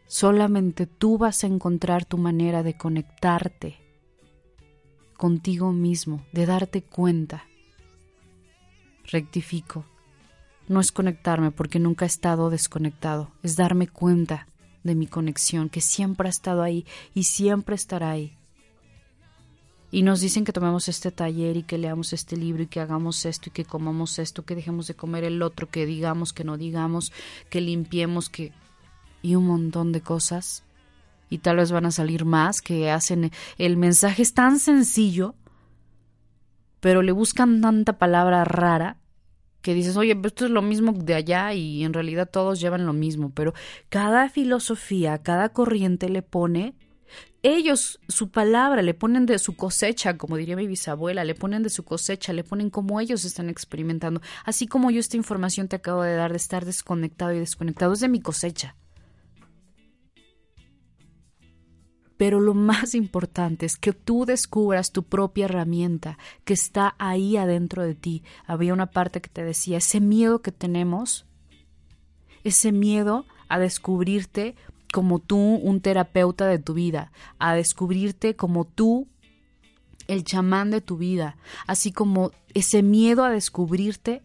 Solamente 0.08 0.88
tú 0.88 1.18
vas 1.18 1.44
a 1.44 1.48
encontrar 1.48 2.06
tu 2.06 2.18
manera 2.18 2.64
de 2.64 2.78
conectarte 2.78 3.78
contigo 5.18 5.72
mismo, 5.72 6.26
de 6.32 6.46
darte 6.46 6.82
cuenta 6.82 7.46
rectifico. 9.12 9.86
No 10.68 10.80
es 10.80 10.91
conectarme 10.91 11.52
porque 11.52 11.80
nunca 11.80 12.06
he 12.06 12.08
estado 12.08 12.50
desconectado, 12.50 13.32
es 13.44 13.58
darme 13.58 13.88
cuenta 13.88 14.48
de 14.84 14.95
mi 14.95 15.07
conexión, 15.07 15.69
que 15.69 15.81
siempre 15.81 16.27
ha 16.27 16.31
estado 16.31 16.61
ahí 16.61 16.86
y 17.13 17.23
siempre 17.23 17.75
estará 17.75 18.11
ahí. 18.11 18.38
Y 19.91 20.01
nos 20.01 20.21
dicen 20.21 20.43
que 20.43 20.53
tomemos 20.53 20.88
este 20.88 21.11
taller 21.11 21.55
y 21.55 21.61
que 21.61 21.77
leamos 21.77 22.13
este 22.13 22.36
libro 22.36 22.63
y 22.63 22.67
que 22.67 22.79
hagamos 22.79 23.25
esto 23.25 23.49
y 23.49 23.51
que 23.51 23.63
comamos 23.63 24.17
esto, 24.17 24.43
que 24.43 24.55
dejemos 24.55 24.88
de 24.88 24.95
comer 24.95 25.23
el 25.23 25.41
otro, 25.43 25.69
que 25.69 25.86
digamos, 25.86 26.34
que 26.34 26.43
no 26.43 26.57
digamos, 26.57 27.13
que 27.51 27.61
limpiemos, 27.61 28.27
que... 28.27 28.51
y 29.21 29.36
un 29.36 29.45
montón 29.45 29.91
de 29.91 30.01
cosas. 30.01 30.63
Y 31.29 31.38
tal 31.38 31.57
vez 31.57 31.71
van 31.71 31.86
a 31.86 31.91
salir 31.91 32.25
más 32.25 32.59
que 32.59 32.89
hacen... 32.89 33.31
El 33.59 33.77
mensaje 33.77 34.23
es 34.23 34.34
tan 34.34 34.57
sencillo, 34.57 35.36
pero 36.79 37.03
le 37.03 37.11
buscan 37.11 37.61
tanta 37.61 37.99
palabra 37.99 38.43
rara 38.45 38.97
que 39.64 39.74
dices, 39.74 39.97
oye, 39.97 40.16
esto 40.24 40.45
es 40.45 40.51
lo 40.51 40.61
mismo 40.61 40.91
de 40.91 41.16
allá 41.16 41.53
y 41.53 41.84
en 41.84 41.93
realidad 41.93 42.30
todos 42.30 42.59
llevan 42.59 42.86
lo 42.86 42.93
mismo, 42.93 43.32
pero 43.34 43.53
cada 43.89 44.30
filosofía, 44.30 45.18
cada 45.24 45.49
corriente 45.49 46.09
le 46.09 46.22
pone, 46.22 46.76
ellos 47.43 47.99
su 48.09 48.30
palabra, 48.30 48.82
le 48.82 48.93
ponen 48.93 49.26
de 49.26 49.39
su 49.39 49.55
cosecha, 49.55 50.18
como 50.18 50.36
diría 50.36 50.57
mi 50.57 50.68
bisabuela, 50.68 51.24
le 51.24 51.34
ponen 51.34 51.64
de 51.64 51.70
su 51.70 51.84
cosecha, 51.84 52.34
le 52.34 52.43
ponen 52.43 52.70
como 52.70 52.99
ellos 52.99 53.24
están 53.24 53.49
experimentando, 53.49 54.22
así 54.43 54.68
como 54.68 54.91
yo 54.91 54.99
esta 54.99 55.18
información 55.18 55.70
te 55.70 55.78
acabo 55.78 56.03
de 56.03 56.16
dar 56.16 56.32
de 56.32 56.38
estar 56.38 56.66
desconectado 56.66 57.34
y 57.34 57.39
desconectado, 57.39 57.93
es 57.93 58.01
de 58.01 58.09
mi 58.09 58.20
cosecha. 58.20 58.76
Pero 62.18 62.39
lo 62.39 62.53
más 62.53 62.95
importante 62.95 63.66
es 63.66 63.78
que 63.78 63.93
tú 63.93 64.26
descubras 64.26 64.91
tu 64.91 65.03
propia 65.03 65.45
herramienta 65.45 66.18
que 66.45 66.53
está 66.53 66.95
ahí 66.99 67.38
adentro 67.38 67.84
de 67.84 67.95
ti. 67.95 68.24
Había 68.45 68.74
una 68.74 68.91
parte 68.91 69.22
que 69.22 69.30
te 69.30 69.43
decía, 69.43 69.78
ese 69.78 69.99
miedo 69.99 70.41
que 70.41 70.51
tenemos, 70.51 71.26
ese 72.43 72.72
miedo 72.72 73.26
a 73.49 73.59
descubrirte 73.59 74.55
como 74.91 75.20
tú 75.20 75.38
un 75.38 75.82
terapeuta 75.82 76.45
de 76.45 76.59
tu 76.59 76.76
vida, 76.76 77.11
a 77.39 77.55
descubrirte 77.55 78.36
como 78.36 78.66
tú 78.66 79.07
el 80.07 80.24
chamán 80.24 80.70
de 80.70 80.82
tu 80.82 80.97
vida, 80.97 81.38
así 81.66 81.91
como 81.91 82.32
ese 82.53 82.84
miedo 82.84 83.24
a 83.24 83.32
descubrirte 83.32 84.22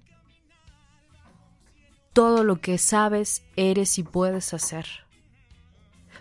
todo 2.12 2.44
lo 2.44 2.60
que 2.60 2.78
sabes, 2.78 3.44
eres 3.56 3.98
y 3.98 4.02
puedes 4.02 4.52
hacer. 4.52 5.07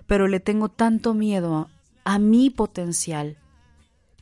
Pero 0.07 0.27
le 0.27 0.39
tengo 0.39 0.69
tanto 0.69 1.13
miedo 1.13 1.69
a 2.03 2.19
mi 2.19 2.49
potencial 2.49 3.37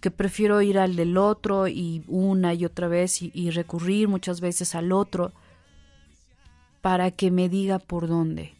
que 0.05 0.11
prefiero 0.11 0.61
ir 0.61 0.77
al 0.77 0.95
del 0.95 1.17
otro 1.17 1.67
y 1.67 2.03
una 2.07 2.53
y 2.53 2.63
otra 2.63 2.87
vez 2.87 3.21
y, 3.21 3.49
recurrir 3.49 4.07
muchas 4.07 4.39
veces 4.39 4.75
al 4.75 4.91
otro 4.91 5.33
para 6.81 7.09
que 7.09 7.31
me 7.31 7.49
diga 7.49 7.79
por 7.79 8.07
dónde. 8.07 8.53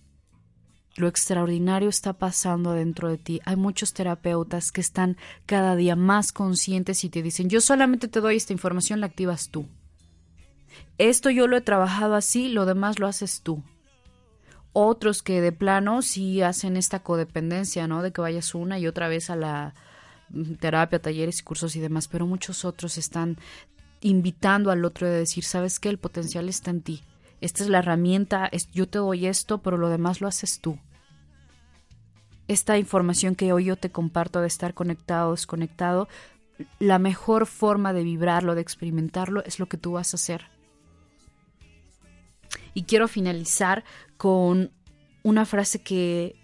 Lo 0.95 1.07
extraordinario 1.07 1.89
está 1.89 2.13
pasando 2.13 2.71
dentro 2.71 3.09
de 3.09 3.19
ti. 3.19 3.41
Hay 3.45 3.57
muchos 3.57 3.93
terapeutas 3.93 4.71
que 4.71 4.81
están 4.81 5.17
cada 5.45 5.75
día 5.75 5.95
más 5.95 6.31
conscientes 6.31 7.03
y 7.03 7.09
te 7.09 7.21
dicen, 7.21 7.47
yo 7.47 7.61
solamente 7.61 8.07
te 8.07 8.21
doy 8.21 8.37
esta 8.37 8.53
información, 8.53 8.99
la 8.99 9.05
activas 9.05 9.49
tú. 9.49 9.67
Esto 10.97 11.29
yo 11.29 11.45
lo 11.47 11.57
he 11.57 11.61
trabajado 11.61 12.15
así, 12.15 12.47
lo 12.47 12.65
demás 12.65 12.97
lo 12.97 13.05
haces 13.05 13.41
tú. 13.41 13.61
Otros 14.77 15.23
que 15.23 15.41
de 15.41 15.51
plano 15.51 16.01
sí 16.01 16.41
hacen 16.41 16.75
esta 16.75 16.99
codependencia, 16.99 17.87
¿no? 17.87 18.03
De 18.03 18.11
que 18.11 18.21
vayas 18.21 18.53
una 18.53 18.77
y 18.77 18.87
otra 18.87 19.07
vez 19.07 19.29
a 19.29 19.35
la 19.35 19.73
mm, 20.29 20.55
terapia, 20.55 21.01
talleres 21.01 21.39
y 21.39 21.43
cursos 21.43 21.75
y 21.75 21.79
demás, 21.79 22.07
pero 22.07 22.27
muchos 22.27 22.65
otros 22.65 22.97
están 22.97 23.37
invitando 24.01 24.71
al 24.71 24.83
otro 24.83 25.07
de 25.07 25.17
decir, 25.17 25.43
¿sabes 25.43 25.79
qué? 25.79 25.89
El 25.89 25.97
potencial 25.97 26.49
está 26.49 26.71
en 26.71 26.81
ti 26.81 27.03
esta 27.41 27.63
es 27.63 27.69
la 27.69 27.79
herramienta, 27.79 28.49
yo 28.73 28.87
te 28.87 28.97
doy 28.97 29.27
esto, 29.27 29.59
pero 29.59 29.77
lo 29.77 29.89
demás 29.89 30.21
lo 30.21 30.27
haces 30.27 30.59
tú. 30.59 30.79
Esta 32.47 32.77
información 32.77 33.35
que 33.35 33.53
hoy 33.53 33.65
yo 33.65 33.75
te 33.75 33.91
comparto 33.91 34.41
de 34.41 34.47
estar 34.47 34.73
conectado, 34.73 35.31
desconectado, 35.31 36.07
la 36.79 36.99
mejor 36.99 37.45
forma 37.45 37.91
de 37.91 38.03
vibrarlo, 38.03 38.55
de 38.55 38.61
experimentarlo, 38.61 39.43
es 39.43 39.59
lo 39.59 39.67
que 39.67 39.77
tú 39.77 39.93
vas 39.93 40.13
a 40.13 40.17
hacer. 40.17 40.54
Y 42.75 42.83
quiero 42.83 43.07
finalizar 43.07 43.83
con 44.17 44.71
una 45.23 45.45
frase 45.45 45.81
que, 45.81 46.35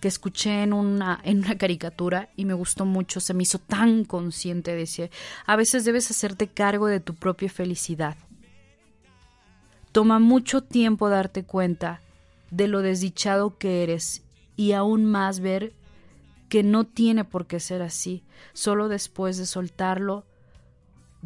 que 0.00 0.08
escuché 0.08 0.64
en 0.64 0.72
una, 0.72 1.20
en 1.22 1.38
una 1.38 1.56
caricatura 1.56 2.30
y 2.34 2.44
me 2.44 2.54
gustó 2.54 2.84
mucho, 2.84 3.20
se 3.20 3.34
me 3.34 3.44
hizo 3.44 3.60
tan 3.60 4.04
consciente, 4.04 4.74
decía, 4.74 5.10
a 5.46 5.54
veces 5.54 5.84
debes 5.84 6.10
hacerte 6.10 6.48
cargo 6.48 6.88
de 6.88 6.98
tu 6.98 7.14
propia 7.14 7.48
felicidad. 7.48 8.16
Toma 9.92 10.18
mucho 10.18 10.62
tiempo 10.62 11.08
darte 11.08 11.44
cuenta 11.44 12.00
de 12.50 12.68
lo 12.68 12.82
desdichado 12.82 13.56
que 13.56 13.82
eres 13.82 14.24
y 14.56 14.72
aún 14.72 15.04
más 15.04 15.40
ver 15.40 15.72
que 16.48 16.62
no 16.62 16.84
tiene 16.84 17.24
por 17.24 17.46
qué 17.46 17.60
ser 17.60 17.82
así. 17.82 18.22
Solo 18.52 18.88
después 18.88 19.36
de 19.36 19.46
soltarlo, 19.46 20.24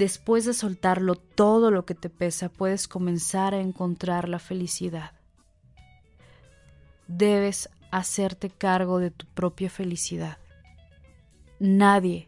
después 0.01 0.47
de 0.47 0.55
soltarlo 0.55 1.15
todo 1.15 1.71
lo 1.71 1.85
que 1.85 1.95
te 1.95 2.09
pesa, 2.09 2.49
puedes 2.49 2.89
comenzar 2.89 3.53
a 3.55 3.61
encontrar 3.61 4.31
la 4.31 4.39
felicidad. 4.39 5.13
Debes 7.07 7.69
hacerte 7.91 8.49
cargo 8.49 8.99
de 8.99 9.11
tu 9.11 9.27
propia 9.27 9.69
felicidad. 9.69 10.39
Nadie, 11.59 12.27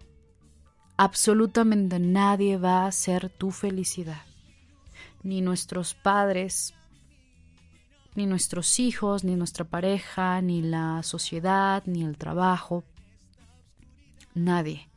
absolutamente 0.99 1.99
nadie 1.99 2.59
va 2.59 2.83
a 2.83 2.89
hacer 2.89 3.31
tu 3.31 3.51
felicidad 3.51 4.23
ni 5.23 5.41
nuestros 5.41 5.95
padres, 5.95 6.75
ni 8.15 8.27
nuestros 8.27 8.79
hijos, 8.81 9.25
ni 9.25 9.35
nuestra 9.35 9.65
pareja, 9.65 10.43
ni 10.43 10.61
la 10.61 11.03
sociedad, 11.03 11.83
ni 11.87 12.03
el 12.03 12.19
trabajo. 12.19 12.85
Nadie. 14.35 14.91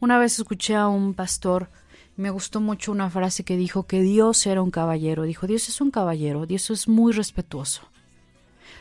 Una 0.00 0.18
vez 0.18 0.38
escuché 0.38 0.76
a 0.76 0.88
un 0.88 1.12
pastor, 1.14 1.68
me 2.16 2.30
gustó 2.30 2.60
mucho 2.60 2.92
una 2.92 3.10
frase 3.10 3.44
que 3.44 3.56
dijo 3.56 3.84
que 3.84 4.00
Dios 4.00 4.46
era 4.46 4.62
un 4.62 4.70
caballero. 4.70 5.24
Dijo, 5.24 5.46
Dios 5.46 5.68
es 5.68 5.80
un 5.80 5.90
caballero, 5.90 6.46
Dios 6.46 6.70
es 6.70 6.88
muy 6.88 7.12
respetuoso. 7.12 7.82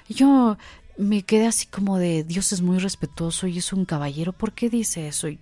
Yo 0.07 0.57
me 0.97 1.23
quedé 1.23 1.47
así 1.47 1.67
como 1.67 1.97
de, 1.97 2.23
Dios 2.23 2.53
es 2.53 2.61
muy 2.61 2.77
respetuoso 2.77 3.47
y 3.47 3.57
es 3.57 3.73
un 3.73 3.85
caballero. 3.85 4.31
¿Por 4.31 4.53
qué 4.53 4.69
dice 4.69 5.07
eso? 5.07 5.27
Y 5.27 5.39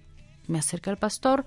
me 0.47 0.59
acerca 0.59 0.89
al 0.89 0.97
pastor 0.97 1.45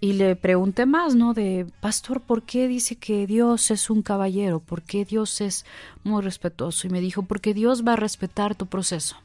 y 0.00 0.12
le 0.12 0.36
pregunté 0.36 0.86
más, 0.86 1.14
¿no? 1.14 1.34
De, 1.34 1.66
pastor, 1.80 2.20
¿por 2.20 2.42
qué 2.42 2.68
dice 2.68 2.96
que 2.96 3.26
Dios 3.26 3.70
es 3.70 3.90
un 3.90 4.02
caballero? 4.02 4.60
¿Por 4.60 4.82
qué 4.82 5.04
Dios 5.04 5.40
es 5.40 5.64
muy 6.04 6.22
respetuoso? 6.22 6.86
Y 6.86 6.90
me 6.90 7.00
dijo, 7.00 7.22
porque 7.22 7.54
Dios 7.54 7.84
va 7.84 7.94
a 7.94 7.96
respetar 7.96 8.54
tu 8.54 8.66
proceso. 8.66 9.16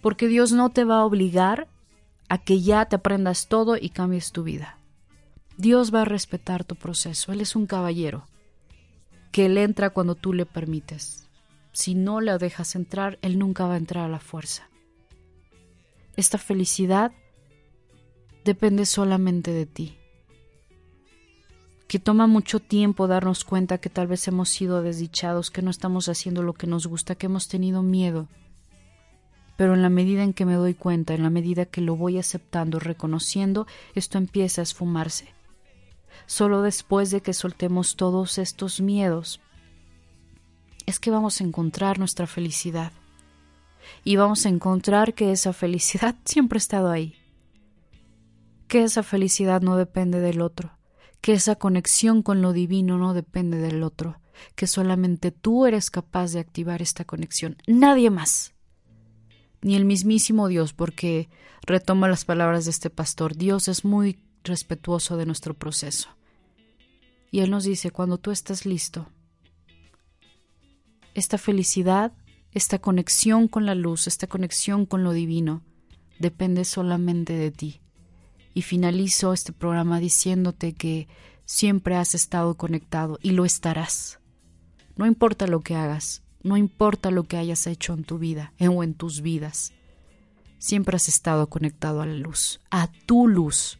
Porque 0.00 0.28
Dios 0.28 0.52
no 0.52 0.70
te 0.70 0.84
va 0.84 0.98
a 0.98 1.04
obligar 1.04 1.68
a 2.28 2.38
que 2.38 2.60
ya 2.60 2.86
te 2.86 2.96
aprendas 2.96 3.48
todo 3.48 3.76
y 3.76 3.90
cambies 3.90 4.32
tu 4.32 4.42
vida. 4.42 4.78
Dios 5.56 5.94
va 5.94 6.02
a 6.02 6.06
respetar 6.06 6.64
tu 6.64 6.76
proceso. 6.76 7.32
Él 7.32 7.40
es 7.40 7.56
un 7.56 7.66
caballero 7.66 8.26
que 9.32 9.46
Él 9.46 9.58
entra 9.58 9.90
cuando 9.90 10.14
tú 10.14 10.32
le 10.32 10.46
permites. 10.46 11.28
Si 11.72 11.94
no 11.94 12.20
le 12.20 12.36
dejas 12.38 12.74
entrar, 12.74 13.18
Él 13.22 13.38
nunca 13.38 13.66
va 13.66 13.74
a 13.74 13.78
entrar 13.78 14.04
a 14.04 14.08
la 14.08 14.18
fuerza. 14.18 14.68
Esta 16.16 16.38
felicidad 16.38 17.12
depende 18.44 18.86
solamente 18.86 19.52
de 19.52 19.66
ti. 19.66 19.98
Que 21.86 21.98
toma 21.98 22.26
mucho 22.26 22.60
tiempo 22.60 23.06
darnos 23.06 23.44
cuenta 23.44 23.78
que 23.78 23.90
tal 23.90 24.06
vez 24.06 24.26
hemos 24.26 24.48
sido 24.48 24.82
desdichados, 24.82 25.50
que 25.50 25.62
no 25.62 25.70
estamos 25.70 26.08
haciendo 26.08 26.42
lo 26.42 26.54
que 26.54 26.66
nos 26.66 26.86
gusta, 26.86 27.14
que 27.14 27.26
hemos 27.26 27.48
tenido 27.48 27.82
miedo. 27.82 28.28
Pero 29.56 29.74
en 29.74 29.82
la 29.82 29.88
medida 29.88 30.22
en 30.22 30.32
que 30.32 30.44
me 30.44 30.54
doy 30.54 30.74
cuenta, 30.74 31.14
en 31.14 31.22
la 31.22 31.30
medida 31.30 31.66
que 31.66 31.80
lo 31.80 31.96
voy 31.96 32.18
aceptando, 32.18 32.78
reconociendo, 32.78 33.66
esto 33.94 34.18
empieza 34.18 34.60
a 34.60 34.64
esfumarse. 34.64 35.32
Solo 36.26 36.62
después 36.62 37.10
de 37.10 37.20
que 37.20 37.32
soltemos 37.32 37.96
todos 37.96 38.38
estos 38.38 38.80
miedos, 38.80 39.40
es 40.86 41.00
que 41.00 41.10
vamos 41.10 41.40
a 41.40 41.44
encontrar 41.44 41.98
nuestra 41.98 42.26
felicidad. 42.26 42.92
Y 44.04 44.16
vamos 44.16 44.46
a 44.46 44.48
encontrar 44.48 45.14
que 45.14 45.32
esa 45.32 45.52
felicidad 45.52 46.16
siempre 46.24 46.56
ha 46.56 46.58
estado 46.58 46.90
ahí 46.90 47.16
que 48.66 48.82
esa 48.82 49.02
felicidad 49.02 49.62
no 49.62 49.76
depende 49.76 50.20
del 50.20 50.40
otro, 50.40 50.78
que 51.20 51.32
esa 51.32 51.56
conexión 51.56 52.22
con 52.22 52.42
lo 52.42 52.52
divino 52.52 52.98
no 52.98 53.14
depende 53.14 53.58
del 53.58 53.82
otro, 53.82 54.20
que 54.54 54.66
solamente 54.66 55.30
tú 55.30 55.66
eres 55.66 55.90
capaz 55.90 56.32
de 56.32 56.40
activar 56.40 56.82
esta 56.82 57.04
conexión, 57.04 57.56
nadie 57.66 58.10
más. 58.10 58.54
Ni 59.62 59.74
el 59.74 59.84
mismísimo 59.84 60.48
Dios, 60.48 60.72
porque 60.72 61.28
retomo 61.62 62.06
las 62.08 62.24
palabras 62.24 62.64
de 62.64 62.70
este 62.70 62.90
pastor, 62.90 63.36
Dios 63.36 63.68
es 63.68 63.84
muy 63.84 64.18
respetuoso 64.44 65.16
de 65.16 65.26
nuestro 65.26 65.54
proceso. 65.54 66.10
Y 67.30 67.40
Él 67.40 67.50
nos 67.50 67.64
dice, 67.64 67.90
cuando 67.90 68.18
tú 68.18 68.30
estés 68.30 68.66
listo, 68.66 69.08
esta 71.14 71.38
felicidad, 71.38 72.12
esta 72.52 72.78
conexión 72.78 73.48
con 73.48 73.66
la 73.66 73.74
luz, 73.74 74.06
esta 74.06 74.26
conexión 74.26 74.86
con 74.86 75.02
lo 75.02 75.12
divino, 75.12 75.62
depende 76.18 76.64
solamente 76.64 77.32
de 77.32 77.50
ti 77.50 77.80
y 78.54 78.62
finalizo 78.62 79.34
este 79.34 79.52
programa 79.52 80.00
diciéndote 80.00 80.72
que 80.72 81.08
siempre 81.44 81.96
has 81.96 82.14
estado 82.14 82.56
conectado 82.56 83.18
y 83.22 83.32
lo 83.32 83.44
estarás. 83.44 84.18
No 84.96 85.04
importa 85.04 85.46
lo 85.46 85.60
que 85.60 85.74
hagas, 85.74 86.22
no 86.46 86.56
importa 86.56 87.10
lo 87.10 87.24
que 87.24 87.36
hayas 87.36 87.66
hecho 87.66 87.92
en 87.92 88.04
tu 88.04 88.18
vida 88.18 88.52
o 88.60 88.84
en 88.84 88.94
tus 88.94 89.20
vidas, 89.20 89.72
siempre 90.58 90.94
has 90.94 91.08
estado 91.08 91.48
conectado 91.48 92.02
a 92.02 92.06
la 92.06 92.14
luz, 92.14 92.60
a 92.70 92.88
tu 93.06 93.26
luz. 93.26 93.78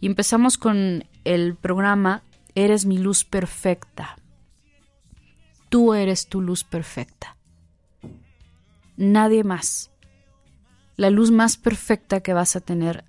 Y 0.00 0.06
empezamos 0.06 0.58
con 0.58 1.04
el 1.24 1.56
programa 1.56 2.22
Eres 2.54 2.84
mi 2.84 2.98
luz 2.98 3.24
perfecta. 3.24 4.18
Tú 5.68 5.94
eres 5.94 6.28
tu 6.28 6.42
luz 6.42 6.64
perfecta. 6.64 7.36
Nadie 8.96 9.44
más. 9.44 9.90
La 10.96 11.10
luz 11.10 11.30
más 11.30 11.56
perfecta 11.56 12.20
que 12.20 12.34
vas 12.34 12.56
a 12.56 12.60
tener 12.60 13.04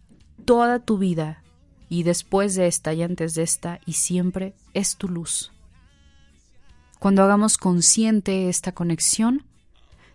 toda 0.46 0.80
tu 0.80 0.98
vida 0.98 1.44
y 1.90 2.04
después 2.04 2.56
de 2.56 2.68
esta 2.68 2.94
y 2.94 3.02
antes 3.02 3.34
de 3.34 3.44
esta 3.44 3.82
y 3.86 3.94
siempre 3.94 4.54
es 4.74 4.96
tu 4.96 5.10
luz. 5.10 5.52
Cuando 7.02 7.24
hagamos 7.24 7.58
consciente 7.58 8.48
esta 8.48 8.74
conexión, 8.74 9.44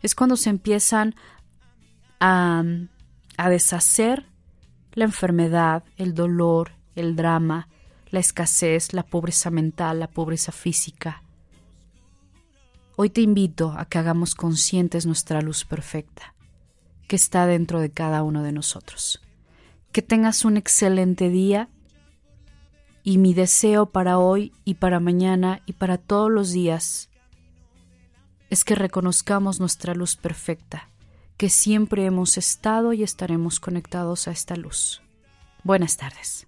es 0.02 0.14
cuando 0.14 0.36
se 0.36 0.50
empiezan 0.50 1.16
a, 2.20 2.62
a 3.36 3.50
deshacer 3.50 4.26
la 4.92 5.06
enfermedad, 5.06 5.82
el 5.96 6.14
dolor, 6.14 6.70
el 6.94 7.16
drama, 7.16 7.66
la 8.10 8.20
escasez, 8.20 8.92
la 8.92 9.02
pobreza 9.02 9.50
mental, 9.50 9.98
la 9.98 10.06
pobreza 10.06 10.52
física. 10.52 11.24
Hoy 12.94 13.10
te 13.10 13.20
invito 13.20 13.74
a 13.76 13.86
que 13.86 13.98
hagamos 13.98 14.36
conscientes 14.36 15.06
nuestra 15.06 15.40
luz 15.40 15.64
perfecta, 15.64 16.36
que 17.08 17.16
está 17.16 17.46
dentro 17.46 17.80
de 17.80 17.90
cada 17.90 18.22
uno 18.22 18.44
de 18.44 18.52
nosotros 18.52 19.26
que 19.96 20.02
tengas 20.02 20.44
un 20.44 20.58
excelente 20.58 21.30
día 21.30 21.70
y 23.06 23.18
mi 23.18 23.34
deseo 23.34 23.86
para 23.86 24.18
hoy 24.18 24.52
y 24.64 24.74
para 24.74 24.98
mañana 24.98 25.62
y 25.64 25.74
para 25.74 25.96
todos 25.96 26.28
los 26.28 26.50
días 26.50 27.08
es 28.50 28.64
que 28.64 28.74
reconozcamos 28.74 29.60
nuestra 29.60 29.94
luz 29.94 30.16
perfecta, 30.16 30.88
que 31.36 31.48
siempre 31.48 32.04
hemos 32.04 32.36
estado 32.36 32.92
y 32.92 33.04
estaremos 33.04 33.60
conectados 33.60 34.26
a 34.26 34.32
esta 34.32 34.56
luz. 34.56 35.02
Buenas 35.62 35.96
tardes. 35.96 36.45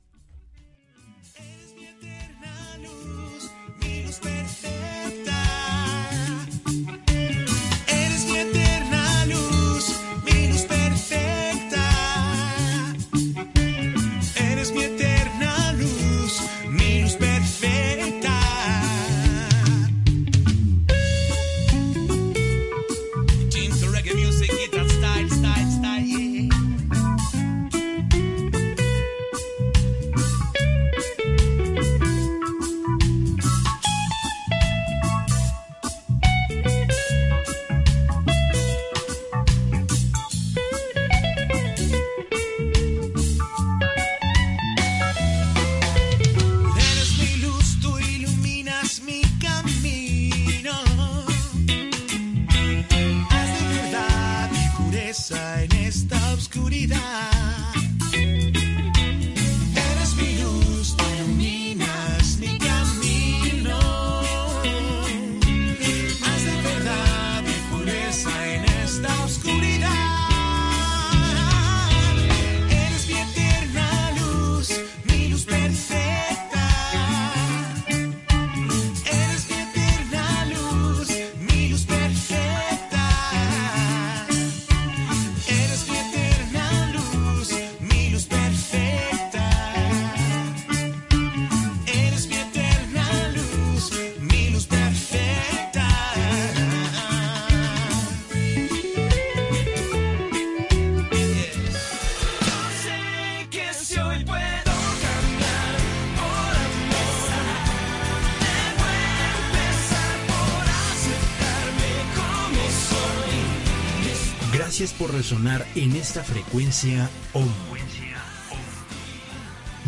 Resonar 115.19 115.67
en 115.75 115.97
esta 115.97 116.23
frecuencia 116.23 117.11
OM. 117.33 117.49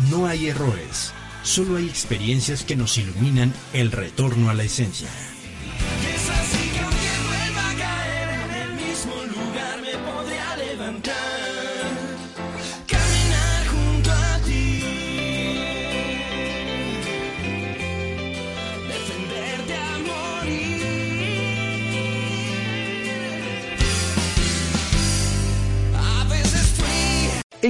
No 0.09 0.27
hay 0.27 0.49
errores, 0.49 1.13
solo 1.41 1.77
hay 1.77 1.87
experiencias 1.87 2.63
que 2.63 2.75
nos 2.75 2.97
iluminan 2.97 3.53
el 3.71 3.93
retorno 3.93 4.49
a 4.49 4.53
la 4.53 4.63
esencia. 4.63 5.07